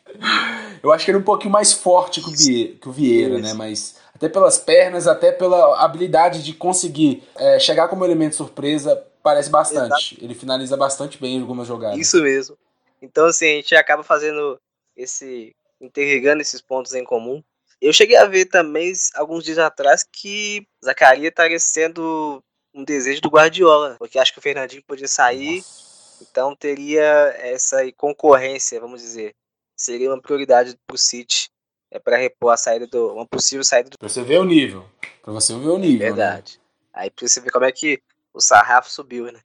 Eu 0.81 0.91
acho 0.91 1.03
que 1.03 1.11
ele 1.11 1.17
é 1.17 1.21
um 1.21 1.23
pouquinho 1.23 1.51
mais 1.51 1.73
forte 1.73 2.21
que 2.21 2.29
o 2.29 2.31
Vieira, 2.31 2.73
que 2.79 2.89
o 2.89 2.91
Vieira 2.91 3.39
né? 3.39 3.53
Mas 3.53 3.95
até 4.13 4.29
pelas 4.29 4.57
pernas, 4.57 5.07
até 5.07 5.31
pela 5.31 5.83
habilidade 5.83 6.41
de 6.41 6.53
conseguir 6.53 7.23
é, 7.35 7.59
chegar 7.59 7.89
como 7.89 8.05
elemento 8.05 8.35
surpresa, 8.35 9.05
parece 9.21 9.49
bastante. 9.49 10.13
Exato. 10.13 10.23
Ele 10.23 10.33
finaliza 10.33 10.77
bastante 10.77 11.19
bem 11.19 11.41
algumas 11.41 11.67
jogadas. 11.67 11.99
Isso 11.99 12.21
mesmo. 12.21 12.57
Então, 13.01 13.25
assim, 13.25 13.45
a 13.45 13.55
gente 13.55 13.75
acaba 13.75 14.03
fazendo 14.03 14.59
esse. 14.95 15.53
interligando 15.81 16.41
esses 16.41 16.61
pontos 16.61 16.93
em 16.93 17.03
comum. 17.03 17.43
Eu 17.81 17.91
cheguei 17.91 18.15
a 18.15 18.25
ver 18.25 18.45
também, 18.45 18.93
alguns 19.15 19.43
dias 19.43 19.57
atrás, 19.57 20.03
que 20.09 20.65
Zacaria 20.83 21.27
estaria 21.27 21.59
sendo 21.59 22.41
um 22.73 22.83
desejo 22.83 23.21
do 23.21 23.29
Guardiola, 23.29 23.95
porque 23.99 24.17
acho 24.17 24.33
que 24.33 24.39
o 24.39 24.41
Fernandinho 24.41 24.83
podia 24.83 25.07
sair, 25.07 25.57
Nossa. 25.57 25.84
Então 26.21 26.55
teria 26.55 27.03
essa 27.37 27.79
concorrência, 27.93 28.79
vamos 28.79 29.01
dizer. 29.01 29.35
Seria 29.75 30.09
uma 30.09 30.21
prioridade 30.21 30.77
para 30.87 30.95
o 30.95 30.97
City 30.97 31.49
é 31.95 31.99
para 31.99 32.17
repor 32.17 32.51
a 32.51 32.57
saída 32.57 32.85
do. 32.87 33.13
uma 33.13 33.25
possível 33.25 33.63
saída 33.63 33.89
do. 33.89 33.97
Pra 33.97 34.09
você 34.09 34.21
ver 34.21 34.39
o 34.39 34.43
nível. 34.43 34.85
Pra 35.21 35.31
você 35.31 35.53
ver 35.57 35.69
o 35.69 35.77
nível. 35.77 36.05
É 36.05 36.09
verdade. 36.09 36.57
Né? 36.57 36.63
Aí 36.93 37.09
pra 37.09 37.27
você 37.27 37.39
ver 37.39 37.51
como 37.51 37.65
é 37.65 37.71
que 37.71 38.01
o 38.33 38.41
sarrafo 38.41 38.89
subiu, 38.89 39.31
né? 39.31 39.39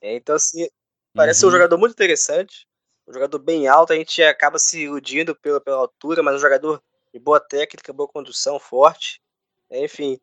É, 0.00 0.14
então, 0.14 0.36
assim, 0.36 0.68
parece 1.12 1.44
uhum. 1.44 1.48
um 1.48 1.52
jogador 1.52 1.78
muito 1.78 1.92
interessante. 1.92 2.66
Um 3.06 3.12
jogador 3.12 3.38
bem 3.40 3.66
alto, 3.66 3.92
a 3.92 3.96
gente 3.96 4.22
acaba 4.22 4.58
se 4.58 4.82
iludindo 4.82 5.34
pela, 5.34 5.60
pela 5.60 5.78
altura, 5.78 6.22
mas 6.22 6.36
um 6.36 6.38
jogador 6.38 6.80
de 7.12 7.18
boa 7.18 7.40
técnica, 7.40 7.92
boa 7.92 8.08
condução, 8.08 8.58
forte. 8.60 9.20
É, 9.68 9.84
enfim, 9.84 10.20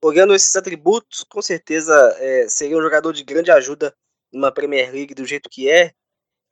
olhando 0.00 0.34
esses 0.34 0.54
atributos, 0.54 1.24
com 1.24 1.42
certeza 1.42 1.92
é, 2.18 2.48
seria 2.48 2.76
um 2.76 2.82
jogador 2.82 3.12
de 3.12 3.24
grande 3.24 3.50
ajuda 3.50 3.92
numa 4.32 4.52
Premier 4.52 4.92
League 4.92 5.14
do 5.14 5.24
jeito 5.24 5.50
que 5.50 5.68
é. 5.68 5.92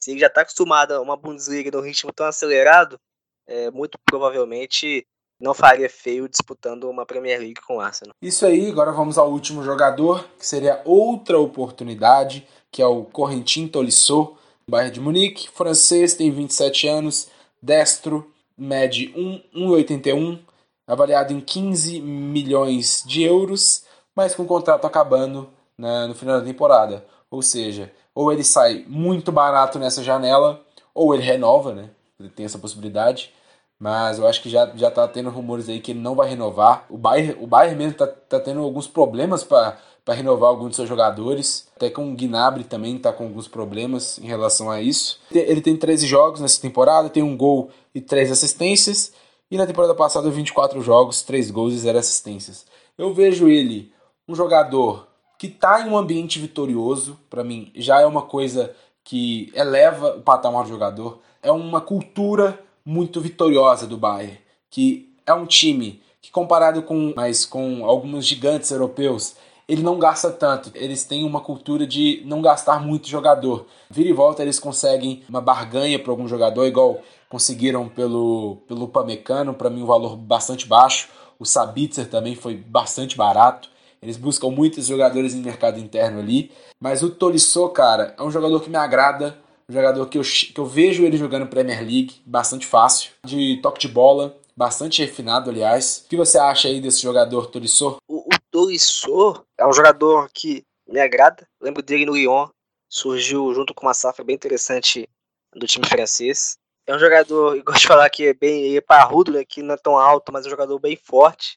Se 0.02 0.12
ele 0.12 0.20
já 0.20 0.26
está 0.26 0.42
acostumado 0.42 0.92
a 0.92 1.00
uma 1.00 1.16
Bundesliga 1.16 1.70
num 1.70 1.84
ritmo 1.84 2.12
tão 2.12 2.26
acelerado, 2.26 2.98
é, 3.46 3.70
muito 3.70 3.98
provavelmente 4.04 5.06
não 5.40 5.54
faria 5.54 5.88
feio 5.88 6.28
disputando 6.28 6.84
uma 6.84 7.06
Premier 7.06 7.40
League 7.40 7.60
com 7.66 7.76
o 7.76 7.80
Arsenal. 7.80 8.14
Isso 8.20 8.44
aí, 8.44 8.70
agora 8.70 8.92
vamos 8.92 9.16
ao 9.16 9.30
último 9.30 9.62
jogador, 9.62 10.28
que 10.38 10.46
seria 10.46 10.82
outra 10.84 11.38
oportunidade, 11.38 12.46
que 12.70 12.82
é 12.82 12.86
o 12.86 13.04
Correntin 13.04 13.66
Tolisso, 13.66 14.36
Bayern 14.68 14.92
de 14.92 15.00
Munique, 15.00 15.50
francês, 15.50 16.14
tem 16.14 16.30
27 16.30 16.86
anos, 16.86 17.28
destro, 17.60 18.30
mede 18.56 19.12
1,81, 19.54 20.38
avaliado 20.86 21.32
em 21.32 21.40
15 21.40 22.00
milhões 22.00 23.02
de 23.06 23.22
euros, 23.22 23.84
mas 24.14 24.34
com 24.34 24.42
o 24.42 24.46
contrato 24.46 24.86
acabando 24.86 25.48
né, 25.76 26.06
no 26.06 26.14
final 26.14 26.38
da 26.38 26.46
temporada. 26.46 27.04
Ou 27.30 27.42
seja, 27.42 27.92
ou 28.14 28.32
ele 28.32 28.44
sai 28.44 28.84
muito 28.88 29.30
barato 29.30 29.78
nessa 29.78 30.02
janela, 30.02 30.60
ou 30.92 31.14
ele 31.14 31.22
renova, 31.22 31.72
né? 31.74 31.90
Ele 32.18 32.28
tem 32.28 32.44
essa 32.44 32.58
possibilidade. 32.58 33.32
Mas 33.80 34.18
eu 34.18 34.26
acho 34.26 34.42
que 34.42 34.50
já, 34.50 34.70
já 34.76 34.90
tá 34.90 35.08
tendo 35.08 35.30
rumores 35.30 35.66
aí 35.66 35.80
que 35.80 35.92
ele 35.92 36.00
não 36.00 36.14
vai 36.14 36.28
renovar. 36.28 36.84
O 36.90 36.98
Bayern, 36.98 37.36
o 37.40 37.46
Bayern 37.46 37.78
mesmo 37.78 37.94
tá, 37.94 38.06
tá 38.06 38.38
tendo 38.38 38.60
alguns 38.60 38.86
problemas 38.86 39.42
para 39.42 39.78
renovar 40.08 40.50
alguns 40.50 40.70
de 40.70 40.76
seus 40.76 40.88
jogadores. 40.88 41.66
Até 41.76 41.88
com 41.88 42.12
o 42.12 42.14
Gnabry 42.14 42.64
também 42.64 42.98
tá 42.98 43.10
com 43.10 43.24
alguns 43.24 43.48
problemas 43.48 44.18
em 44.18 44.26
relação 44.26 44.70
a 44.70 44.82
isso. 44.82 45.18
Ele 45.32 45.62
tem 45.62 45.78
13 45.78 46.06
jogos 46.06 46.40
nessa 46.40 46.60
temporada, 46.60 47.08
tem 47.08 47.22
um 47.22 47.34
gol 47.34 47.70
e 47.94 48.02
3 48.02 48.30
assistências. 48.30 49.14
E 49.50 49.56
na 49.56 49.66
temporada 49.66 49.94
passada, 49.94 50.28
24 50.28 50.82
jogos, 50.82 51.22
3 51.22 51.50
gols 51.50 51.72
e 51.72 51.78
0 51.78 51.98
assistências. 51.98 52.66
Eu 52.98 53.14
vejo 53.14 53.48
ele 53.48 53.94
um 54.28 54.34
jogador 54.34 55.08
que 55.40 55.48
tá 55.48 55.80
em 55.80 55.88
um 55.88 55.96
ambiente 55.96 56.38
vitorioso. 56.38 57.18
para 57.30 57.42
mim, 57.42 57.72
já 57.74 57.98
é 57.98 58.04
uma 58.04 58.20
coisa 58.20 58.76
que 59.02 59.50
eleva 59.54 60.18
o 60.18 60.20
patamar 60.20 60.64
do 60.64 60.68
jogador. 60.68 61.18
É 61.42 61.50
uma 61.50 61.80
cultura 61.80 62.60
muito 62.84 63.22
vitoriosa 63.22 63.86
do 63.86 63.96
Bayern, 63.96 64.38
que 64.68 65.10
é 65.24 65.32
um 65.32 65.46
time 65.46 66.02
que 66.20 66.30
comparado 66.30 66.82
com, 66.82 67.14
mas 67.16 67.46
com 67.46 67.86
alguns 67.86 68.26
gigantes 68.26 68.70
europeus, 68.70 69.34
ele 69.66 69.82
não 69.82 69.98
gasta 69.98 70.30
tanto. 70.30 70.70
Eles 70.74 71.04
têm 71.04 71.24
uma 71.24 71.40
cultura 71.40 71.86
de 71.86 72.22
não 72.26 72.42
gastar 72.42 72.78
muito 72.78 73.08
jogador. 73.08 73.64
Vira 73.88 74.10
e 74.10 74.12
volta 74.12 74.42
eles 74.42 74.60
conseguem 74.60 75.22
uma 75.26 75.40
barganha 75.40 75.98
para 75.98 76.12
algum 76.12 76.28
jogador, 76.28 76.66
igual 76.66 77.00
conseguiram 77.30 77.88
pelo 77.88 78.58
pelo 78.68 78.86
Pamecano, 78.88 79.54
para 79.54 79.70
mim 79.70 79.84
um 79.84 79.86
valor 79.86 80.18
bastante 80.18 80.66
baixo. 80.66 81.08
O 81.38 81.46
Sabitzer 81.46 82.10
também 82.10 82.34
foi 82.34 82.56
bastante 82.56 83.16
barato. 83.16 83.70
Eles 84.02 84.16
buscam 84.16 84.50
muitos 84.50 84.86
jogadores 84.86 85.34
em 85.34 85.42
mercado 85.42 85.78
interno 85.78 86.20
ali. 86.20 86.50
Mas 86.80 87.02
o 87.02 87.10
Tolisso, 87.10 87.68
cara, 87.70 88.14
é 88.18 88.22
um 88.22 88.30
jogador 88.30 88.60
que 88.60 88.70
me 88.70 88.76
agrada 88.76 89.38
um 89.70 89.72
jogador 89.72 90.06
que 90.08 90.18
eu, 90.18 90.22
que 90.22 90.58
eu 90.58 90.66
vejo 90.66 91.04
ele 91.04 91.16
jogando 91.16 91.46
Premier 91.46 91.78
League, 91.78 92.20
bastante 92.26 92.66
fácil, 92.66 93.12
de 93.24 93.60
toque 93.62 93.78
de 93.78 93.86
bola, 93.86 94.36
bastante 94.56 95.00
refinado, 95.00 95.48
aliás. 95.48 96.02
O 96.04 96.08
que 96.08 96.16
você 96.16 96.38
acha 96.38 96.66
aí 96.66 96.80
desse 96.80 97.00
jogador 97.00 97.46
Tolisso? 97.46 97.98
O, 98.08 98.18
o 98.18 98.40
Tolisso 98.50 99.44
é 99.56 99.64
um 99.64 99.72
jogador 99.72 100.28
que 100.34 100.64
me 100.88 100.98
agrada. 100.98 101.46
lembro 101.62 101.82
dele 101.82 102.04
no 102.04 102.16
Lyon, 102.16 102.48
surgiu 102.88 103.54
junto 103.54 103.72
com 103.72 103.86
uma 103.86 103.94
safra 103.94 104.24
bem 104.24 104.34
interessante 104.34 105.08
do 105.54 105.68
time 105.68 105.86
francês. 105.86 106.56
É 106.84 106.94
um 106.94 106.98
jogador, 106.98 107.54
eu 107.56 107.62
gosto 107.62 107.82
de 107.82 107.86
falar 107.86 108.10
que 108.10 108.26
é 108.26 108.34
bem 108.34 108.76
é 108.76 108.80
parrudo, 108.80 109.30
né, 109.30 109.44
que 109.44 109.62
não 109.62 109.74
é 109.74 109.78
tão 109.78 109.96
alto, 109.96 110.32
mas 110.32 110.44
é 110.44 110.48
um 110.48 110.50
jogador 110.50 110.80
bem 110.80 110.96
forte. 110.96 111.56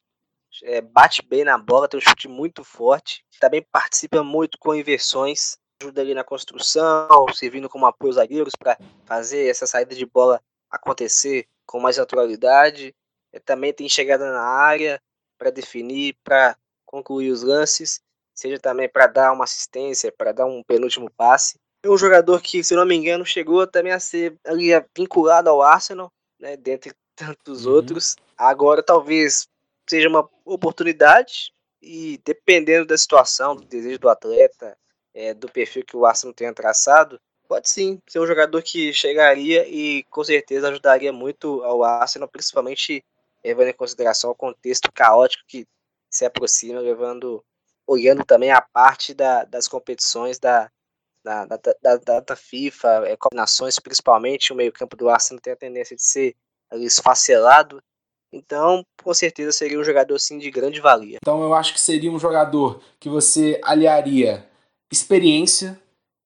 É, 0.62 0.80
bate 0.80 1.22
bem 1.22 1.44
na 1.44 1.58
bola, 1.58 1.88
tem 1.88 1.98
um 1.98 2.00
chute 2.00 2.28
muito 2.28 2.62
forte. 2.62 3.24
Também 3.40 3.66
participa 3.72 4.22
muito 4.22 4.58
com 4.58 4.74
inversões, 4.74 5.56
ajuda 5.80 6.00
ali 6.00 6.14
na 6.14 6.24
construção, 6.24 7.26
servindo 7.34 7.68
como 7.68 7.86
apoio 7.86 8.10
aos 8.10 8.16
zagueiros 8.16 8.54
para 8.56 8.78
fazer 9.04 9.48
essa 9.48 9.66
saída 9.66 9.94
de 9.94 10.06
bola 10.06 10.40
acontecer 10.70 11.46
com 11.66 11.80
mais 11.80 11.96
naturalidade. 11.96 12.94
É, 13.32 13.40
também 13.40 13.72
tem 13.72 13.88
chegada 13.88 14.30
na 14.30 14.42
área 14.42 15.00
para 15.38 15.50
definir, 15.50 16.16
para 16.22 16.56
concluir 16.86 17.30
os 17.30 17.42
lances, 17.42 18.00
seja 18.34 18.58
também 18.58 18.88
para 18.88 19.06
dar 19.06 19.32
uma 19.32 19.44
assistência, 19.44 20.12
para 20.12 20.32
dar 20.32 20.46
um 20.46 20.62
penúltimo 20.62 21.10
passe. 21.10 21.58
É 21.82 21.88
um 21.88 21.98
jogador 21.98 22.40
que, 22.40 22.62
se 22.62 22.74
não 22.74 22.86
me 22.86 22.94
engano, 22.94 23.26
chegou 23.26 23.66
também 23.66 23.92
a 23.92 24.00
ser 24.00 24.38
ali, 24.46 24.68
vinculado 24.96 25.50
ao 25.50 25.60
Arsenal, 25.60 26.10
né, 26.40 26.56
dentre 26.56 26.92
tantos 27.14 27.66
uhum. 27.66 27.72
outros. 27.72 28.16
Agora 28.36 28.82
talvez 28.82 29.48
seja 29.88 30.08
uma 30.08 30.28
oportunidade 30.44 31.52
e 31.80 32.20
dependendo 32.24 32.86
da 32.86 32.96
situação, 32.96 33.54
do 33.54 33.64
desejo 33.64 33.98
do 33.98 34.08
atleta, 34.08 34.76
é, 35.12 35.34
do 35.34 35.48
perfil 35.48 35.84
que 35.84 35.96
o 35.96 36.06
Arsenal 36.06 36.34
tenha 36.34 36.52
traçado, 36.52 37.20
pode 37.46 37.68
sim 37.68 38.00
ser 38.08 38.18
um 38.18 38.26
jogador 38.26 38.62
que 38.62 38.92
chegaria 38.92 39.68
e 39.68 40.02
com 40.04 40.24
certeza 40.24 40.68
ajudaria 40.68 41.12
muito 41.12 41.62
ao 41.62 41.84
Arsenal, 41.84 42.28
principalmente 42.28 43.04
levando 43.44 43.68
em 43.68 43.74
consideração 43.74 44.30
o 44.30 44.34
contexto 44.34 44.90
caótico 44.92 45.44
que 45.46 45.66
se 46.10 46.24
aproxima, 46.24 46.80
levando 46.80 47.44
olhando 47.86 48.24
também 48.24 48.50
a 48.50 48.62
parte 48.62 49.12
da, 49.12 49.44
das 49.44 49.68
competições 49.68 50.38
da, 50.38 50.70
da, 51.22 51.44
da, 51.44 51.58
da 51.82 51.96
data 51.96 52.34
FIFA, 52.34 53.08
é, 53.08 53.16
combinações, 53.16 53.78
principalmente 53.78 54.52
o 54.52 54.56
meio-campo 54.56 54.96
do 54.96 55.08
Arsenal 55.08 55.40
tem 55.40 55.52
a 55.52 55.56
tendência 55.56 55.94
de 55.94 56.02
ser 56.02 56.34
esfacelado. 56.72 57.82
Então, 58.34 58.84
com 59.02 59.14
certeza 59.14 59.52
seria 59.52 59.78
um 59.78 59.84
jogador 59.84 60.16
assim 60.16 60.38
de 60.38 60.50
grande 60.50 60.80
valia. 60.80 61.18
Então, 61.22 61.42
eu 61.42 61.54
acho 61.54 61.72
que 61.72 61.80
seria 61.80 62.10
um 62.10 62.18
jogador 62.18 62.80
que 62.98 63.08
você 63.08 63.60
aliaria 63.62 64.44
experiência, 64.90 65.78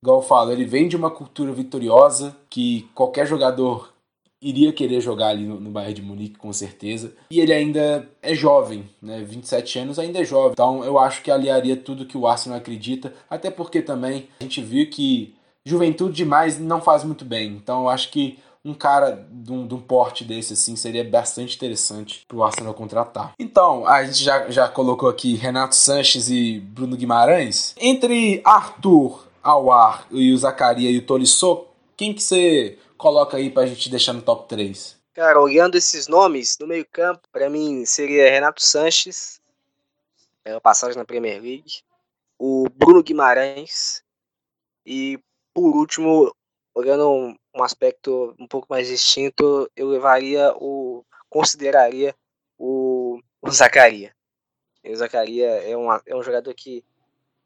igual 0.03 0.19
eu 0.19 0.27
falo, 0.27 0.53
ele 0.53 0.65
vem 0.65 0.89
de 0.89 0.97
uma 0.97 1.11
cultura 1.11 1.53
vitoriosa 1.53 2.37
que 2.49 2.89
qualquer 2.95 3.27
jogador 3.27 3.93
iria 4.41 4.73
querer 4.73 5.01
jogar 5.01 5.29
ali 5.29 5.45
no, 5.45 5.59
no 5.59 5.71
Bayern 5.71 5.95
de 5.95 6.03
Munique, 6.03 6.39
com 6.39 6.53
certeza. 6.53 7.13
E 7.31 7.41
ele 7.41 7.53
ainda 7.53 8.09
é 8.23 8.35
jovem, 8.35 8.89
né? 9.03 9.23
27 9.23 9.81
anos 9.81 9.99
ainda 9.99 10.21
é 10.21 10.25
jovem. 10.25 10.53
Então 10.53 10.85
eu 10.85 10.99
acho 10.99 11.23
que 11.23 11.31
aliaria 11.31 11.77
tudo 11.77 12.07
que 12.07 12.17
o 12.17 12.27
Arsenal 12.27 12.59
acredita, 12.59 13.13
até 13.29 13.51
porque 13.51 13.83
também 13.83 14.29
a 14.41 14.45
gente 14.45 14.61
viu 14.61 14.89
que 14.89 15.35
juventude 15.65 16.15
demais 16.15 16.59
não 16.59 16.81
faz 16.81 17.05
muito 17.05 17.25
bem. 17.25 17.49
Então 17.49 17.83
eu 17.83 17.89
acho 17.89 18.11
que 18.11 18.39
um 18.65 18.75
cara 18.75 19.27
de 19.31 19.53
um, 19.53 19.67
de 19.67 19.75
um, 19.75 19.81
porte 19.81 20.25
desse 20.25 20.53
assim 20.53 20.77
seria 20.77 21.05
bastante 21.05 21.57
interessante 21.57 22.25
para 22.27 22.37
o 22.37 22.43
Arsenal 22.43 22.75
contratar. 22.75 23.35
Então, 23.39 23.87
a 23.87 24.05
gente 24.05 24.23
já, 24.23 24.51
já 24.51 24.69
colocou 24.69 25.09
aqui 25.09 25.35
Renato 25.35 25.75
Sanches 25.75 26.29
e 26.29 26.61
Bruno 26.61 26.97
Guimarães. 26.97 27.75
Entre 27.79 28.41
Arthur, 28.45 29.27
Awar 29.43 30.07
e 30.11 30.33
o 30.33 30.39
Zacaria 30.39 30.91
e 30.91 30.99
o 30.99 31.07
Tolisso, 31.07 31.67
quem 31.97 32.13
que 32.13 32.23
você 32.23 32.79
coloca 32.97 33.37
aí 33.37 33.51
pra 33.51 33.67
gente 33.67 33.89
deixar 33.89 34.13
no 34.13 34.23
top 34.23 34.49
3? 34.49 34.97
Cara, 35.15 35.41
olhando 35.41 35.77
esses 35.77 36.07
nomes 36.07 36.57
no 36.61 36.67
meio-campo, 36.67 37.23
para 37.33 37.51
mim 37.51 37.85
seria 37.85 38.31
Renato 38.31 38.65
Sanches, 38.65 39.41
pela 40.45 40.61
passagem 40.61 40.97
na 40.97 41.05
Premier 41.05 41.41
League, 41.43 41.83
o 42.39 42.69
Bruno 42.75 43.03
Guimarães 43.03 44.03
e, 44.87 45.19
por 45.53 45.75
último, 45.77 46.33
olhando 46.75 47.35
um, 47.63 47.65
aspecto 47.65 48.35
um 48.39 48.47
pouco 48.47 48.67
mais 48.71 48.89
distinto, 48.89 49.71
eu 49.77 49.89
levaria 49.89 50.53
o. 50.57 51.05
consideraria 51.29 52.15
o, 52.59 53.21
o 53.41 53.51
Zacaria. 53.51 54.13
o 54.85 54.97
Zacaria 54.97 55.47
é, 55.47 55.77
uma, 55.77 56.03
é 56.07 56.17
um 56.17 56.23
jogador 56.23 56.53
que 56.55 56.85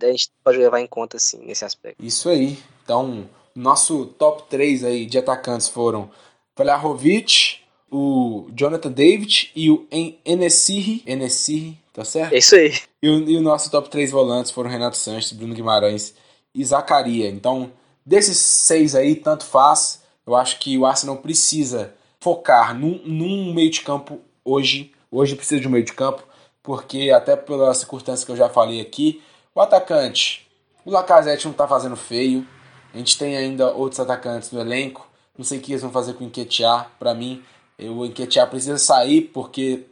a 0.01 0.07
gente 0.07 0.31
pode 0.43 0.59
levar 0.59 0.81
em 0.81 0.87
conta, 0.87 1.17
assim, 1.17 1.45
nesse 1.45 1.65
aspecto. 1.65 2.05
Isso 2.05 2.29
aí. 2.29 2.59
Então, 2.83 3.29
nosso 3.55 4.07
top 4.07 4.45
3 4.49 4.85
aí 4.85 5.07
de 5.07 5.19
atacantes 5.19 5.69
foram 5.69 6.11
Vlahovic, 6.57 7.61
o 7.91 8.49
Jonathan 8.55 8.91
David 8.91 9.53
e 9.55 9.71
o 9.71 9.87
Enesiri. 10.25 11.03
Enesiri, 11.07 11.79
tá 11.93 12.05
certo? 12.05 12.33
É 12.33 12.39
isso 12.39 12.55
aí. 12.55 12.73
E 13.03 13.09
o, 13.09 13.31
e 13.31 13.37
o 13.37 13.41
nosso 13.43 13.71
top 13.71 13.91
3 13.91 14.11
volantes 14.11 14.51
foram 14.51 14.71
Renato 14.71 14.97
Sanches, 14.97 15.33
Bruno 15.33 15.55
Guimarães 15.55 16.15
e 16.55 16.65
Zacaria. 16.65 17.29
Então, 17.29 17.71
desses 18.05 18.39
seis 18.39 18.95
aí, 18.95 19.15
tanto 19.15 19.45
faz. 19.45 20.01
Eu 20.27 20.37
acho 20.37 20.59
que 20.59 20.77
o 20.79 20.87
Arsenal 20.87 21.16
precisa 21.16 21.95
focar 22.20 22.79
num, 22.79 23.01
num 23.05 23.53
meio 23.53 23.70
de 23.70 23.81
campo 23.81 24.20
hoje. 24.45 24.93
Hoje 25.11 25.35
precisa 25.35 25.61
de 25.61 25.68
um 25.68 25.70
meio 25.70 25.85
de 25.85 25.93
campo, 25.93 26.23
porque 26.62 27.11
até 27.11 27.37
pela 27.37 27.75
circunstância 27.75 28.25
que 28.25 28.33
eu 28.33 28.37
já 28.37 28.49
falei 28.49 28.81
aqui, 28.81 29.23
o 29.55 29.61
atacante, 29.61 30.49
o 30.85 30.91
Lacazette 30.91 31.47
não 31.47 31.53
tá 31.53 31.66
fazendo 31.68 31.97
feio. 31.97 32.47
A 32.95 32.99
gente 32.99 33.18
tem 33.18 33.37
ainda 33.37 33.73
outros 33.73 34.01
atacantes 34.01 34.51
no 34.51 34.61
elenco. 34.61 35.07
Não 35.37 35.45
sei 35.45 35.59
o 35.59 35.61
que 35.61 35.73
eles 35.73 35.83
vão 35.83 35.91
fazer 35.91 36.14
com 36.14 36.25
o 36.25 36.27
Enquetear. 36.27 36.91
Para 36.99 37.14
mim, 37.14 37.43
o 37.79 38.05
Enquetear 38.05 38.49
precisa 38.49 38.79
sair 38.79 39.23
porque 39.23 39.85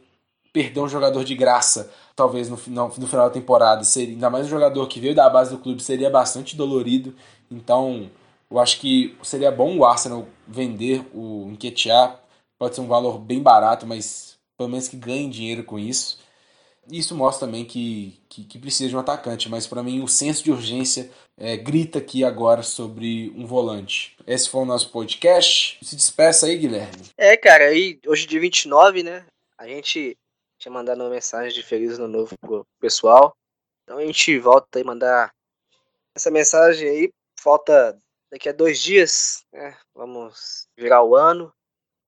perder 0.53 0.81
um 0.81 0.87
jogador 0.87 1.23
de 1.23 1.33
graça, 1.33 1.91
talvez 2.15 2.49
no 2.49 2.57
final, 2.57 2.93
no 2.97 3.07
final 3.07 3.27
da 3.27 3.33
temporada, 3.33 3.83
seria, 3.83 4.13
ainda 4.13 4.29
mais 4.29 4.47
um 4.47 4.49
jogador 4.49 4.85
que 4.87 4.99
veio 4.99 5.15
da 5.15 5.29
base 5.29 5.51
do 5.51 5.57
clube, 5.57 5.81
seria 5.81 6.09
bastante 6.09 6.55
dolorido. 6.55 7.15
Então, 7.49 8.09
eu 8.51 8.59
acho 8.59 8.79
que 8.79 9.17
seria 9.23 9.49
bom 9.49 9.77
o 9.77 9.85
Arsenal 9.85 10.27
vender 10.45 11.05
o 11.13 11.49
Enquetear. 11.51 12.19
Pode 12.59 12.75
ser 12.75 12.81
um 12.81 12.87
valor 12.87 13.17
bem 13.17 13.41
barato, 13.41 13.87
mas 13.87 14.37
pelo 14.57 14.69
menos 14.69 14.87
que 14.87 14.97
ganhe 14.97 15.29
dinheiro 15.29 15.63
com 15.63 15.79
isso. 15.79 16.19
Isso 16.89 17.15
mostra 17.15 17.47
também 17.47 17.63
que, 17.63 18.19
que, 18.27 18.43
que 18.43 18.59
precisa 18.59 18.89
de 18.89 18.95
um 18.95 18.99
atacante, 18.99 19.47
mas 19.47 19.65
para 19.65 19.81
mim 19.81 20.03
o 20.03 20.07
senso 20.07 20.43
de 20.43 20.51
urgência 20.51 21.09
é, 21.37 21.55
grita 21.55 21.99
aqui 21.99 22.23
agora 22.23 22.61
sobre 22.61 23.31
um 23.35 23.45
volante. 23.45 24.17
Esse 24.27 24.49
foi 24.49 24.61
o 24.61 24.65
nosso 24.65 24.89
podcast. 24.91 25.77
Se 25.81 25.95
despeça 25.95 26.47
aí, 26.47 26.57
Guilherme. 26.57 27.09
É, 27.17 27.37
cara, 27.37 27.65
aí 27.65 27.99
hoje 28.05 28.27
dia 28.27 28.39
29, 28.39 29.03
né? 29.03 29.25
A 29.57 29.67
gente 29.67 30.17
tinha 30.59 30.71
mandado 30.71 31.01
uma 31.01 31.09
mensagem 31.09 31.53
de 31.53 31.63
Feliz 31.63 31.97
Ano 31.97 32.07
Novo 32.07 32.35
pro 32.41 32.65
pessoal. 32.79 33.33
Então 33.83 33.97
a 33.97 34.05
gente 34.05 34.37
volta 34.39 34.77
aí 34.77 34.83
mandar 34.83 35.31
essa 36.15 36.29
mensagem 36.29 36.87
aí. 36.87 37.09
Falta 37.39 37.97
daqui 38.31 38.47
a 38.47 38.53
dois 38.53 38.79
dias, 38.79 39.43
né? 39.51 39.75
Vamos 39.93 40.67
virar 40.77 41.03
o 41.03 41.15
ano. 41.15 41.53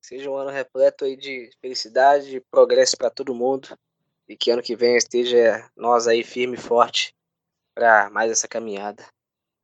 Seja 0.01 0.29
um 0.29 0.35
ano 0.35 0.49
repleto 0.49 1.05
aí 1.05 1.15
de 1.15 1.49
felicidade, 1.61 2.29
de 2.29 2.41
progresso 2.41 2.97
para 2.97 3.09
todo 3.09 3.35
mundo 3.35 3.77
e 4.27 4.35
que 4.35 4.51
ano 4.51 4.61
que 4.61 4.75
vem 4.75 4.95
esteja 4.95 5.69
nós 5.75 6.07
aí 6.07 6.23
firme 6.23 6.55
e 6.55 6.59
forte 6.61 7.13
para 7.75 8.09
mais 8.09 8.31
essa 8.31 8.47
caminhada. 8.47 9.05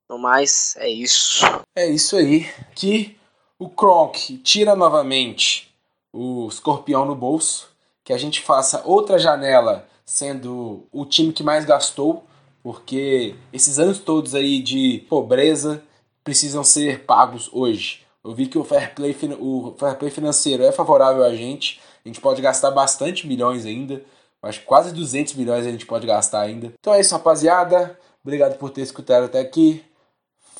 No 0.10 0.18
mais, 0.18 0.76
é 0.78 0.90
isso. 0.90 1.46
É 1.76 1.88
isso 1.88 2.16
aí. 2.16 2.46
Que 2.76 3.18
o 3.58 3.70
Kronk 3.70 4.38
tira 4.40 4.76
novamente 4.76 5.74
o 6.12 6.48
escorpião 6.48 7.06
no 7.06 7.16
bolso, 7.16 7.70
que 8.04 8.12
a 8.12 8.18
gente 8.18 8.42
faça 8.42 8.82
outra 8.86 9.20
janela 9.20 9.88
sendo 10.04 10.88
o 10.92 11.06
time 11.06 11.32
que 11.32 11.44
mais 11.44 11.66
gastou, 11.66 12.26
porque 12.64 13.36
esses 13.54 13.78
anos 13.78 14.00
todos 14.00 14.34
aí 14.34 14.60
de 14.62 15.06
pobreza 15.08 15.84
precisam 16.30 16.64
ser 16.64 17.06
pagos 17.06 17.50
hoje. 17.52 18.06
Eu 18.24 18.36
vi 18.36 18.46
que 18.46 18.58
o 18.60 18.64
fair 18.64 18.94
play, 18.94 19.18
o 19.40 19.74
fair 19.80 19.98
play 19.98 20.12
financeiro 20.12 20.62
é 20.62 20.72
favorável 20.72 21.24
a 21.24 21.34
gente, 21.34 21.82
a 22.06 22.08
gente 22.08 22.22
pode 22.22 22.40
gastar 22.40 22.70
bastante 22.70 23.26
milhões 23.26 23.66
ainda. 23.66 24.04
Acho 24.44 24.60
que 24.60 24.66
quase 24.68 24.94
200 24.94 25.34
milhões 25.34 25.66
a 25.66 25.72
gente 25.72 25.88
pode 25.88 26.06
gastar 26.06 26.42
ainda. 26.42 26.72
Então 26.80 26.94
é 26.94 27.00
isso, 27.00 27.16
rapaziada. 27.16 27.98
Obrigado 28.24 28.60
por 28.60 28.70
ter 28.70 28.82
escutado 28.82 29.24
até 29.24 29.40
aqui. 29.40 29.84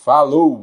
Falou! 0.04 0.58